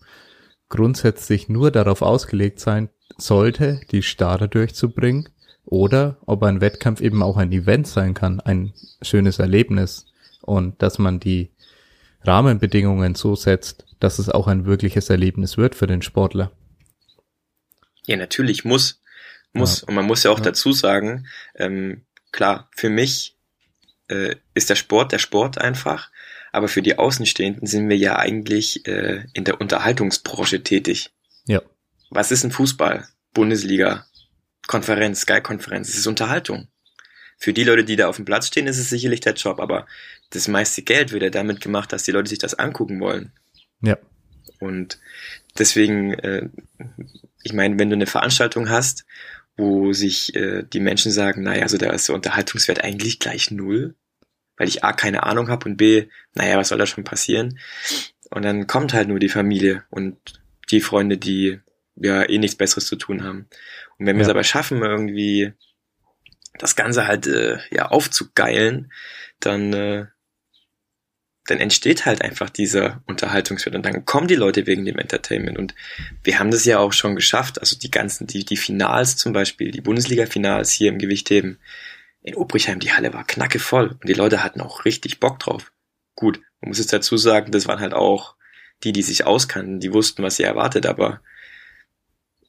grundsätzlich 0.69 1.49
nur 1.49 1.71
darauf 1.71 2.01
ausgelegt 2.01 2.59
sein 2.59 2.89
sollte, 3.17 3.81
die 3.91 4.03
Starter 4.03 4.47
durchzubringen, 4.47 5.29
oder 5.67 6.17
ob 6.25 6.43
ein 6.43 6.61
Wettkampf 6.61 7.01
eben 7.01 7.21
auch 7.21 7.35
ein 7.35 7.51
Event 7.51 7.87
sein 7.87 8.13
kann, 8.13 8.39
ein 8.39 8.73
schönes 9.01 9.37
Erlebnis 9.37 10.05
und 10.41 10.81
dass 10.81 10.97
man 10.97 11.19
die 11.19 11.51
Rahmenbedingungen 12.21 13.15
so 13.15 13.35
setzt, 13.35 13.85
dass 13.99 14.17
es 14.17 14.29
auch 14.29 14.47
ein 14.47 14.65
wirkliches 14.65 15.09
Erlebnis 15.09 15.57
wird 15.57 15.75
für 15.75 15.85
den 15.85 16.01
Sportler. 16.01 16.51
Ja, 18.05 18.15
natürlich 18.15 18.63
muss. 18.63 19.01
Muss. 19.57 19.81
Ja. 19.81 19.87
Und 19.87 19.95
man 19.95 20.05
muss 20.05 20.23
ja 20.23 20.31
auch 20.31 20.39
Ja. 20.39 20.45
dazu 20.45 20.71
sagen, 20.71 21.27
ähm, 21.55 22.05
klar, 22.31 22.69
für 22.75 22.89
mich 22.89 23.35
äh, 24.09 24.35
ist 24.53 24.69
der 24.69 24.75
Sport 24.75 25.11
der 25.11 25.19
Sport 25.19 25.57
einfach, 25.57 26.09
aber 26.51 26.67
für 26.67 26.81
die 26.81 26.97
Außenstehenden 26.97 27.67
sind 27.67 27.89
wir 27.89 27.97
ja 27.97 28.17
eigentlich 28.17 28.87
äh, 28.87 29.25
in 29.33 29.43
der 29.43 29.59
Unterhaltungsbranche 29.59 30.63
tätig. 30.63 31.11
Ja. 31.45 31.61
Was 32.09 32.31
ist 32.31 32.43
ein 32.43 32.51
Fußball? 32.51 33.07
Bundesliga, 33.33 34.05
Konferenz, 34.67 35.21
Sky-Konferenz, 35.21 35.89
es 35.89 35.97
ist 35.97 36.07
Unterhaltung. 36.07 36.69
Für 37.37 37.53
die 37.53 37.63
Leute, 37.65 37.83
die 37.83 37.95
da 37.97 38.07
auf 38.07 38.15
dem 38.15 38.25
Platz 38.25 38.47
stehen, 38.47 38.65
ist 38.65 38.79
es 38.79 38.89
sicherlich 38.89 39.19
der 39.19 39.33
Job, 39.33 39.59
aber 39.59 39.85
das 40.31 40.47
meiste 40.47 40.81
Geld 40.81 41.11
wird 41.11 41.21
ja 41.23 41.29
damit 41.29 41.61
gemacht, 41.61 41.93
dass 41.93 42.03
die 42.03 42.11
Leute 42.11 42.29
sich 42.29 42.39
das 42.39 42.55
angucken 42.55 42.99
wollen. 42.99 43.31
Ja. 43.81 43.97
Und 44.59 44.99
deswegen, 45.59 46.13
äh, 46.15 46.49
ich 47.43 47.53
meine, 47.53 47.77
wenn 47.77 47.89
du 47.89 47.95
eine 47.95 48.07
Veranstaltung 48.07 48.69
hast, 48.69 49.05
wo 49.57 49.91
sich 49.91 50.35
äh, 50.35 50.63
die 50.63 50.79
Menschen 50.79 51.11
sagen, 51.11 51.43
naja, 51.43 51.63
also 51.63 51.77
da 51.77 51.89
ist 51.91 52.07
der 52.07 52.15
Unterhaltungswert 52.15 52.83
eigentlich 52.83 53.19
gleich 53.19 53.51
null, 53.51 53.95
weil 54.55 54.67
ich 54.67 54.83
A, 54.83 54.93
keine 54.93 55.23
Ahnung 55.23 55.49
habe 55.49 55.67
und 55.67 55.77
B, 55.77 56.07
naja, 56.33 56.57
was 56.57 56.69
soll 56.69 56.77
da 56.77 56.85
schon 56.85 57.03
passieren? 57.03 57.59
Und 58.29 58.43
dann 58.43 58.67
kommt 58.67 58.93
halt 58.93 59.07
nur 59.07 59.19
die 59.19 59.29
Familie 59.29 59.83
und 59.89 60.17
die 60.69 60.81
Freunde, 60.81 61.17
die 61.17 61.59
ja 61.95 62.27
eh 62.27 62.37
nichts 62.37 62.57
Besseres 62.57 62.85
zu 62.87 62.95
tun 62.95 63.23
haben. 63.23 63.47
Und 63.97 64.05
wenn 64.05 64.17
wir 64.17 64.23
es 64.23 64.29
aber 64.29 64.43
schaffen, 64.43 64.81
irgendwie 64.81 65.53
das 66.59 66.75
Ganze 66.75 67.07
halt 67.07 67.27
äh, 67.27 67.57
ja 67.71 67.87
aufzugeilen, 67.87 68.91
dann 69.39 69.73
äh, 69.73 70.05
dann 71.47 71.59
entsteht 71.59 72.05
halt 72.05 72.21
einfach 72.21 72.49
dieser 72.49 73.01
Unterhaltungswert 73.07 73.75
und 73.75 73.85
dann 73.85 74.05
kommen 74.05 74.27
die 74.27 74.35
Leute 74.35 74.67
wegen 74.67 74.85
dem 74.85 74.99
Entertainment. 74.99 75.57
Und 75.57 75.73
wir 76.23 76.39
haben 76.39 76.51
das 76.51 76.65
ja 76.65 76.79
auch 76.79 76.93
schon 76.93 77.15
geschafft, 77.15 77.59
also 77.59 77.77
die 77.77 77.89
ganzen, 77.89 78.27
die, 78.27 78.45
die 78.45 78.57
Finals 78.57 79.17
zum 79.17 79.33
Beispiel, 79.33 79.71
die 79.71 79.81
Bundesliga-Finals 79.81 80.71
hier 80.71 80.89
im 80.89 80.99
Gewichtheben 80.99 81.59
in 82.21 82.35
Obrichheim, 82.35 82.79
die 82.79 82.91
Halle 82.91 83.13
war 83.13 83.25
knackevoll 83.25 83.89
und 83.89 84.07
die 84.07 84.13
Leute 84.13 84.43
hatten 84.43 84.61
auch 84.61 84.85
richtig 84.85 85.19
Bock 85.19 85.39
drauf. 85.39 85.71
Gut, 86.15 86.41
man 86.61 86.69
muss 86.69 86.79
jetzt 86.79 86.93
dazu 86.93 87.15
sagen, 87.17 87.51
das 87.51 87.67
waren 87.67 87.79
halt 87.79 87.93
auch 87.93 88.35
die, 88.83 88.91
die 88.91 89.03
sich 89.03 89.25
auskannten, 89.25 89.79
die 89.79 89.93
wussten, 89.93 90.23
was 90.23 90.35
sie 90.35 90.43
erwartet, 90.43 90.85
aber 90.85 91.21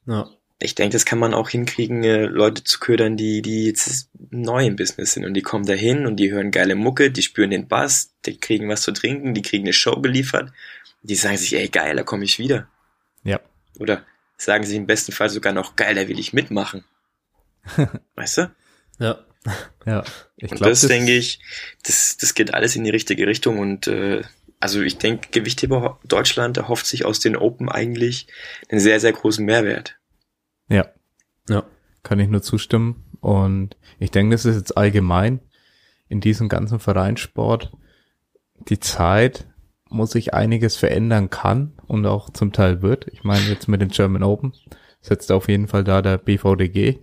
ja 0.07 0.29
ich 0.61 0.75
denke, 0.75 0.95
das 0.95 1.05
kann 1.05 1.19
man 1.19 1.35
auch 1.35 1.51
hinkriegen, 1.51 2.03
äh, 2.03 2.25
Leute 2.25 2.65
zu 2.65 2.81
ködern, 2.81 3.17
die, 3.17 3.43
die 3.43 3.67
jetzt 3.67 4.11
neu 4.31 4.67
im 4.67 4.77
Business 4.77 5.13
sind 5.13 5.25
und 5.25 5.35
die 5.35 5.43
kommen 5.43 5.67
dahin 5.67 6.07
und 6.07 6.17
die 6.17 6.33
hören 6.33 6.51
geile 6.51 6.75
Mucke, 6.75 7.11
die 7.11 7.23
spüren 7.23 7.51
den 7.51 7.69
Bass, 7.69 8.15
die 8.27 8.39
kriegen 8.39 8.69
was 8.69 8.83
zu 8.83 8.93
trinken, 8.93 9.35
die 9.35 9.43
kriegen 9.43 9.65
eine 9.65 9.73
Show 9.73 10.01
geliefert, 10.01 10.53
die 11.03 11.15
sagen 11.15 11.37
sich, 11.37 11.55
ey 11.55 11.69
geil, 11.69 11.97
da 11.97 12.03
komme 12.03 12.25
ich 12.25 12.39
wieder. 12.39 12.69
Ja. 13.23 13.41
Oder 13.79 14.05
sagen 14.37 14.65
sich 14.65 14.77
im 14.77 14.87
besten 14.87 15.13
Fall 15.13 15.31
sogar 15.31 15.53
noch, 15.53 15.77
geil, 15.77 15.95
da 15.95 16.09
will 16.09 16.19
ich 16.19 16.33
mitmachen. 16.33 16.85
weißt 18.17 18.39
du? 18.39 18.51
Ja. 18.99 19.25
Ja. 19.87 20.05
Ich 20.37 20.51
und 20.51 20.59
glaub, 20.59 20.71
das, 20.71 20.81
das 20.81 20.89
denke 20.89 21.13
ich, 21.13 21.41
das, 21.85 22.17
das 22.17 22.35
geht 22.35 22.53
alles 22.53 22.75
in 22.75 22.85
die 22.85 22.91
richtige 22.91 23.27
Richtung 23.27 23.59
und 23.59 23.87
äh, 23.87 24.23
also 24.61 24.83
ich 24.83 24.99
denke, 24.99 25.29
Gewichtheber 25.31 26.01
Deutschland 26.05 26.57
erhofft 26.57 26.87
sich 26.87 27.05
aus 27.05 27.21
den 27.21 27.37
Open 27.37 27.69
eigentlich 27.69 28.27
einen 28.69 28.81
sehr, 28.81 28.99
sehr 28.99 29.13
großen 29.13 29.45
Mehrwert. 29.45 29.98
Ja. 30.69 30.87
Ja. 31.49 31.65
Kann 32.03 32.21
ich 32.21 32.29
nur 32.29 32.43
zustimmen. 32.43 33.05
Und 33.21 33.77
ich 33.99 34.11
denke, 34.11 34.35
das 34.35 34.45
ist 34.45 34.57
jetzt 34.57 34.77
allgemein 34.77 35.41
in 36.09 36.21
diesem 36.21 36.49
ganzen 36.49 36.79
Vereinssport 36.79 37.73
die 38.69 38.81
Zeit, 38.81 39.47
wo 39.91 40.05
sich 40.07 40.35
einiges 40.35 40.77
verändern 40.77 41.31
kann 41.31 41.73
und 41.87 42.07
auch 42.07 42.31
zum 42.31 42.53
Teil 42.53 42.83
wird. 42.83 43.07
Ich 43.09 43.25
meine, 43.25 43.47
jetzt 43.49 43.69
mit 43.69 43.81
den 43.81 43.89
German 43.89 44.23
Open 44.23 44.53
setzt 45.01 45.33
auf 45.33 45.49
jeden 45.49 45.69
Fall 45.69 45.85
da 45.85 46.03
der 46.03 46.19
BVDG 46.19 46.99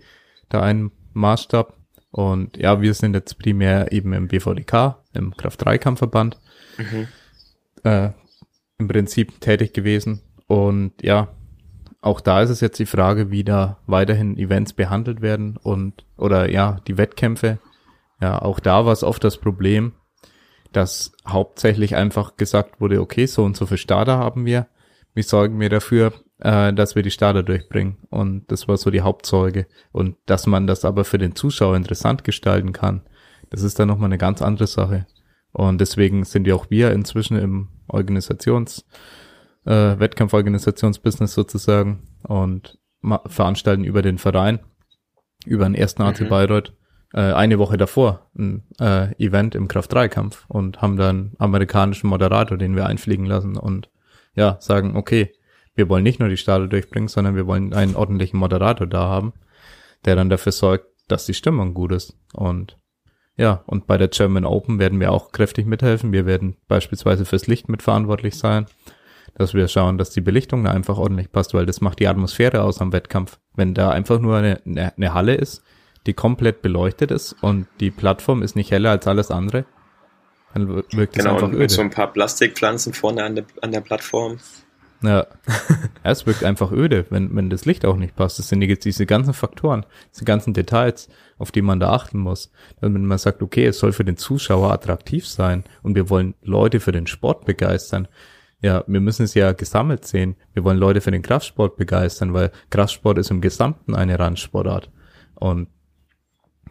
da 0.49 0.61
einen 0.61 0.91
Maßstab. 1.13 1.77
Und 2.11 2.57
ja, 2.57 2.81
wir 2.81 2.93
sind 2.93 3.13
jetzt 3.13 3.37
primär 3.39 3.91
eben 3.91 4.13
im 4.13 4.27
BVDK, 4.27 5.03
im 5.13 5.35
Kraft-3-Kampfverband, 5.35 6.39
mhm. 6.77 7.07
äh, 7.83 8.11
im 8.77 8.87
Prinzip 8.87 9.41
tätig 9.41 9.73
gewesen. 9.73 10.21
Und 10.47 10.93
ja, 11.01 11.29
auch 12.05 12.21
da 12.21 12.43
ist 12.43 12.51
es 12.51 12.61
jetzt 12.61 12.77
die 12.77 12.85
Frage, 12.85 13.31
wie 13.31 13.43
da 13.43 13.79
weiterhin 13.87 14.37
Events 14.37 14.73
behandelt 14.73 15.21
werden 15.21 15.57
und 15.57 16.05
oder 16.17 16.51
ja, 16.51 16.79
die 16.87 16.99
Wettkämpfe. 16.99 17.57
Ja, 18.21 18.39
auch 18.39 18.59
da 18.59 18.85
war 18.85 18.93
es 18.93 19.03
oft 19.03 19.23
das 19.23 19.37
Problem, 19.37 19.93
dass 20.71 21.13
hauptsächlich 21.27 21.95
einfach 21.95 22.37
gesagt 22.37 22.79
wurde, 22.79 23.01
okay, 23.01 23.25
so 23.25 23.43
und 23.43 23.57
so 23.57 23.65
viel 23.65 23.79
Starter 23.79 24.19
haben 24.19 24.45
wir. 24.45 24.67
Wie 25.15 25.23
sorgen 25.23 25.59
wir 25.59 25.69
dafür, 25.69 26.13
äh, 26.39 26.71
dass 26.73 26.95
wir 26.95 27.01
die 27.01 27.09
Starter 27.09 27.41
durchbringen? 27.41 27.97
Und 28.11 28.51
das 28.51 28.67
war 28.67 28.77
so 28.77 28.91
die 28.91 29.01
Hauptzeuge. 29.01 29.65
Und 29.91 30.15
dass 30.27 30.45
man 30.45 30.67
das 30.67 30.85
aber 30.85 31.05
für 31.05 31.17
den 31.17 31.35
Zuschauer 31.35 31.75
interessant 31.75 32.23
gestalten 32.23 32.71
kann, 32.71 33.01
das 33.49 33.63
ist 33.63 33.79
dann 33.79 33.87
nochmal 33.87 34.09
eine 34.09 34.19
ganz 34.19 34.43
andere 34.43 34.67
Sache. 34.67 35.07
Und 35.53 35.81
deswegen 35.81 36.23
sind 36.23 36.45
ja 36.45 36.53
auch 36.53 36.69
wir 36.69 36.91
inzwischen 36.91 37.37
im 37.37 37.69
Organisations- 37.87 38.83
äh, 39.65 39.99
Wettkampforganisationsbusiness 39.99 41.33
sozusagen 41.33 42.07
und 42.23 42.77
veranstalten 43.27 43.83
über 43.83 44.01
den 44.01 44.17
Verein, 44.17 44.59
über 45.45 45.65
den 45.65 45.75
ersten 45.75 46.01
AC 46.01 46.21
mhm. 46.21 46.29
Bayreuth, 46.29 46.73
äh, 47.13 47.33
eine 47.33 47.59
Woche 47.59 47.77
davor 47.77 48.29
ein 48.37 48.63
äh, 48.79 49.13
Event 49.23 49.55
im 49.55 49.67
Kraft-3-Kampf 49.67 50.45
und 50.47 50.81
haben 50.81 50.97
dann 50.97 51.33
amerikanischen 51.37 52.07
Moderator, 52.07 52.57
den 52.57 52.75
wir 52.75 52.85
einfliegen 52.85 53.25
lassen 53.25 53.57
und 53.57 53.89
ja, 54.33 54.57
sagen, 54.59 54.95
okay, 54.95 55.31
wir 55.75 55.89
wollen 55.89 56.03
nicht 56.03 56.19
nur 56.19 56.29
die 56.29 56.37
Starter 56.37 56.67
durchbringen, 56.67 57.07
sondern 57.07 57.35
wir 57.35 57.47
wollen 57.47 57.73
einen 57.73 57.95
ordentlichen 57.95 58.39
Moderator 58.39 58.87
da 58.87 59.07
haben, 59.07 59.33
der 60.05 60.15
dann 60.15 60.29
dafür 60.29 60.51
sorgt, 60.51 60.87
dass 61.07 61.25
die 61.25 61.33
Stimmung 61.33 61.73
gut 61.73 61.91
ist. 61.91 62.17
Und 62.33 62.77
ja, 63.37 63.63
und 63.65 63.85
bei 63.85 63.97
der 63.97 64.07
German 64.07 64.45
Open 64.45 64.79
werden 64.79 64.99
wir 64.99 65.11
auch 65.11 65.31
kräftig 65.31 65.65
mithelfen. 65.65 66.13
Wir 66.13 66.25
werden 66.25 66.55
beispielsweise 66.67 67.25
fürs 67.25 67.47
Licht 67.47 67.67
mitverantwortlich 67.67 68.37
sein 68.37 68.67
dass 69.35 69.53
wir 69.53 69.67
schauen, 69.67 69.97
dass 69.97 70.11
die 70.11 70.21
Belichtung 70.21 70.63
da 70.63 70.71
einfach 70.71 70.97
ordentlich 70.97 71.31
passt, 71.31 71.53
weil 71.53 71.65
das 71.65 71.81
macht 71.81 71.99
die 71.99 72.07
Atmosphäre 72.07 72.63
aus 72.63 72.81
am 72.81 72.93
Wettkampf. 72.93 73.37
Wenn 73.53 73.73
da 73.73 73.91
einfach 73.91 74.19
nur 74.19 74.37
eine, 74.37 74.61
eine, 74.65 74.93
eine 74.95 75.13
Halle 75.13 75.35
ist, 75.35 75.61
die 76.07 76.13
komplett 76.13 76.61
beleuchtet 76.61 77.11
ist 77.11 77.35
und 77.41 77.67
die 77.79 77.91
Plattform 77.91 78.41
ist 78.41 78.55
nicht 78.55 78.71
heller 78.71 78.91
als 78.91 79.07
alles 79.07 79.31
andere, 79.31 79.65
dann 80.53 80.69
wirkt 80.69 81.17
es 81.17 81.23
genau, 81.23 81.33
einfach 81.33 81.49
öde. 81.49 81.57
Genau, 81.57 81.67
so 81.67 81.81
ein 81.81 81.89
paar 81.89 82.13
Plastikpflanzen 82.13 82.93
vorne 82.93 83.23
an 83.23 83.35
der, 83.35 83.45
an 83.61 83.71
der 83.73 83.81
Plattform. 83.81 84.39
Ja. 85.01 85.27
ja, 86.03 86.11
es 86.11 86.25
wirkt 86.25 86.45
einfach 86.45 86.71
öde, 86.71 87.05
wenn, 87.09 87.35
wenn 87.35 87.49
das 87.49 87.65
Licht 87.65 87.85
auch 87.85 87.97
nicht 87.97 88.15
passt. 88.15 88.39
Das 88.39 88.47
sind 88.47 88.61
die, 88.61 88.79
diese 88.79 89.05
ganzen 89.05 89.33
Faktoren, 89.33 89.85
diese 90.13 90.23
ganzen 90.23 90.53
Details, 90.53 91.09
auf 91.37 91.51
die 91.51 91.61
man 91.61 91.81
da 91.81 91.91
achten 91.91 92.19
muss. 92.19 92.51
Damit 92.79 93.01
man 93.01 93.17
sagt, 93.17 93.41
okay, 93.41 93.65
es 93.65 93.79
soll 93.79 93.91
für 93.91 94.05
den 94.05 94.15
Zuschauer 94.15 94.71
attraktiv 94.71 95.27
sein 95.27 95.65
und 95.83 95.95
wir 95.95 96.09
wollen 96.09 96.35
Leute 96.41 96.79
für 96.79 96.93
den 96.93 97.07
Sport 97.07 97.45
begeistern, 97.45 98.07
ja, 98.61 98.83
wir 98.87 99.01
müssen 99.01 99.23
es 99.23 99.33
ja 99.33 99.51
gesammelt 99.51 100.05
sehen. 100.05 100.35
Wir 100.53 100.63
wollen 100.63 100.77
Leute 100.77 101.01
für 101.01 101.11
den 101.11 101.21
Kraftsport 101.21 101.77
begeistern, 101.77 102.33
weil 102.33 102.51
Kraftsport 102.69 103.17
ist 103.17 103.31
im 103.31 103.41
Gesamten 103.41 103.95
eine 103.95 104.17
Randsportart. 104.17 104.91
Und 105.35 105.67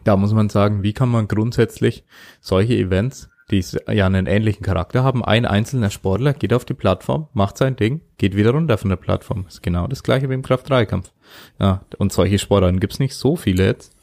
da 0.03 0.17
muss 0.17 0.33
man 0.33 0.49
sagen, 0.49 0.83
wie 0.83 0.93
kann 0.93 1.09
man 1.09 1.27
grundsätzlich 1.27 2.03
solche 2.41 2.75
Events, 2.75 3.29
die 3.51 3.63
ja 3.91 4.05
einen 4.05 4.25
ähnlichen 4.25 4.63
Charakter 4.63 5.03
haben, 5.03 5.23
ein 5.23 5.45
einzelner 5.45 5.89
Sportler 5.89 6.33
geht 6.33 6.53
auf 6.53 6.65
die 6.65 6.73
Plattform, 6.73 7.27
macht 7.33 7.57
sein 7.57 7.75
Ding, 7.75 8.01
geht 8.17 8.35
wieder 8.35 8.51
runter 8.51 8.77
von 8.77 8.89
der 8.89 8.97
Plattform. 8.97 9.45
Ist 9.47 9.63
genau 9.63 9.87
das 9.87 10.03
gleiche 10.03 10.29
wie 10.29 10.33
im 10.33 10.41
Kraft-3-Kampf. 10.41 11.11
Ja, 11.59 11.85
und 11.97 12.11
solche 12.11 12.39
Sportarten 12.39 12.79
gibt's 12.79 12.99
nicht 12.99 13.15
so 13.15 13.35
viele 13.35 13.65
jetzt. 13.65 13.95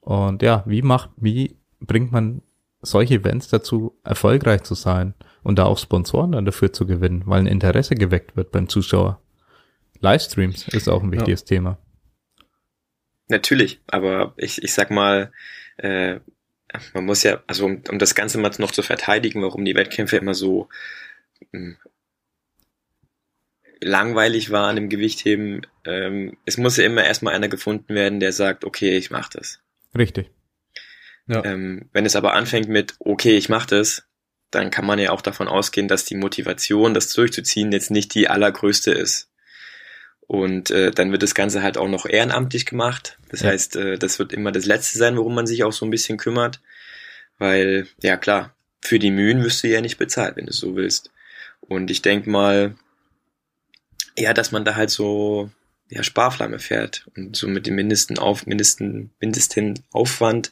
Und 0.00 0.42
ja, 0.42 0.62
wie 0.66 0.82
macht, 0.82 1.10
wie 1.16 1.58
bringt 1.80 2.12
man 2.12 2.42
solche 2.80 3.14
Events 3.14 3.48
dazu, 3.48 3.98
erfolgreich 4.04 4.62
zu 4.62 4.74
sein 4.74 5.14
und 5.44 5.58
da 5.58 5.64
auch 5.64 5.78
Sponsoren 5.78 6.32
dann 6.32 6.44
dafür 6.44 6.72
zu 6.72 6.86
gewinnen, 6.86 7.22
weil 7.26 7.40
ein 7.40 7.46
Interesse 7.46 7.94
geweckt 7.94 8.36
wird 8.36 8.50
beim 8.50 8.68
Zuschauer. 8.68 9.20
Livestreams 10.00 10.66
ist 10.68 10.88
auch 10.88 11.02
ein 11.02 11.12
wichtiges 11.12 11.42
ja. 11.42 11.46
Thema. 11.46 11.78
Natürlich, 13.28 13.80
aber 13.86 14.34
ich, 14.36 14.62
ich 14.62 14.74
sag 14.74 14.90
mal, 14.90 15.32
äh, 15.76 16.18
man 16.92 17.04
muss 17.04 17.22
ja, 17.22 17.42
also 17.46 17.66
um, 17.66 17.82
um 17.88 17.98
das 17.98 18.14
Ganze 18.14 18.38
mal 18.38 18.50
noch 18.58 18.72
zu 18.72 18.82
verteidigen, 18.82 19.42
warum 19.42 19.64
die 19.64 19.74
Wettkämpfe 19.74 20.16
immer 20.16 20.34
so 20.34 20.68
mh, 21.52 21.60
hm, 21.60 21.76
langweilig 23.80 24.50
waren 24.50 24.76
im 24.76 24.88
Gewichtheben, 24.88 25.66
ähm, 25.84 26.36
es 26.46 26.56
muss 26.56 26.76
ja 26.76 26.84
immer 26.84 27.04
erstmal 27.04 27.34
einer 27.34 27.48
gefunden 27.48 27.94
werden, 27.94 28.18
der 28.18 28.32
sagt, 28.32 28.64
okay, 28.64 28.96
ich 28.96 29.10
mach 29.10 29.28
das. 29.28 29.60
Richtig. 29.96 30.30
Ja. 31.26 31.44
Ähm, 31.44 31.88
wenn 31.92 32.06
es 32.06 32.16
aber 32.16 32.34
anfängt 32.34 32.68
mit, 32.68 32.94
okay, 32.98 33.36
ich 33.36 33.48
mach 33.48 33.66
das, 33.66 34.06
dann 34.54 34.70
kann 34.70 34.86
man 34.86 34.98
ja 34.98 35.10
auch 35.10 35.22
davon 35.22 35.48
ausgehen, 35.48 35.88
dass 35.88 36.04
die 36.04 36.14
Motivation, 36.14 36.94
das 36.94 37.12
durchzuziehen, 37.12 37.72
jetzt 37.72 37.90
nicht 37.90 38.14
die 38.14 38.28
allergrößte 38.28 38.92
ist. 38.92 39.28
Und 40.26 40.70
äh, 40.70 40.90
dann 40.90 41.12
wird 41.12 41.22
das 41.22 41.34
Ganze 41.34 41.62
halt 41.62 41.76
auch 41.76 41.88
noch 41.88 42.06
ehrenamtlich 42.06 42.64
gemacht. 42.64 43.18
Das 43.28 43.40
ja. 43.40 43.50
heißt, 43.50 43.76
äh, 43.76 43.98
das 43.98 44.18
wird 44.18 44.32
immer 44.32 44.52
das 44.52 44.64
Letzte 44.64 44.98
sein, 44.98 45.16
worum 45.16 45.34
man 45.34 45.46
sich 45.46 45.64
auch 45.64 45.72
so 45.72 45.84
ein 45.84 45.90
bisschen 45.90 46.16
kümmert. 46.16 46.60
Weil, 47.38 47.86
ja 48.02 48.16
klar, 48.16 48.54
für 48.80 48.98
die 48.98 49.10
Mühen 49.10 49.42
wirst 49.42 49.62
du 49.62 49.68
ja 49.68 49.80
nicht 49.80 49.98
bezahlt, 49.98 50.36
wenn 50.36 50.46
du 50.46 50.52
so 50.52 50.76
willst. 50.76 51.10
Und 51.60 51.90
ich 51.90 52.00
denk 52.00 52.26
mal, 52.26 52.76
ja, 54.16 54.32
dass 54.32 54.52
man 54.52 54.64
da 54.64 54.76
halt 54.76 54.90
so 54.90 55.50
ja, 55.90 56.02
Sparflamme 56.02 56.58
fährt 56.58 57.06
und 57.16 57.36
so 57.36 57.46
mit 57.48 57.66
dem 57.66 57.74
mindesten 57.74 58.18
auf 58.18 58.46
mindesten 58.46 59.10
mindesten 59.20 59.82
Aufwand 59.92 60.50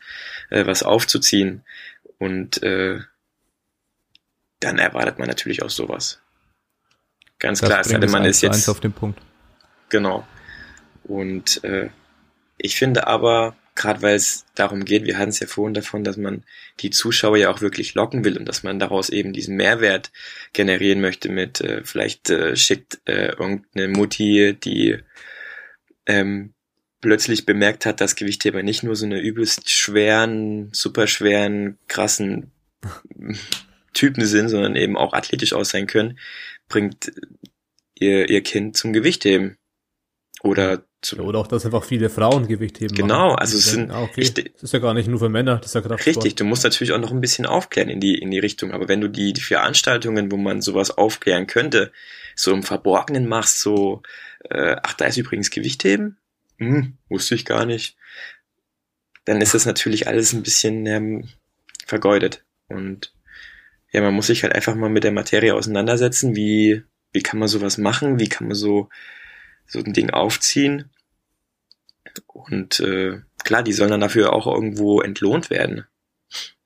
äh, 0.50 0.66
was 0.66 0.82
aufzuziehen 0.82 1.62
und 2.18 2.62
äh, 2.62 3.00
dann 4.62 4.78
erwartet 4.78 5.18
man 5.18 5.28
natürlich 5.28 5.62
auch 5.62 5.70
sowas. 5.70 6.20
Ganz 7.38 7.60
das 7.60 7.68
klar, 7.68 7.80
es 7.80 7.88
sei 7.88 7.98
man 7.98 8.24
ist 8.24 8.40
jetzt 8.40 8.68
auf 8.68 8.80
den 8.80 8.92
Punkt. 8.92 9.20
Genau. 9.88 10.26
Und 11.04 11.62
äh, 11.64 11.90
ich 12.56 12.76
finde 12.76 13.08
aber, 13.08 13.56
gerade 13.74 14.02
weil 14.02 14.14
es 14.14 14.44
darum 14.54 14.84
geht, 14.84 15.04
wir 15.04 15.18
hatten 15.18 15.30
es 15.30 15.40
ja 15.40 15.48
vorhin 15.48 15.74
davon, 15.74 16.04
dass 16.04 16.16
man 16.16 16.44
die 16.80 16.90
Zuschauer 16.90 17.36
ja 17.36 17.50
auch 17.50 17.60
wirklich 17.60 17.94
locken 17.94 18.24
will 18.24 18.38
und 18.38 18.46
dass 18.46 18.62
man 18.62 18.78
daraus 18.78 19.08
eben 19.08 19.32
diesen 19.32 19.56
Mehrwert 19.56 20.12
generieren 20.52 21.00
möchte 21.00 21.28
mit, 21.28 21.60
äh, 21.60 21.82
vielleicht 21.84 22.30
äh, 22.30 22.54
schickt 22.54 23.00
äh, 23.06 23.30
irgendeine 23.32 23.88
Mutti, 23.88 24.56
die 24.62 24.98
ähm, 26.06 26.54
plötzlich 27.00 27.44
bemerkt 27.44 27.84
hat, 27.84 28.00
dass 28.00 28.14
Gewichtheber 28.14 28.62
nicht 28.62 28.84
nur 28.84 28.94
so 28.94 29.04
eine 29.04 29.20
übelst 29.20 29.68
schweren, 29.68 30.68
super 30.72 31.08
schweren, 31.08 31.78
krassen 31.88 32.52
Typen 33.93 34.24
sind, 34.24 34.49
sondern 34.49 34.76
eben 34.76 34.97
auch 34.97 35.12
athletisch 35.12 35.53
aussehen 35.53 35.86
können, 35.86 36.18
bringt 36.68 37.12
ihr, 37.95 38.28
ihr 38.28 38.43
Kind 38.43 38.76
zum 38.76 38.93
Gewichtheben. 38.93 39.57
Oder 40.43 40.84
zu, 41.03 41.18
oder 41.18 41.40
auch, 41.40 41.47
dass 41.47 41.64
einfach 41.64 41.84
viele 41.84 42.09
Frauen 42.09 42.47
Gewicht 42.47 42.80
heben. 42.80 42.95
Genau, 42.95 43.28
machen. 43.28 43.38
also 43.38 43.57
es 43.57 43.66
sind, 43.66 43.90
ah, 43.90 44.03
okay. 44.03 44.20
ich, 44.20 44.34
das 44.34 44.62
ist 44.62 44.72
ja 44.72 44.78
gar 44.78 44.95
nicht 44.95 45.09
nur 45.09 45.18
für 45.18 45.28
Männer, 45.28 45.57
das 45.57 45.66
ist 45.66 45.74
ja 45.74 45.80
Kraftsport. 45.80 46.16
Richtig, 46.16 46.36
du 46.36 46.45
musst 46.45 46.64
natürlich 46.64 46.93
auch 46.93 47.01
noch 47.01 47.11
ein 47.11 47.20
bisschen 47.20 47.45
aufklären 47.45 47.88
in 47.88 48.01
die, 48.01 48.18
in 48.18 48.30
die 48.30 48.38
Richtung. 48.38 48.72
Aber 48.72 48.88
wenn 48.88 49.01
du 49.01 49.09
die, 49.09 49.32
die 49.32 49.40
Veranstaltungen, 49.40 50.30
wo 50.30 50.36
man 50.36 50.62
sowas 50.62 50.90
aufklären 50.97 51.47
könnte, 51.47 51.93
so 52.36 52.53
im 52.53 52.62
Verborgenen 52.62 53.28
machst, 53.28 53.61
so, 53.61 54.03
äh, 54.49 54.76
ach, 54.82 54.95
da 54.95 55.07
ist 55.07 55.16
übrigens 55.16 55.51
Gewichtheben? 55.51 56.18
Hm, 56.59 56.97
wusste 57.09 57.34
ich 57.34 57.45
gar 57.45 57.66
nicht. 57.66 57.97
Dann 59.24 59.40
ist 59.40 59.55
das 59.55 59.66
natürlich 59.66 60.07
alles 60.07 60.32
ein 60.32 60.43
bisschen 60.43 60.86
ähm, 60.86 61.28
vergeudet. 61.86 62.45
Und 62.68 63.12
ja, 63.93 64.01
man 64.01 64.14
muss 64.14 64.26
sich 64.26 64.43
halt 64.43 64.55
einfach 64.55 64.74
mal 64.74 64.88
mit 64.88 65.05
der 65.05 65.12
Materie 65.12 65.55
auseinandersetzen. 65.55 66.34
Wie, 66.34 66.82
wie 67.12 67.22
kann 67.22 67.38
man 67.38 67.49
sowas 67.49 67.76
machen? 67.76 68.18
Wie 68.18 68.28
kann 68.28 68.49
man 68.49 68.57
so, 68.57 68.88
so 69.66 69.80
ein 69.80 69.93
Ding 69.93 70.11
aufziehen? 70.11 70.90
Und 72.26 72.80
äh, 72.80 73.20
klar, 73.45 73.62
die 73.62 73.72
sollen 73.72 73.90
dann 73.90 74.01
dafür 74.01 74.32
auch 74.32 74.47
irgendwo 74.47 75.01
entlohnt 75.03 75.51
werden. 75.51 75.86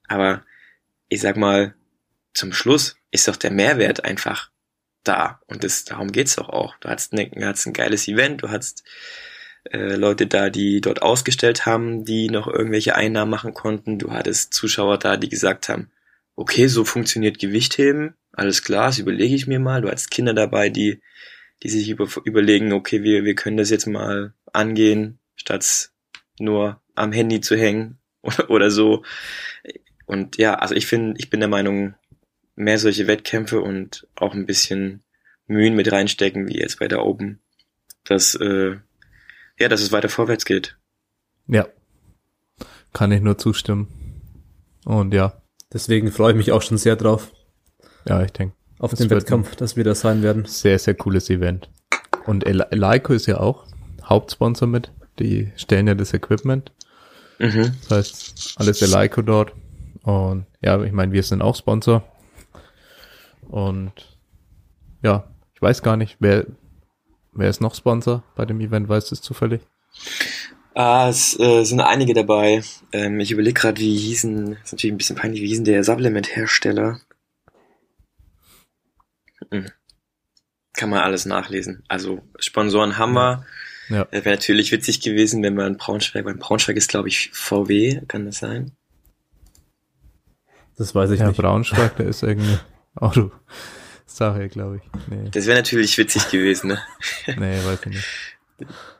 Aber 0.06 0.44
ich 1.08 1.20
sag 1.20 1.36
mal, 1.36 1.74
zum 2.32 2.52
Schluss 2.52 2.96
ist 3.10 3.26
doch 3.26 3.36
der 3.36 3.50
Mehrwert 3.50 4.04
einfach 4.04 4.50
da. 5.02 5.40
Und 5.46 5.64
das, 5.64 5.84
darum 5.84 6.12
geht's 6.12 6.36
doch 6.36 6.48
auch. 6.48 6.76
Du 6.78 6.88
hast, 6.88 7.12
du 7.12 7.46
hast 7.46 7.66
ein 7.66 7.72
geiles 7.72 8.06
Event, 8.06 8.42
du 8.42 8.50
hast 8.50 8.84
äh, 9.72 9.96
Leute 9.96 10.28
da, 10.28 10.50
die 10.50 10.80
dort 10.80 11.02
ausgestellt 11.02 11.66
haben, 11.66 12.04
die 12.04 12.28
noch 12.28 12.46
irgendwelche 12.46 12.94
Einnahmen 12.94 13.30
machen 13.30 13.54
konnten. 13.54 13.98
Du 13.98 14.12
hattest 14.12 14.54
Zuschauer 14.54 14.98
da, 14.98 15.16
die 15.16 15.28
gesagt 15.28 15.68
haben, 15.68 15.90
okay, 16.36 16.68
so 16.68 16.84
funktioniert 16.84 17.38
Gewichtheben, 17.38 18.14
alles 18.36 18.62
klar, 18.62 18.88
das 18.88 18.98
überlege 18.98 19.34
ich 19.34 19.46
mir 19.46 19.58
mal. 19.58 19.80
Du 19.80 19.88
hattest 19.88 20.10
Kinder 20.10 20.34
dabei, 20.34 20.68
die, 20.68 21.00
die 21.62 21.70
sich 21.70 21.88
über, 21.88 22.06
überlegen, 22.24 22.72
okay, 22.72 23.02
wir, 23.02 23.24
wir 23.24 23.34
können 23.34 23.56
das 23.56 23.70
jetzt 23.70 23.86
mal 23.86 24.34
angehen, 24.52 25.18
statt 25.34 25.90
nur 26.38 26.80
am 26.94 27.12
Handy 27.12 27.40
zu 27.40 27.56
hängen 27.56 27.98
oder, 28.22 28.50
oder 28.50 28.70
so. 28.70 29.02
Und 30.04 30.36
ja, 30.36 30.54
also 30.54 30.74
ich 30.74 30.86
finde, 30.86 31.18
ich 31.18 31.30
bin 31.30 31.40
der 31.40 31.48
Meinung, 31.48 31.94
mehr 32.54 32.78
solche 32.78 33.06
Wettkämpfe 33.06 33.60
und 33.60 34.06
auch 34.14 34.32
ein 34.34 34.46
bisschen 34.46 35.02
Mühen 35.46 35.74
mit 35.74 35.90
reinstecken, 35.90 36.48
wie 36.48 36.58
jetzt 36.58 36.78
bei 36.78 36.88
der 36.88 37.04
Open, 37.04 37.40
dass, 38.04 38.34
äh, 38.34 38.76
ja, 39.58 39.68
dass 39.68 39.82
es 39.82 39.92
weiter 39.92 40.08
vorwärts 40.08 40.44
geht. 40.44 40.78
Ja. 41.46 41.66
Kann 42.92 43.12
ich 43.12 43.20
nur 43.20 43.36
zustimmen. 43.36 43.88
Und 44.84 45.12
ja. 45.12 45.42
Deswegen 45.72 46.12
freue 46.12 46.32
ich 46.32 46.36
mich 46.36 46.52
auch 46.52 46.62
schon 46.62 46.78
sehr 46.78 46.96
drauf. 46.96 47.32
Ja, 48.08 48.22
ich 48.22 48.32
denke. 48.32 48.54
Auf 48.78 48.94
den 48.94 49.10
Wettkampf, 49.10 49.56
dass 49.56 49.76
wir 49.76 49.84
das 49.84 50.00
sein 50.00 50.22
werden. 50.22 50.44
Sehr, 50.44 50.78
sehr 50.78 50.94
cooles 50.94 51.30
Event. 51.30 51.70
Und 52.26 52.46
Eleiko 52.46 53.14
ist 53.14 53.26
ja 53.26 53.38
auch 53.40 53.64
Hauptsponsor 54.04 54.68
mit. 54.68 54.92
Die 55.18 55.50
stellen 55.56 55.86
ja 55.86 55.94
das 55.94 56.12
Equipment. 56.12 56.72
Mhm. 57.38 57.72
Das 57.88 57.98
heißt, 57.98 58.54
alles 58.56 58.82
Eleiko 58.82 59.22
dort. 59.22 59.52
Und 60.02 60.46
ja, 60.60 60.82
ich 60.82 60.92
meine, 60.92 61.12
wir 61.12 61.22
sind 61.22 61.42
auch 61.42 61.56
Sponsor. 61.56 62.04
Und 63.48 63.92
ja, 65.02 65.24
ich 65.54 65.62
weiß 65.62 65.82
gar 65.82 65.96
nicht, 65.96 66.16
wer, 66.20 66.46
wer 67.32 67.48
ist 67.48 67.60
noch 67.60 67.74
Sponsor 67.74 68.22
bei 68.34 68.44
dem 68.44 68.60
Event, 68.60 68.88
weißt 68.88 69.10
du 69.10 69.14
es 69.14 69.22
zufällig? 69.22 69.62
Ah, 70.76 71.08
es 71.08 71.40
äh, 71.40 71.64
sind 71.64 71.80
einige 71.80 72.12
dabei. 72.12 72.62
Ähm, 72.92 73.18
ich 73.18 73.30
überlege 73.30 73.58
gerade, 73.58 73.80
wie 73.80 73.96
hießen, 73.96 74.58
ist 74.62 74.72
natürlich 74.72 74.92
ein 74.92 74.98
bisschen 74.98 75.16
peinlich, 75.16 75.40
wie 75.40 75.46
hießen 75.46 75.64
der 75.64 75.82
Supplement-Hersteller? 75.82 77.00
Hm. 79.50 79.70
Kann 80.74 80.90
man 80.90 80.98
alles 80.98 81.24
nachlesen. 81.24 81.82
Also 81.88 82.20
Sponsoren 82.38 82.98
haben 82.98 83.14
wir. 83.14 83.46
Ja. 83.88 84.02
Äh, 84.10 84.26
Wäre 84.26 84.34
natürlich 84.34 84.70
witzig 84.70 85.00
gewesen, 85.00 85.42
wenn 85.42 85.54
man 85.54 85.78
Braunschweig, 85.78 86.26
weil 86.26 86.34
Braunschweig 86.34 86.76
ist, 86.76 86.90
glaube 86.90 87.08
ich, 87.08 87.30
VW, 87.32 88.02
kann 88.06 88.26
das 88.26 88.36
sein? 88.36 88.72
Das 90.76 90.94
weiß 90.94 91.10
ich 91.12 91.20
ja, 91.20 91.28
nicht. 91.28 91.38
Braunschweig, 91.38 91.96
der 91.96 92.08
ist 92.08 92.22
irgendwie 92.22 92.58
Auto. 92.96 93.32
Sache, 94.04 94.50
glaube 94.50 94.82
ich. 94.82 95.08
Nee. 95.08 95.30
Das 95.30 95.46
wäre 95.46 95.56
natürlich 95.56 95.96
witzig 95.96 96.30
gewesen, 96.30 96.68
ne? 96.68 96.82
nee, 97.28 97.64
weiß 97.64 97.80
ich 97.86 97.92
nicht. 97.92 98.35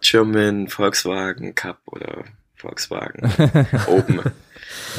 German 0.00 0.68
Volkswagen 0.68 1.54
Cup 1.54 1.80
oder 1.86 2.24
Volkswagen 2.54 3.24
Open. 3.86 4.20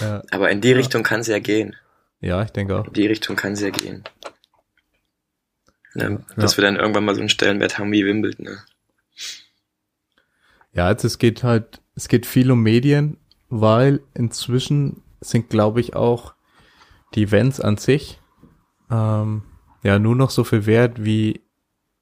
Ja. 0.02 0.24
Aber 0.32 0.50
in 0.50 0.62
die 0.62 0.72
Richtung 0.72 1.04
kann 1.04 1.22
es 1.22 1.28
ja 1.28 1.40
gehen. 1.40 1.76
Ja, 2.20 2.42
ich 2.44 2.52
denke 2.52 2.78
auch. 2.78 2.88
In 2.88 2.94
die 2.94 3.08
Richtung 3.08 3.36
kann 3.36 3.54
es 3.54 3.62
ja 3.62 3.70
gehen. 3.70 4.04
Ne? 5.94 6.24
Dass 6.36 6.54
ja. 6.54 6.58
wir 6.58 6.66
dann 6.66 6.76
irgendwann 6.76 7.06
mal 7.06 7.16
so 7.16 7.22
einen 7.22 7.30
Stellenwert 7.30 7.80
haben 7.80 7.92
wie 7.92 8.06
Wimbledon. 8.06 8.46
Ne? 8.46 8.58
Ja, 10.74 10.86
also 10.86 11.08
es 11.08 11.18
geht 11.18 11.44
halt, 11.44 11.82
es 11.96 12.08
geht 12.08 12.26
viel 12.26 12.52
um 12.52 12.62
Medien, 12.62 13.18
weil 13.50 14.02
inzwischen 14.14 15.04
sind, 15.22 15.50
glaube 15.50 15.80
ich, 15.80 15.96
auch 15.96 16.34
die 17.16 17.24
Events 17.24 17.60
an 17.60 17.78
sich 17.78 18.20
ähm, 18.92 19.44
ja 19.84 20.00
nur 20.00 20.16
noch 20.16 20.30
so 20.30 20.44
viel 20.44 20.66
wert 20.66 21.04
wie 21.04 21.42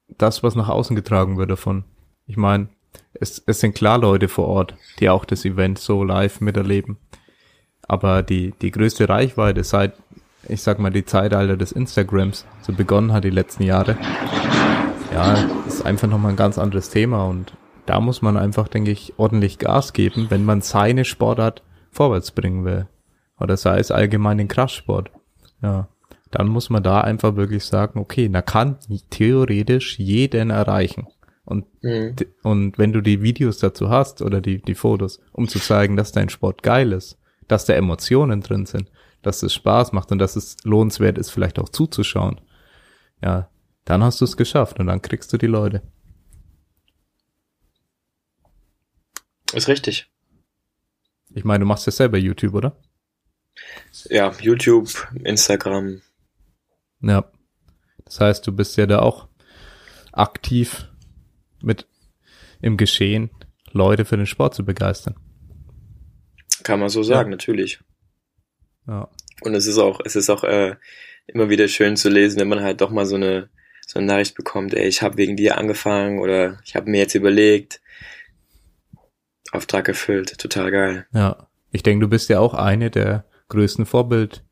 das, 0.08 0.42
was 0.42 0.54
nach 0.54 0.68
außen 0.68 0.94
getragen 0.94 1.38
wird 1.38 1.50
davon. 1.50 1.84
Ich 2.26 2.36
meine, 2.36 2.68
es, 3.14 3.42
es 3.46 3.60
sind 3.60 3.74
klar 3.74 3.98
Leute 3.98 4.28
vor 4.28 4.48
Ort, 4.48 4.74
die 5.00 5.08
auch 5.08 5.24
das 5.24 5.44
Event 5.44 5.78
so 5.78 6.04
live 6.04 6.40
miterleben. 6.40 6.98
Aber 7.88 8.22
die, 8.22 8.52
die 8.60 8.70
größte 8.70 9.08
Reichweite 9.08 9.62
seit, 9.64 9.94
ich 10.48 10.62
sag 10.62 10.78
mal, 10.78 10.90
die 10.90 11.04
Zeitalter 11.04 11.56
des 11.56 11.72
Instagrams 11.72 12.44
so 12.62 12.72
begonnen 12.72 13.12
hat 13.12 13.24
die 13.24 13.30
letzten 13.30 13.62
Jahre, 13.62 13.96
ja, 15.12 15.34
ist 15.66 15.86
einfach 15.86 16.08
nochmal 16.08 16.32
ein 16.32 16.36
ganz 16.36 16.58
anderes 16.58 16.90
Thema 16.90 17.24
und 17.26 17.54
da 17.86 18.00
muss 18.00 18.22
man 18.22 18.36
einfach, 18.36 18.66
denke 18.66 18.90
ich, 18.90 19.14
ordentlich 19.16 19.58
Gas 19.58 19.92
geben, 19.92 20.26
wenn 20.28 20.44
man 20.44 20.60
seine 20.60 21.04
Sportart 21.04 21.62
vorwärts 21.92 22.32
bringen 22.32 22.64
will. 22.64 22.88
Oder 23.38 23.56
sei 23.56 23.78
es 23.78 23.92
allgemein 23.92 24.38
den 24.38 24.48
Kraftsport. 24.48 25.10
Ja 25.62 25.88
dann 26.30 26.48
muss 26.48 26.70
man 26.70 26.82
da 26.82 27.00
einfach 27.00 27.36
wirklich 27.36 27.64
sagen, 27.64 27.98
okay, 27.98 28.28
da 28.28 28.42
kann 28.42 28.76
theoretisch 29.10 29.98
jeden 29.98 30.50
erreichen. 30.50 31.06
Und, 31.46 31.66
mhm. 31.82 32.14
und 32.42 32.76
wenn 32.76 32.92
du 32.92 33.00
die 33.00 33.22
Videos 33.22 33.58
dazu 33.58 33.88
hast 33.88 34.20
oder 34.20 34.40
die, 34.40 34.60
die 34.60 34.74
Fotos, 34.74 35.20
um 35.32 35.48
zu 35.48 35.58
zeigen, 35.58 35.96
dass 35.96 36.12
dein 36.12 36.28
Sport 36.28 36.62
geil 36.62 36.92
ist, 36.92 37.18
dass 37.48 37.64
da 37.64 37.72
Emotionen 37.72 38.42
drin 38.42 38.66
sind, 38.66 38.90
dass 39.22 39.42
es 39.42 39.54
Spaß 39.54 39.92
macht 39.92 40.12
und 40.12 40.18
dass 40.18 40.36
es 40.36 40.56
lohnenswert 40.64 41.16
ist, 41.16 41.30
vielleicht 41.30 41.58
auch 41.58 41.68
zuzuschauen, 41.68 42.40
ja, 43.22 43.48
dann 43.84 44.02
hast 44.02 44.20
du 44.20 44.24
es 44.24 44.36
geschafft 44.36 44.78
und 44.80 44.88
dann 44.88 45.00
kriegst 45.00 45.32
du 45.32 45.38
die 45.38 45.46
Leute. 45.46 45.82
Ist 49.52 49.68
richtig. 49.68 50.10
Ich 51.34 51.44
meine, 51.44 51.60
du 51.60 51.66
machst 51.66 51.86
ja 51.86 51.92
selber 51.92 52.18
YouTube, 52.18 52.54
oder? 52.54 52.76
Ja, 54.10 54.32
YouTube, 54.40 54.90
Instagram, 55.22 56.02
ja. 57.00 57.30
Das 58.04 58.20
heißt, 58.20 58.46
du 58.46 58.52
bist 58.52 58.76
ja 58.76 58.86
da 58.86 59.00
auch 59.00 59.28
aktiv 60.12 60.88
mit 61.62 61.86
im 62.60 62.76
Geschehen, 62.76 63.30
Leute 63.72 64.04
für 64.04 64.16
den 64.16 64.26
Sport 64.26 64.54
zu 64.54 64.64
begeistern. 64.64 65.16
Kann 66.62 66.80
man 66.80 66.88
so 66.88 67.02
sagen, 67.02 67.30
ja. 67.30 67.36
natürlich. 67.36 67.80
Ja. 68.86 69.08
Und 69.42 69.54
es 69.54 69.66
ist 69.66 69.78
auch, 69.78 70.00
es 70.04 70.16
ist 70.16 70.30
auch 70.30 70.44
äh, 70.44 70.76
immer 71.26 71.48
wieder 71.48 71.68
schön 71.68 71.96
zu 71.96 72.08
lesen, 72.08 72.40
wenn 72.40 72.48
man 72.48 72.62
halt 72.62 72.80
doch 72.80 72.90
mal 72.90 73.06
so 73.06 73.16
eine 73.16 73.50
so 73.86 74.00
eine 74.00 74.08
Nachricht 74.08 74.34
bekommt, 74.34 74.74
ey, 74.74 74.88
ich 74.88 75.00
habe 75.00 75.16
wegen 75.16 75.36
dir 75.36 75.58
angefangen 75.58 76.18
oder 76.18 76.58
ich 76.64 76.74
habe 76.74 76.90
mir 76.90 76.98
jetzt 76.98 77.14
überlegt, 77.14 77.80
Auftrag 79.52 79.86
erfüllt, 79.86 80.36
total 80.38 80.72
geil. 80.72 81.06
Ja, 81.12 81.46
ich 81.70 81.84
denke, 81.84 82.04
du 82.04 82.10
bist 82.10 82.28
ja 82.28 82.40
auch 82.40 82.52
eine 82.52 82.90
der 82.90 83.24
größten 83.48 83.86
Vorbild 83.86 84.44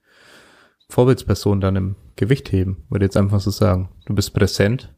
Vorbildspersonen 0.89 1.61
dann 1.61 1.77
im 1.77 1.97
Gewicht 2.15 2.53
heben, 2.53 2.87
würde 2.91 3.07
jetzt 3.07 3.17
einfach 3.17 3.41
so 3.41 3.51
sagen. 3.51 3.89
Du 4.07 4.15
bist 4.15 4.35
präsent 4.35 4.95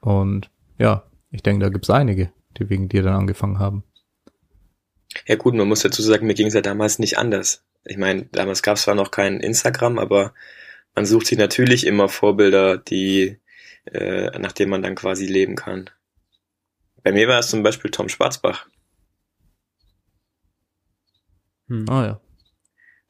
und 0.00 0.50
ja, 0.78 1.04
ich 1.32 1.42
denke, 1.42 1.64
da 1.64 1.70
gibt's 1.70 1.90
einige, 1.90 2.32
die 2.58 2.70
wegen 2.70 2.88
dir 2.88 3.02
dann 3.02 3.14
angefangen 3.14 3.58
haben. 3.58 3.84
Ja 5.26 5.36
gut, 5.36 5.54
man 5.54 5.68
muss 5.68 5.82
dazu 5.82 6.02
sagen, 6.02 6.26
mir 6.26 6.34
ging 6.34 6.46
es 6.46 6.54
ja 6.54 6.60
damals 6.60 6.98
nicht 6.98 7.18
anders. 7.18 7.64
Ich 7.84 7.96
meine, 7.96 8.26
damals 8.26 8.62
gab 8.62 8.76
es 8.76 8.82
zwar 8.82 8.94
noch 8.94 9.10
kein 9.10 9.40
Instagram, 9.40 9.98
aber 9.98 10.34
man 10.94 11.06
sucht 11.06 11.26
sich 11.26 11.38
natürlich 11.38 11.86
immer 11.86 12.08
Vorbilder, 12.08 12.78
die 12.78 13.38
äh, 13.86 14.38
nach 14.38 14.52
denen 14.52 14.70
man 14.70 14.82
dann 14.82 14.94
quasi 14.94 15.26
leben 15.26 15.56
kann. 15.56 15.90
Bei 17.02 17.12
mir 17.12 17.26
war 17.28 17.40
es 17.40 17.48
zum 17.48 17.62
Beispiel 17.62 17.90
Tom 17.90 18.08
Schwarzbach. 18.08 18.68
Hm. 21.68 21.88
Ah 21.88 22.06
ja. 22.06 22.20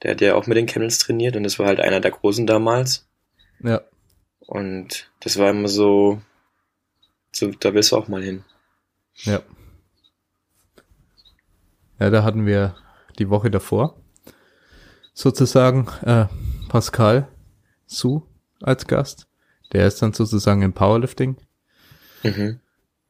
Der 0.03 0.13
hat 0.13 0.21
ja 0.21 0.35
auch 0.35 0.47
mit 0.47 0.57
den 0.57 0.67
Camels 0.67 0.99
trainiert 0.99 1.37
und 1.37 1.43
das 1.43 1.59
war 1.59 1.67
halt 1.67 1.81
einer 1.81 2.01
der 2.01 2.11
Großen 2.11 2.47
damals. 2.47 3.09
Ja. 3.61 3.83
Und 4.41 5.11
das 5.21 5.39
war 5.39 5.51
immer 5.51 5.69
so, 5.69 6.21
so 7.35 7.51
da 7.51 7.75
willst 7.75 7.93
du 7.93 7.97
auch 7.97 8.09
mal 8.09 8.23
hin. 8.23 8.45
Ja. 9.25 9.41
Ja, 11.99 12.11
da 12.11 12.25
hatten 12.25 12.47
wir 12.47 12.75
die 13.19 13.29
Woche 13.31 13.51
davor 13.51 13.97
sozusagen 15.15 15.89
äh, 16.03 16.27
Pascal 16.69 17.29
Su 17.87 18.23
als 18.61 18.87
Gast. 18.87 19.29
Der 19.73 19.87
ist 19.87 20.01
dann 20.03 20.13
sozusagen 20.13 20.63
im 20.63 20.73
Powerlifting. 20.73 21.37
Mhm. 22.23 22.61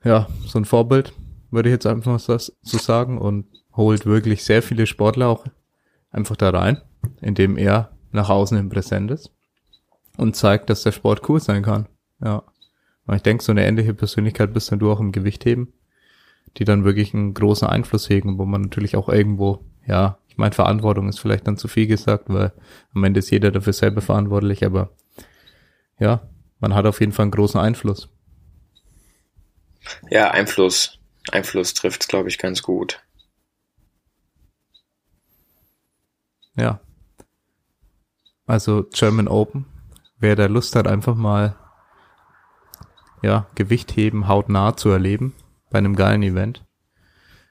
Ja, 0.04 0.28
so 0.46 0.58
ein 0.58 0.64
Vorbild, 0.64 1.12
würde 1.50 1.68
ich 1.68 1.74
jetzt 1.74 1.86
einfach 1.86 2.18
so 2.18 2.36
so 2.38 2.78
sagen 2.78 3.18
und 3.18 3.46
holt 3.74 4.06
wirklich 4.06 4.44
sehr 4.44 4.62
viele 4.62 4.86
Sportler 4.86 5.28
auch 5.28 5.46
einfach 6.10 6.36
da 6.36 6.50
rein, 6.50 6.80
indem 7.20 7.56
er 7.56 7.92
nach 8.10 8.28
außen 8.28 8.56
hin 8.56 8.68
präsent 8.68 9.10
ist 9.10 9.30
und 10.16 10.36
zeigt, 10.36 10.70
dass 10.70 10.82
der 10.82 10.92
Sport 10.92 11.28
cool 11.28 11.40
sein 11.40 11.62
kann. 11.62 11.88
Ja. 12.22 12.42
Und 13.06 13.16
ich 13.16 13.22
denke, 13.22 13.42
so 13.42 13.52
eine 13.52 13.66
ähnliche 13.66 13.94
Persönlichkeit 13.94 14.52
bist 14.52 14.70
dann 14.70 14.78
du 14.78 14.92
auch 14.92 15.00
im 15.00 15.12
Gewichtheben, 15.12 15.72
die 16.56 16.64
dann 16.64 16.84
wirklich 16.84 17.14
einen 17.14 17.34
großen 17.34 17.68
Einfluss 17.68 18.08
hegen, 18.08 18.38
wo 18.38 18.44
man 18.44 18.62
natürlich 18.62 18.96
auch 18.96 19.08
irgendwo, 19.08 19.64
ja, 19.86 20.18
ich 20.28 20.38
meine, 20.38 20.52
Verantwortung 20.52 21.08
ist 21.08 21.20
vielleicht 21.20 21.46
dann 21.46 21.56
zu 21.56 21.68
viel 21.68 21.86
gesagt, 21.86 22.24
weil 22.28 22.52
am 22.94 23.04
Ende 23.04 23.18
ist 23.18 23.30
jeder 23.30 23.50
dafür 23.50 23.72
selber 23.72 24.00
verantwortlich, 24.00 24.64
aber 24.64 24.90
ja, 25.98 26.28
man 26.58 26.74
hat 26.74 26.86
auf 26.86 27.00
jeden 27.00 27.12
Fall 27.12 27.24
einen 27.24 27.32
großen 27.32 27.60
Einfluss. 27.60 28.08
Ja, 30.10 30.30
Einfluss. 30.30 30.98
Einfluss 31.30 31.74
trifft 31.74 32.08
glaube 32.08 32.28
ich, 32.28 32.38
ganz 32.38 32.62
gut. 32.62 33.02
Ja. 36.56 36.80
Also 38.46 38.84
German 38.92 39.28
Open. 39.28 39.66
Wer 40.18 40.36
da 40.36 40.46
Lust 40.46 40.76
hat, 40.76 40.86
einfach 40.86 41.16
mal 41.16 41.56
ja, 43.22 43.46
Gewicht 43.54 43.96
heben, 43.96 44.28
hautnah 44.28 44.76
zu 44.76 44.90
erleben 44.90 45.34
bei 45.70 45.78
einem 45.78 45.96
geilen 45.96 46.22
Event. 46.22 46.64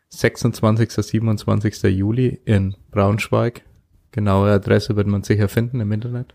26. 0.09 0.91
27. 0.91 1.83
Juli 1.83 2.41
in 2.45 2.75
Braunschweig. 2.91 3.63
Genaue 4.11 4.51
Adresse 4.51 4.95
wird 4.95 5.07
man 5.07 5.23
sicher 5.23 5.47
finden 5.47 5.79
im 5.79 5.91
Internet. 5.91 6.33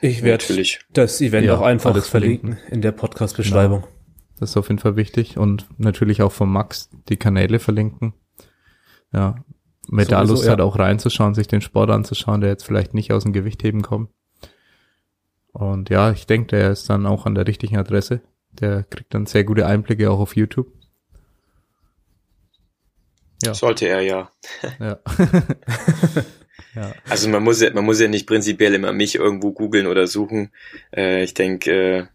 Ich 0.00 0.22
werde 0.22 0.42
Natürlich. 0.44 0.80
das 0.92 1.20
Event 1.20 1.46
Ja, 1.46 1.56
auch 1.56 1.62
einfach 1.62 1.92
alles 1.92 2.08
verlinken 2.08 2.58
in 2.70 2.80
der 2.80 2.92
Podcast-Beschreibung. 2.92 3.86
Das 4.38 4.50
ist 4.50 4.56
auf 4.56 4.68
jeden 4.68 4.78
Fall 4.78 4.96
wichtig 4.96 5.36
und 5.36 5.66
natürlich 5.78 6.22
auch 6.22 6.32
von 6.32 6.48
Max 6.48 6.90
die 7.08 7.16
Kanäle 7.16 7.58
verlinken. 7.58 8.14
Ja, 9.12 9.44
da 9.90 10.04
Sowieso, 10.04 10.32
Lust 10.32 10.44
ja. 10.46 10.52
hat, 10.52 10.60
auch 10.60 10.78
reinzuschauen, 10.78 11.34
sich 11.34 11.48
den 11.48 11.60
Sport 11.60 11.90
anzuschauen, 11.90 12.40
der 12.40 12.50
jetzt 12.50 12.64
vielleicht 12.64 12.94
nicht 12.94 13.12
aus 13.12 13.24
dem 13.24 13.32
Gewichtheben 13.32 13.82
kommt. 13.82 14.10
Und 15.52 15.90
ja, 15.90 16.12
ich 16.12 16.26
denke, 16.26 16.56
der 16.56 16.70
ist 16.70 16.88
dann 16.88 17.06
auch 17.06 17.26
an 17.26 17.34
der 17.34 17.46
richtigen 17.46 17.76
Adresse. 17.76 18.20
Der 18.52 18.82
kriegt 18.84 19.14
dann 19.14 19.26
sehr 19.26 19.44
gute 19.44 19.66
Einblicke 19.66 20.10
auch 20.10 20.18
auf 20.20 20.36
YouTube. 20.36 20.72
Ja. 23.42 23.54
Sollte 23.54 23.86
er 23.86 24.00
ja. 24.00 24.30
Ja. 24.80 24.98
ja. 26.74 26.92
Also 27.08 27.28
man 27.28 27.42
muss 27.44 27.60
ja, 27.60 27.72
man 27.72 27.84
muss 27.84 28.00
ja 28.00 28.08
nicht 28.08 28.26
prinzipiell 28.26 28.74
immer 28.74 28.92
mich 28.92 29.14
irgendwo 29.14 29.52
googeln 29.52 29.86
oder 29.86 30.06
suchen. 30.06 30.50
Äh, 30.94 31.22
ich 31.22 31.34
denke, 31.34 31.70
äh, 31.70 32.06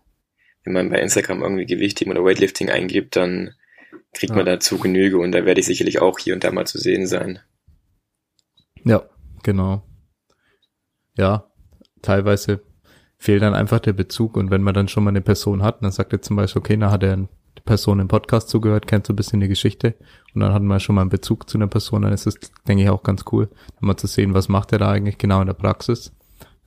wenn 0.64 0.74
man 0.74 0.90
bei 0.90 1.00
Instagram 1.00 1.42
irgendwie 1.42 1.66
Gewichtheben 1.66 2.12
oder 2.12 2.26
Weightlifting 2.26 2.70
eingibt, 2.70 3.16
dann 3.16 3.56
kriegt 4.14 4.32
Ja. 4.32 4.38
man 4.38 4.46
dazu 4.46 4.78
Genüge 4.78 5.18
und 5.18 5.32
da 5.32 5.46
werde 5.46 5.60
ich 5.62 5.66
sicherlich 5.66 6.00
auch 6.02 6.20
hier 6.20 6.34
und 6.34 6.44
da 6.44 6.52
mal 6.52 6.68
zu 6.68 6.78
sehen 6.78 7.08
sein. 7.08 7.40
Ja, 8.84 9.10
genau. 9.44 9.84
Ja, 11.16 11.52
teilweise 12.02 12.62
fehlt 13.24 13.42
dann 13.42 13.54
einfach 13.56 13.80
der 13.80 13.94
Bezug 13.94 14.36
und 14.36 14.52
wenn 14.52 14.62
man 14.64 14.74
dann 14.74 14.90
schon 14.90 15.04
mal 15.06 15.12
eine 15.12 15.22
Person 15.22 15.64
hat, 15.64 15.82
dann 15.82 15.92
sagt 15.92 16.12
er 16.12 16.22
zum 16.22 16.36
Beispiel, 16.36 16.60
okay, 16.60 16.76
da 16.78 16.92
hat 16.92 17.04
er 17.04 17.14
eine 17.14 17.28
Person 17.64 18.02
im 18.02 18.10
Podcast 18.10 18.50
zugehört, 18.50 18.86
kennt 18.86 19.08
so 19.08 19.14
ein 19.14 19.16
bisschen 19.16 19.40
die 19.40 19.48
Geschichte 19.48 19.96
und 20.36 20.42
dann 20.42 20.54
hat 20.54 20.62
man 20.62 20.82
schon 20.82 20.96
mal 20.96 21.02
einen 21.02 21.10
Bezug 21.10 21.50
zu 21.50 21.58
einer 21.58 21.68
Person, 21.68 22.02
dann 22.02 22.12
ist 22.12 22.28
es, 22.28 22.36
denke 22.68 22.84
ich, 22.84 22.90
auch 22.90 23.02
ganz 23.02 23.24
cool, 23.32 23.50
mal 23.80 23.96
zu 23.96 24.08
sehen, 24.08 24.34
was 24.34 24.50
macht 24.50 24.74
er 24.74 24.80
da 24.80 24.92
eigentlich 24.92 25.18
genau 25.18 25.40
in 25.40 25.48
der 25.48 25.54
Praxis. 25.54 26.12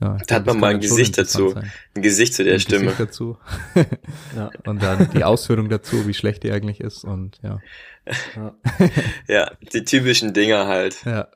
Ja, 0.01 0.17
Da 0.27 0.37
hat 0.37 0.47
man 0.47 0.59
mal 0.61 0.75
ein 0.75 0.81
Gesicht 0.81 1.17
dazu. 1.19 1.51
sein. 1.51 1.71
Ein 1.95 2.03
Gesicht 2.03 2.33
zu 2.35 2.45
der 2.45 2.55
Ein 2.55 2.61
Stimme. 2.61 2.85
Gesicht 2.85 3.01
dazu 3.01 3.37
Ja. 4.37 4.51
und 4.67 4.83
dann 4.83 5.11
die 5.11 5.25
Ausführung 5.25 5.69
dazu, 5.69 6.07
wie 6.07 6.15
schlecht 6.15 6.43
die 6.43 6.53
eigentlich 6.53 6.81
ist 6.81 7.05
und 7.05 7.39
ja, 7.43 7.59
Ja. 8.35 8.55
Ja, 9.29 9.51
die 9.75 9.85
typischen 9.85 10.33
Dinger 10.33 10.67
halt. 10.67 11.05
ja. 11.05 11.29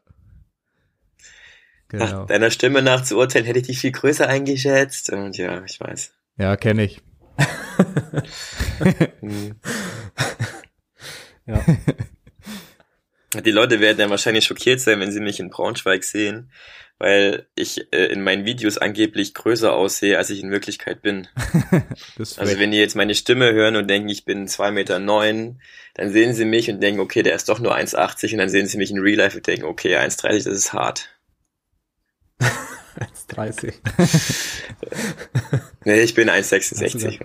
Nach 1.92 2.10
Genau. 2.10 2.24
deiner 2.26 2.50
Stimme 2.50 2.82
nach 2.82 3.02
zu 3.02 3.16
urteilen, 3.16 3.46
hätte 3.46 3.60
ich 3.60 3.66
dich 3.66 3.78
viel 3.78 3.92
größer 3.92 4.28
eingeschätzt. 4.28 5.10
Und 5.10 5.36
ja, 5.36 5.62
ich 5.64 5.80
weiß. 5.80 6.12
Ja, 6.36 6.56
kenne 6.56 6.84
ich. 6.84 7.00
Ja. 11.46 11.64
Die 13.44 13.50
Leute 13.50 13.80
werden 13.80 13.98
dann 13.98 14.10
wahrscheinlich 14.10 14.44
schockiert 14.44 14.80
sein, 14.80 15.00
wenn 15.00 15.12
sie 15.12 15.20
mich 15.20 15.40
in 15.40 15.50
Braunschweig 15.50 16.04
sehen, 16.04 16.50
weil 16.98 17.46
ich 17.54 17.92
äh, 17.92 18.06
in 18.06 18.22
meinen 18.22 18.44
Videos 18.44 18.76
angeblich 18.76 19.34
größer 19.34 19.72
aussehe, 19.72 20.18
als 20.18 20.30
ich 20.30 20.42
in 20.42 20.50
Wirklichkeit 20.50 21.02
bin. 21.02 21.28
Also 22.18 22.58
wenn 22.58 22.70
die 22.70 22.76
jetzt 22.76 22.96
meine 22.96 23.14
Stimme 23.14 23.52
hören 23.52 23.76
und 23.76 23.88
denken, 23.88 24.08
ich 24.10 24.24
bin 24.24 24.46
zwei 24.46 24.70
Meter, 24.70 24.98
neun, 24.98 25.60
dann 25.94 26.12
sehen 26.12 26.34
sie 26.34 26.44
mich 26.44 26.70
und 26.70 26.82
denken, 26.82 27.00
okay, 27.00 27.22
der 27.22 27.34
ist 27.34 27.48
doch 27.48 27.60
nur 27.60 27.74
1,80 27.74 28.32
und 28.32 28.38
dann 28.38 28.48
sehen 28.50 28.66
sie 28.66 28.76
mich 28.76 28.90
in 28.90 28.98
Real 28.98 29.16
Life 29.16 29.38
und 29.38 29.46
denken, 29.46 29.64
okay, 29.64 29.96
1,30, 29.96 30.44
das 30.44 30.46
ist 30.46 30.72
hart. 30.72 31.08
1,30. 33.30 33.74
Nee, 35.84 36.00
ich 36.02 36.14
bin 36.14 36.30
Hast 36.30 36.52
1,66 36.52 37.20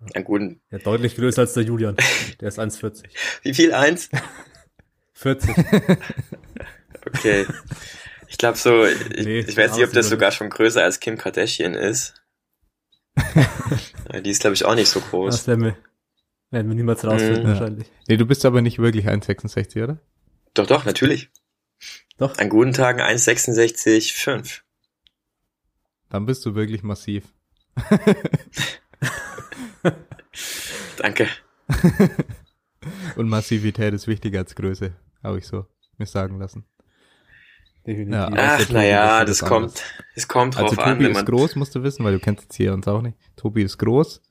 und 0.00 0.16
einen 0.16 0.24
guten, 0.24 0.60
Ja, 0.70 0.78
deutlich 0.78 1.16
größer 1.16 1.42
als 1.42 1.54
der 1.54 1.62
Julian. 1.64 1.96
Der 2.40 2.48
ist 2.48 2.58
1,40. 2.58 3.04
wie 3.42 3.54
viel? 3.54 3.72
Eins? 3.72 4.10
40. 5.14 5.54
Okay. 7.06 7.46
Ich 8.28 8.38
glaube 8.38 8.56
so, 8.56 8.84
ich, 8.86 9.24
Nee, 9.24 9.40
ich 9.40 9.56
weiß 9.56 9.76
nicht, 9.76 9.86
ob 9.86 9.92
das 9.92 10.08
sogar 10.08 10.32
schon 10.32 10.48
größer 10.48 10.82
als 10.82 11.00
Kim 11.00 11.18
Kardashian 11.18 11.74
ist. 11.74 12.14
Die 14.24 14.30
ist, 14.30 14.40
glaube 14.40 14.54
ich, 14.54 14.64
auch 14.64 14.74
nicht 14.74 14.88
so 14.88 15.00
groß. 15.00 15.34
Das 15.36 15.46
werden 15.46 15.64
wir, 15.64 15.76
werden 16.50 16.68
wir 16.68 16.74
niemals 16.74 17.04
rausfinden, 17.04 17.42
Mhm. 17.44 17.48
wahrscheinlich. 17.48 17.90
Nee, 18.08 18.16
du 18.16 18.24
bist 18.26 18.44
aber 18.46 18.62
nicht 18.62 18.78
wirklich 18.78 19.06
1,66, 19.06 19.84
oder? 19.84 19.98
Doch, 20.54 20.66
doch, 20.66 20.86
natürlich. 20.86 21.30
Doch. 22.16 22.38
An 22.38 22.48
guten 22.48 22.72
Tagen 22.72 23.00
1,66,5. 23.00 24.60
Dann 26.10 26.26
bist 26.26 26.46
du 26.46 26.54
wirklich 26.54 26.82
massiv. 26.82 27.24
Danke. 30.98 31.28
Und 33.16 33.28
Massivität 33.28 33.94
ist 33.94 34.06
wichtiger 34.06 34.40
als 34.40 34.54
Größe, 34.54 34.92
habe 35.22 35.38
ich 35.38 35.46
so 35.46 35.66
mir 35.98 36.06
sagen 36.06 36.38
lassen. 36.38 36.64
Definitiv. 37.86 38.14
Ja, 38.14 38.30
Ach, 38.34 38.60
Tobi, 38.60 38.72
naja, 38.72 39.24
das 39.24 39.38
das 39.38 39.48
kommt, 39.48 39.82
es 40.14 40.28
kommt 40.28 40.56
drauf 40.56 40.70
Also 40.70 40.80
an, 40.82 40.92
Tobi 40.94 41.04
wenn 41.04 41.10
ist 41.10 41.16
man, 41.16 41.24
groß, 41.26 41.56
musst 41.56 41.74
du 41.74 41.82
wissen, 41.82 42.04
weil 42.04 42.12
du 42.14 42.20
kennst 42.20 42.44
jetzt 42.44 42.56
hier 42.56 42.72
uns 42.72 42.88
auch 42.88 43.02
nicht. 43.02 43.18
Tobi 43.36 43.62
ist 43.62 43.78
groß 43.78 44.22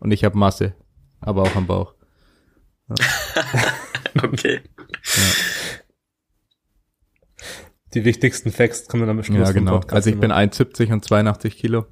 und 0.00 0.12
ich 0.12 0.24
habe 0.24 0.38
Masse, 0.38 0.74
aber 1.20 1.42
auch 1.42 1.54
am 1.54 1.66
Bauch. 1.66 1.94
okay. 4.22 4.62
Die 7.94 8.04
wichtigsten 8.04 8.50
Facts 8.50 8.88
kommen 8.88 9.06
dann 9.06 9.18
am 9.18 9.22
Schluss 9.22 9.38
Ja, 9.38 9.44
vom 9.46 9.54
genau. 9.54 9.72
Podcast 9.72 9.94
Also 9.94 10.10
ich 10.10 10.16
bin 10.18 10.30
immer. 10.30 10.38
1,70 10.40 10.92
und 10.92 11.04
82 11.04 11.56
Kilo. 11.56 11.86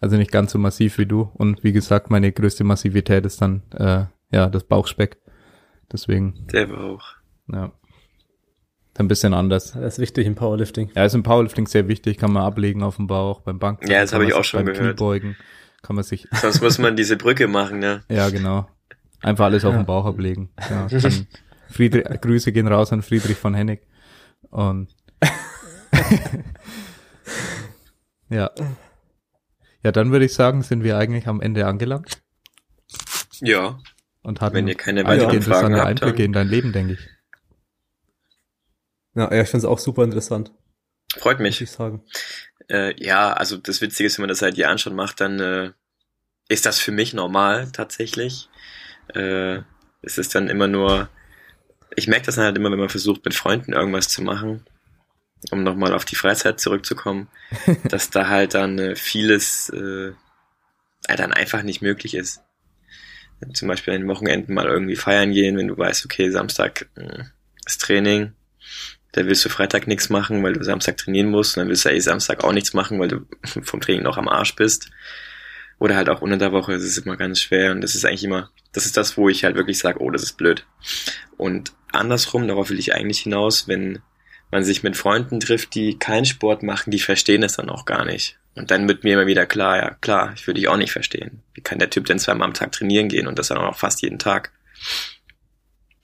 Also 0.00 0.16
nicht 0.16 0.30
ganz 0.30 0.52
so 0.52 0.58
massiv 0.58 0.98
wie 0.98 1.06
du. 1.06 1.30
Und 1.34 1.64
wie 1.64 1.72
gesagt, 1.72 2.10
meine 2.10 2.30
größte 2.32 2.62
Massivität 2.64 3.24
ist 3.26 3.40
dann 3.40 3.62
äh, 3.72 4.04
ja 4.30 4.48
das 4.48 4.64
Bauchspeck. 4.64 5.16
Deswegen, 5.92 6.46
Der 6.52 6.66
Bauch. 6.66 7.02
ja. 7.52 7.72
Ein 8.96 9.08
bisschen 9.08 9.34
anders. 9.34 9.72
Das 9.72 9.94
ist 9.94 9.98
wichtig 9.98 10.24
im 10.24 10.36
Powerlifting. 10.36 10.90
Ja, 10.94 11.04
ist 11.04 11.14
im 11.14 11.24
Powerlifting 11.24 11.66
sehr 11.66 11.88
wichtig, 11.88 12.16
kann 12.16 12.32
man 12.32 12.44
ablegen 12.44 12.84
auf 12.84 12.94
dem 12.96 13.08
Bauch, 13.08 13.40
beim 13.40 13.58
Bank. 13.58 13.80
Ja, 13.88 14.00
das 14.02 14.12
habe 14.12 14.24
ich 14.24 14.34
auch 14.34 14.44
schon 14.44 14.64
beim 14.64 14.72
gehört. 14.72 14.96
Kniebeugen 14.96 15.36
kann 15.82 15.96
man 15.96 16.04
sich, 16.04 16.28
Sonst 16.40 16.62
muss 16.62 16.78
man 16.78 16.94
diese 16.94 17.16
Brücke 17.16 17.48
machen, 17.48 17.80
ne? 17.80 18.04
ja 18.08 18.30
genau, 18.30 18.68
einfach 19.20 19.46
alles 19.46 19.64
auf 19.64 19.74
den 19.74 19.84
Bauch 19.84 20.04
ablegen. 20.06 20.50
Ja, 20.70 20.86
dann 20.86 21.26
Friedrich, 21.70 22.04
Grüße 22.20 22.52
gehen 22.52 22.68
raus 22.68 22.92
an 22.92 23.02
Friedrich 23.02 23.36
von 23.36 23.52
Hennig. 23.54 23.80
Und 24.50 24.94
ja. 28.30 28.50
Ja, 29.82 29.92
dann 29.92 30.12
würde 30.12 30.24
ich 30.24 30.34
sagen, 30.34 30.62
sind 30.62 30.82
wir 30.82 30.96
eigentlich 30.96 31.26
am 31.26 31.40
Ende 31.40 31.66
angelangt 31.66 32.22
Ja. 33.40 33.78
und 34.22 34.40
hatten 34.40 34.56
Wenn 34.56 34.68
ihr 34.68 34.76
keine 34.76 35.04
weiteren 35.04 35.20
Fragen 35.28 35.36
interessante 35.36 35.78
habt, 35.78 35.88
Einblicke 35.88 36.16
dann 36.16 36.24
in 36.24 36.32
dein 36.32 36.48
Leben, 36.48 36.72
denke 36.72 36.94
ich. 36.94 37.08
Ja, 39.14 39.32
ja 39.34 39.42
ich 39.42 39.48
finde 39.48 39.66
es 39.66 39.70
auch 39.70 39.78
super 39.78 40.04
interessant, 40.04 40.52
freut 41.16 41.40
mich. 41.40 41.60
ich 41.60 41.70
sagen. 41.70 42.02
Äh, 42.68 42.94
ja, 43.02 43.32
also 43.32 43.58
das 43.58 43.80
Witzige 43.82 44.06
ist, 44.06 44.18
wenn 44.18 44.22
man 44.22 44.30
das 44.30 44.38
seit 44.38 44.56
Jahren 44.56 44.78
schon 44.78 44.94
macht, 44.94 45.20
dann 45.20 45.38
äh, 45.40 45.72
ist 46.48 46.64
das 46.64 46.78
für 46.78 46.92
mich 46.92 47.12
normal 47.12 47.70
tatsächlich. 47.72 48.48
Äh, 49.14 49.60
es 50.00 50.18
ist 50.18 50.34
dann 50.34 50.48
immer 50.48 50.66
nur 50.66 51.08
ich 51.96 52.08
merke 52.08 52.26
das 52.26 52.38
halt 52.38 52.56
immer, 52.56 52.70
wenn 52.70 52.78
man 52.78 52.88
versucht, 52.88 53.24
mit 53.24 53.34
Freunden 53.34 53.72
irgendwas 53.72 54.08
zu 54.08 54.22
machen, 54.22 54.64
um 55.50 55.62
nochmal 55.62 55.94
auf 55.94 56.04
die 56.04 56.16
Freizeit 56.16 56.60
zurückzukommen, 56.60 57.28
dass 57.88 58.10
da 58.10 58.28
halt 58.28 58.54
dann 58.54 58.78
äh, 58.78 58.96
vieles 58.96 59.68
äh, 59.70 60.12
dann 61.06 61.32
einfach 61.32 61.62
nicht 61.62 61.82
möglich 61.82 62.14
ist. 62.14 62.40
Zum 63.52 63.68
Beispiel 63.68 63.94
an 63.94 64.02
den 64.02 64.08
Wochenenden 64.08 64.54
mal 64.54 64.66
irgendwie 64.66 64.96
feiern 64.96 65.32
gehen, 65.32 65.56
wenn 65.58 65.68
du 65.68 65.76
weißt, 65.76 66.04
okay, 66.04 66.30
Samstag 66.30 66.88
äh, 66.96 67.24
ist 67.66 67.80
Training, 67.80 68.32
da 69.12 69.24
willst 69.26 69.44
du 69.44 69.48
Freitag 69.48 69.86
nichts 69.86 70.08
machen, 70.08 70.42
weil 70.42 70.54
du 70.54 70.64
Samstag 70.64 70.96
trainieren 70.96 71.30
musst, 71.30 71.56
und 71.56 71.62
dann 71.62 71.68
willst 71.68 71.84
du 71.84 71.90
eh 71.90 72.00
Samstag 72.00 72.42
auch 72.42 72.52
nichts 72.52 72.72
machen, 72.72 72.98
weil 72.98 73.08
du 73.08 73.26
vom 73.62 73.80
Training 73.80 74.02
noch 74.02 74.16
am 74.16 74.28
Arsch 74.28 74.56
bist. 74.56 74.90
Oder 75.78 75.96
halt 75.96 76.08
auch 76.08 76.22
unter 76.22 76.36
der 76.36 76.52
Woche, 76.52 76.72
das 76.72 76.82
ist 76.82 76.98
immer 76.98 77.16
ganz 77.16 77.40
schwer 77.40 77.72
und 77.72 77.80
das 77.80 77.94
ist 77.94 78.04
eigentlich 78.04 78.24
immer, 78.24 78.50
das 78.72 78.86
ist 78.86 78.96
das, 78.96 79.16
wo 79.16 79.28
ich 79.28 79.44
halt 79.44 79.56
wirklich 79.56 79.78
sage, 79.78 80.00
oh, 80.00 80.10
das 80.10 80.22
ist 80.22 80.36
blöd. 80.36 80.66
Und 81.36 81.72
andersrum, 81.92 82.48
darauf 82.48 82.70
will 82.70 82.78
ich 82.78 82.94
eigentlich 82.94 83.20
hinaus, 83.20 83.68
wenn 83.68 84.00
man 84.50 84.64
sich 84.64 84.82
mit 84.82 84.96
Freunden 84.96 85.40
trifft, 85.40 85.74
die 85.74 85.98
keinen 85.98 86.24
Sport 86.24 86.62
machen, 86.62 86.90
die 86.90 87.00
verstehen 87.00 87.42
es 87.42 87.56
dann 87.56 87.70
auch 87.70 87.84
gar 87.84 88.04
nicht. 88.04 88.38
Und 88.54 88.70
dann 88.70 88.86
wird 88.86 89.02
mir 89.02 89.14
immer 89.14 89.26
wieder 89.26 89.46
klar, 89.46 89.76
ja 89.76 89.90
klar, 90.00 90.32
ich 90.36 90.46
würde 90.46 90.60
dich 90.60 90.68
auch 90.68 90.76
nicht 90.76 90.92
verstehen. 90.92 91.42
Wie 91.54 91.60
kann 91.60 91.78
der 91.78 91.90
Typ 91.90 92.06
denn 92.06 92.18
zweimal 92.18 92.46
am 92.46 92.54
Tag 92.54 92.72
trainieren 92.72 93.08
gehen 93.08 93.26
und 93.26 93.38
das 93.38 93.48
dann 93.48 93.58
auch 93.58 93.76
fast 93.76 94.02
jeden 94.02 94.18
Tag? 94.18 94.52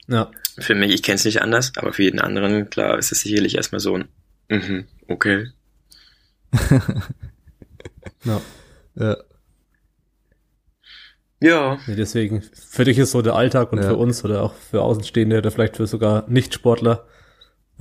Ja. 0.07 0.29
Für 0.57 0.75
mich, 0.75 0.91
ich 0.91 1.03
kenne 1.03 1.15
es 1.15 1.25
nicht 1.25 1.41
anders, 1.41 1.71
aber 1.77 1.93
für 1.93 2.03
jeden 2.03 2.19
anderen, 2.19 2.69
klar, 2.69 2.97
ist 2.97 3.11
es 3.11 3.21
sicherlich 3.21 3.55
erstmal 3.55 3.79
so 3.79 3.95
ein, 3.95 4.07
mhm, 4.49 4.85
okay. 5.07 5.47
ja. 8.25 8.41
ja. 8.95 9.17
Ja. 11.43 11.79
Deswegen, 11.87 12.43
für 12.53 12.83
dich 12.83 12.99
ist 12.99 13.11
so 13.11 13.21
der 13.21 13.33
Alltag 13.33 13.71
und 13.71 13.79
ja. 13.79 13.89
für 13.89 13.95
uns 13.95 14.23
oder 14.23 14.43
auch 14.43 14.53
für 14.53 14.81
Außenstehende 14.81 15.39
oder 15.39 15.49
vielleicht 15.49 15.77
für 15.77 15.87
sogar 15.87 16.29
Nicht-Sportler, 16.29 17.07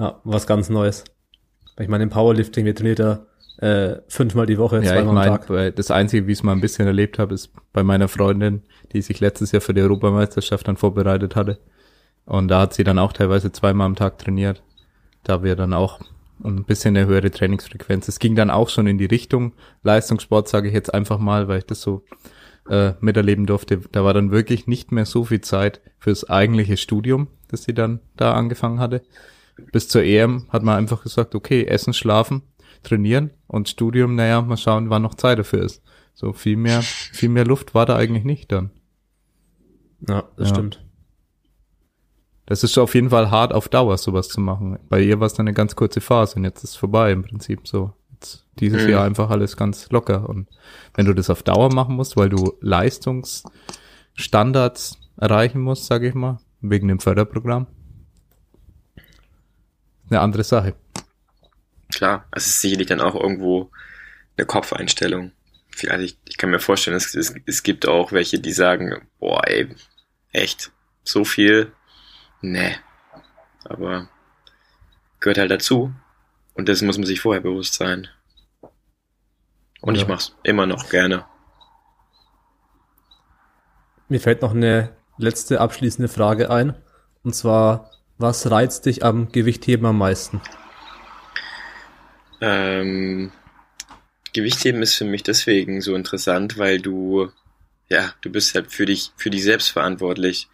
ja, 0.00 0.20
was 0.24 0.46
ganz 0.46 0.70
Neues. 0.70 1.04
Ich 1.78 1.88
meine, 1.88 2.04
im 2.04 2.10
Powerlifting, 2.10 2.64
wir 2.64 2.74
trainiert 2.74 2.98
ja 2.98 3.20
äh, 3.58 4.00
fünfmal 4.08 4.46
die 4.46 4.58
Woche, 4.58 4.76
ja, 4.76 4.84
zweimal 4.84 5.02
ich 5.02 5.12
mein, 5.12 5.28
am 5.28 5.46
Tag. 5.46 5.76
Das 5.76 5.90
Einzige, 5.90 6.26
wie 6.26 6.32
ich 6.32 6.38
es 6.38 6.42
mal 6.42 6.52
ein 6.52 6.60
bisschen 6.60 6.86
erlebt 6.86 7.18
habe, 7.18 7.34
ist 7.34 7.50
bei 7.72 7.82
meiner 7.82 8.08
Freundin, 8.08 8.62
die 8.92 9.02
sich 9.02 9.20
letztes 9.20 9.52
Jahr 9.52 9.60
für 9.60 9.74
die 9.74 9.82
Europameisterschaft 9.82 10.66
dann 10.66 10.78
vorbereitet 10.78 11.36
hatte. 11.36 11.58
Und 12.24 12.48
da 12.48 12.60
hat 12.60 12.74
sie 12.74 12.84
dann 12.84 12.98
auch 12.98 13.12
teilweise 13.12 13.52
zweimal 13.52 13.86
am 13.86 13.96
Tag 13.96 14.18
trainiert. 14.18 14.62
Da 15.22 15.42
wir 15.42 15.56
dann 15.56 15.74
auch 15.74 16.00
ein 16.42 16.64
bisschen 16.64 16.96
eine 16.96 17.06
höhere 17.06 17.30
Trainingsfrequenz. 17.30 18.08
Es 18.08 18.18
ging 18.18 18.34
dann 18.34 18.50
auch 18.50 18.70
schon 18.70 18.86
in 18.86 18.96
die 18.96 19.06
Richtung 19.06 19.52
Leistungssport, 19.82 20.48
sage 20.48 20.68
ich 20.68 20.74
jetzt 20.74 20.94
einfach 20.94 21.18
mal, 21.18 21.48
weil 21.48 21.58
ich 21.58 21.66
das 21.66 21.82
so 21.82 22.04
äh, 22.70 22.92
miterleben 23.00 23.44
durfte. 23.44 23.80
Da 23.92 24.04
war 24.04 24.14
dann 24.14 24.30
wirklich 24.30 24.66
nicht 24.66 24.92
mehr 24.92 25.04
so 25.04 25.24
viel 25.24 25.42
Zeit 25.42 25.82
fürs 25.98 26.28
eigentliche 26.28 26.78
Studium, 26.78 27.28
das 27.48 27.64
sie 27.64 27.74
dann 27.74 28.00
da 28.16 28.32
angefangen 28.32 28.80
hatte. 28.80 29.02
Bis 29.72 29.88
zur 29.88 30.02
EM 30.02 30.46
hat 30.50 30.62
man 30.62 30.76
einfach 30.76 31.02
gesagt, 31.02 31.34
okay, 31.34 31.64
essen, 31.64 31.92
schlafen, 31.92 32.42
trainieren 32.82 33.30
und 33.46 33.68
Studium, 33.68 34.14
naja, 34.14 34.40
mal 34.42 34.56
schauen, 34.56 34.90
wann 34.90 35.02
noch 35.02 35.14
Zeit 35.14 35.38
dafür 35.38 35.62
ist. 35.62 35.82
So 36.14 36.32
viel 36.32 36.56
mehr, 36.56 36.82
viel 36.82 37.28
mehr 37.28 37.44
Luft 37.44 37.74
war 37.74 37.86
da 37.86 37.96
eigentlich 37.96 38.24
nicht 38.24 38.50
dann. 38.52 38.70
Ja, 40.08 40.24
das 40.36 40.48
ja. 40.48 40.54
stimmt. 40.54 40.84
Das 42.46 42.64
ist 42.64 42.76
auf 42.78 42.96
jeden 42.96 43.10
Fall 43.10 43.30
hart 43.30 43.52
auf 43.52 43.68
Dauer, 43.68 43.96
sowas 43.96 44.28
zu 44.28 44.40
machen. 44.40 44.80
Bei 44.88 45.00
ihr 45.00 45.20
war 45.20 45.26
es 45.26 45.34
dann 45.34 45.46
eine 45.46 45.54
ganz 45.54 45.76
kurze 45.76 46.00
Phase 46.00 46.34
und 46.36 46.42
jetzt 46.44 46.64
ist 46.64 46.70
es 46.70 46.76
vorbei 46.76 47.12
im 47.12 47.22
Prinzip 47.22 47.68
so. 47.68 47.92
Jetzt 48.12 48.44
dieses 48.58 48.82
mhm. 48.84 48.90
Jahr 48.90 49.04
einfach 49.04 49.30
alles 49.30 49.56
ganz 49.56 49.88
locker. 49.90 50.28
Und 50.28 50.48
wenn 50.94 51.06
du 51.06 51.14
das 51.14 51.30
auf 51.30 51.44
Dauer 51.44 51.72
machen 51.72 51.94
musst, 51.94 52.16
weil 52.16 52.28
du 52.28 52.54
Leistungsstandards 52.60 54.98
erreichen 55.16 55.60
musst, 55.60 55.86
sage 55.86 56.08
ich 56.08 56.14
mal, 56.14 56.40
wegen 56.60 56.88
dem 56.88 56.98
Förderprogramm, 56.98 57.68
eine 60.10 60.20
andere 60.20 60.44
Sache. 60.44 60.74
Klar, 61.92 62.26
es 62.32 62.46
ist 62.46 62.60
sicherlich 62.60 62.86
dann 62.86 63.00
auch 63.00 63.14
irgendwo 63.14 63.70
eine 64.36 64.46
Kopfeinstellung. 64.46 65.32
Also 65.88 66.04
ich, 66.04 66.18
ich 66.28 66.36
kann 66.36 66.50
mir 66.50 66.60
vorstellen, 66.60 66.96
es, 66.96 67.14
es, 67.14 67.34
es 67.46 67.62
gibt 67.62 67.86
auch 67.88 68.12
welche, 68.12 68.38
die 68.38 68.52
sagen, 68.52 69.08
boah, 69.18 69.46
ey, 69.46 69.74
echt, 70.32 70.72
so 71.04 71.24
viel? 71.24 71.72
Nee. 72.42 72.76
Aber 73.64 74.08
gehört 75.20 75.38
halt 75.38 75.50
dazu. 75.50 75.92
Und 76.54 76.68
das 76.68 76.82
muss 76.82 76.98
man 76.98 77.06
sich 77.06 77.20
vorher 77.20 77.40
bewusst 77.40 77.74
sein. 77.74 78.08
Und 79.80 79.94
ja. 79.94 80.02
ich 80.02 80.08
mach's 80.08 80.36
immer 80.42 80.66
noch 80.66 80.90
gerne. 80.90 81.24
Mir 84.08 84.20
fällt 84.20 84.42
noch 84.42 84.52
eine 84.52 84.96
letzte 85.18 85.60
abschließende 85.60 86.08
Frage 86.08 86.50
ein. 86.50 86.74
Und 87.22 87.34
zwar, 87.34 87.90
was 88.20 88.50
reizt 88.50 88.86
dich 88.86 89.04
am 89.04 89.32
Gewichtheben 89.32 89.86
am 89.86 89.98
meisten? 89.98 90.40
Ähm, 92.40 93.32
Gewichtheben 94.32 94.82
ist 94.82 94.94
für 94.94 95.04
mich 95.04 95.22
deswegen 95.22 95.80
so 95.80 95.94
interessant, 95.94 96.58
weil 96.58 96.80
du, 96.80 97.30
ja, 97.88 98.12
du 98.20 98.30
bist 98.30 98.54
halt 98.54 98.72
für 98.72 98.86
dich, 98.86 99.12
für 99.16 99.30
dich 99.30 99.42
selbst 99.42 99.70
verantwortlich, 99.70 100.48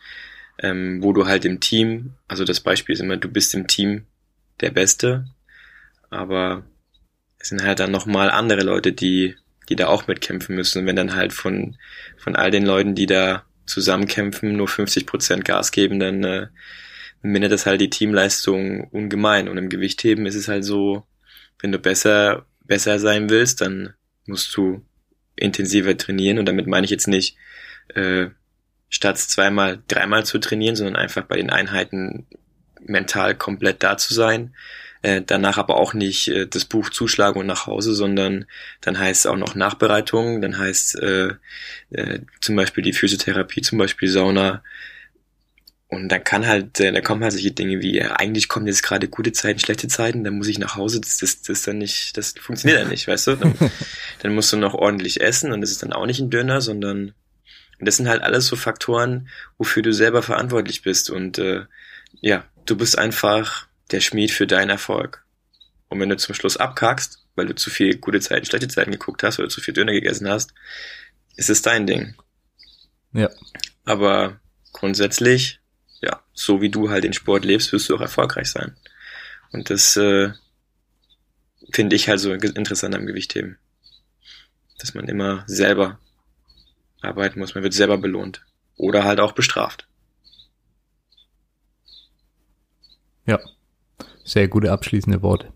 ähm, 0.59 1.03
wo 1.03 1.13
du 1.13 1.27
halt 1.27 1.45
im 1.45 1.61
Team, 1.61 2.15
also 2.29 2.45
das 2.45 2.61
Beispiel 2.61 2.95
ist 2.95 3.01
immer, 3.01 3.17
du 3.17 3.29
bist 3.29 3.55
im 3.55 3.67
Team 3.67 4.07
der 4.61 4.71
Beste, 4.71 5.27
aber 6.09 6.65
es 7.39 7.49
sind 7.49 7.63
halt 7.63 7.81
dann 7.81 7.91
nochmal 7.91 8.31
andere 8.31 8.63
Leute, 8.63 8.93
die, 8.93 9.37
die 9.69 9.77
da 9.77 9.89
auch 9.89 10.07
mitkämpfen 10.07 10.57
müssen. 10.57 10.81
Und 10.81 10.87
wenn 10.87 10.97
dann 10.97 11.15
halt 11.15 11.33
von, 11.33 11.77
von 12.17 12.35
all 12.37 12.51
den 12.51 12.65
Leuten, 12.65 12.95
die 12.95 13.07
da 13.07 13.45
zusammenkämpfen, 13.67 14.57
nur 14.57 14.69
50 14.69 15.07
Prozent 15.07 15.45
Gas 15.45 15.73
geben, 15.73 15.99
dann 15.99 16.25
äh, 16.25 16.47
mindert 17.23 17.53
das 17.53 17.67
halt 17.67 17.81
die 17.81 17.91
Teamleistung 17.91 18.89
ungemein. 18.91 19.49
Und 19.49 19.59
im 19.59 19.69
Gewichtheben 19.69 20.27
ist 20.27 20.35
es 20.35 20.49
halt 20.49 20.65
so, 20.65 21.05
wenn 21.61 21.73
du 21.73 21.79
besser, 21.79 22.47
besser 22.65 22.99
sein 22.99 23.31
willst, 23.31 23.61
dann 23.61 23.95
musst 24.27 24.57
du 24.57 24.83
intensiver 25.37 25.97
trainieren. 25.97 26.39
Und 26.39 26.47
damit 26.47 26.67
meine 26.67 26.85
ich 26.85 26.91
jetzt 26.91 27.09
nicht, 27.09 27.37
äh, 27.95 28.29
statt 28.89 29.19
zweimal, 29.19 29.83
dreimal 29.89 30.25
zu 30.25 30.39
trainieren, 30.39 30.77
sondern 30.77 30.97
einfach 30.97 31.25
bei 31.25 31.37
den 31.37 31.51
Einheiten 31.51 32.27
mental 32.81 33.35
komplett 33.35 33.83
da 33.83 33.97
zu 33.97 34.15
sein. 34.15 34.55
Äh, 35.03 35.23
danach 35.25 35.59
aber 35.59 35.77
auch 35.77 35.95
nicht 35.95 36.29
äh, 36.29 36.47
das 36.47 36.65
Buch 36.65 36.91
zuschlagen 36.91 37.39
und 37.41 37.47
nach 37.47 37.67
Hause, 37.67 37.95
sondern 37.95 38.47
dann 38.81 38.99
heißt 38.99 39.21
es 39.21 39.27
auch 39.27 39.37
noch 39.37 39.55
Nachbereitung, 39.55 40.41
dann 40.41 40.59
heißt 40.59 41.01
äh, 41.01 41.35
äh, 41.91 42.21
zum 42.41 42.57
Beispiel 42.57 42.83
die 42.83 42.93
Physiotherapie, 42.93 43.61
zum 43.61 43.79
Beispiel 43.79 44.09
Sauna, 44.09 44.63
und 45.97 46.09
dann 46.09 46.23
kann 46.23 46.47
halt, 46.47 46.79
äh, 46.81 46.93
da 46.93 47.01
kommen 47.01 47.23
halt 47.23 47.33
solche 47.33 47.51
Dinge 47.51 47.81
wie, 47.81 47.97
ja, 47.97 48.13
eigentlich 48.13 48.49
kommen 48.49 48.67
jetzt 48.67 48.83
gerade 48.83 49.09
gute 49.09 49.33
Zeiten, 49.33 49.59
schlechte 49.59 49.89
Zeiten, 49.89 50.25
dann 50.25 50.37
muss 50.37 50.49
ich 50.49 50.59
nach 50.59 50.77
Hause, 50.77 51.01
das, 51.01 51.19
das, 51.19 51.43
das 51.43 51.63
dann 51.63 51.79
nicht, 51.79 52.17
das 52.17 52.35
funktioniert 52.41 52.81
dann 52.81 52.89
nicht, 52.89 53.09
weißt 53.09 53.27
du? 53.29 53.37
Dann, 53.37 53.55
dann 54.23 54.35
musst 54.35 54.53
du 54.53 54.57
noch 54.57 54.75
ordentlich 54.75 55.21
essen 55.21 55.53
und 55.53 55.61
das 55.61 55.71
ist 55.71 55.83
dann 55.83 55.93
auch 55.93 56.07
nicht 56.07 56.21
ein 56.21 56.31
Döner, 56.31 56.61
sondern 56.61 57.15
und 57.79 57.87
das 57.87 57.97
sind 57.97 58.09
halt 58.09 58.23
alles 58.23 58.47
so 58.47 58.57
Faktoren, 58.57 59.29
wofür 59.59 59.83
du 59.83 59.93
selber 59.93 60.23
verantwortlich 60.23 60.83
bist. 60.83 61.11
Und 61.11 61.39
äh, 61.39 61.67
ja, 62.21 62.45
du 62.65 62.77
bist 62.77 62.99
einfach 62.99 63.69
der 63.91 64.01
Schmied 64.01 64.31
für 64.31 64.47
deinen 64.47 64.71
Erfolg. 64.71 65.25
Und 65.89 66.01
wenn 66.01 66.09
du 66.09 66.17
zum 66.17 66.35
Schluss 66.35 66.57
abkackst, 66.57 67.25
weil 67.35 67.47
du 67.47 67.55
zu 67.55 67.71
viel 67.71 67.99
gute 67.99 68.21
Zeiten, 68.21 68.47
schlechte 68.47 68.69
Zeiten 68.69 68.93
geguckt 68.93 69.23
hast 69.23 69.39
oder 69.39 69.49
zu 69.49 69.61
viel 69.61 69.75
Döner 69.75 69.93
gegessen 69.93 70.29
hast, 70.29 70.55
ist 71.37 71.51
es 71.51 71.63
dein 71.63 71.87
Ding. 71.87 72.15
Ja. 73.13 73.29
Aber 73.85 74.41
grundsätzlich 74.73 75.61
ja, 76.01 76.21
so 76.33 76.61
wie 76.61 76.71
du 76.71 76.91
halt 76.91 77.05
den 77.05 77.13
Sport 77.13 77.45
lebst, 77.45 77.73
wirst 77.73 77.89
du 77.89 77.97
auch 77.97 78.01
erfolgreich 78.01 78.51
sein. 78.51 78.77
Und 79.53 79.71
das 79.71 79.97
äh, 79.97 80.33
finde 81.73 81.97
ich 81.97 82.09
halt 82.09 82.21
so 82.21 82.33
interessant 82.33 82.95
am 82.95 83.07
Gewichtheben. 83.07 83.59
Dass 84.79 84.95
man 84.95 85.09
immer 85.09 85.45
selber 85.47 85.99
arbeiten 87.01 87.39
muss, 87.39 87.55
man 87.55 87.65
wird 87.65 87.75
selber 87.75 87.99
belohnt. 87.99 88.45
Oder 88.77 89.05
halt 89.05 89.21
auch 89.21 89.33
bestraft. 89.33 89.87
Ja, 93.27 93.41
sehr 94.25 94.49
gute 94.49 94.71
abschließende 94.71 95.23
Worte. 95.23 95.53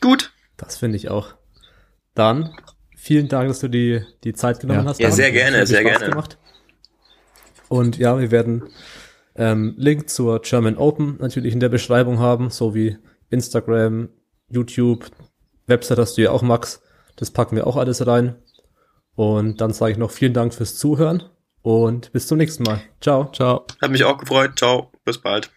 Gut. 0.00 0.32
Das 0.56 0.76
finde 0.76 0.96
ich 0.96 1.08
auch. 1.08 1.34
Dann 2.14 2.54
vielen 2.96 3.28
Dank, 3.28 3.48
dass 3.48 3.60
du 3.60 3.68
die, 3.68 4.02
die 4.24 4.32
Zeit 4.32 4.60
genommen 4.60 4.84
ja. 4.84 4.90
hast. 4.90 5.00
Ja, 5.00 5.10
sehr 5.10 5.32
gerne, 5.32 5.66
sehr 5.66 5.80
Spaß 5.80 5.98
gerne. 5.98 6.10
Gemacht. 6.10 6.38
Und 7.68 7.98
ja, 7.98 8.18
wir 8.18 8.30
werden 8.30 8.64
ähm, 9.34 9.74
Link 9.76 10.08
zur 10.08 10.40
German 10.40 10.76
Open 10.76 11.16
natürlich 11.20 11.52
in 11.52 11.60
der 11.60 11.68
Beschreibung 11.68 12.18
haben, 12.18 12.50
sowie 12.50 12.98
Instagram, 13.30 14.08
YouTube, 14.48 15.06
Website 15.66 15.98
hast 15.98 16.16
du 16.16 16.22
ja 16.22 16.30
auch, 16.30 16.42
Max. 16.42 16.82
Das 17.16 17.30
packen 17.30 17.56
wir 17.56 17.66
auch 17.66 17.76
alles 17.76 18.06
rein. 18.06 18.36
Und 19.14 19.60
dann 19.60 19.72
sage 19.72 19.92
ich 19.92 19.98
noch 19.98 20.10
vielen 20.10 20.34
Dank 20.34 20.54
fürs 20.54 20.76
Zuhören 20.76 21.22
und 21.62 22.12
bis 22.12 22.26
zum 22.26 22.38
nächsten 22.38 22.62
Mal. 22.62 22.80
Ciao. 23.00 23.30
Ciao. 23.32 23.66
Hat 23.80 23.90
mich 23.90 24.04
auch 24.04 24.18
gefreut. 24.18 24.52
Ciao. 24.56 24.92
Bis 25.04 25.18
bald. 25.18 25.55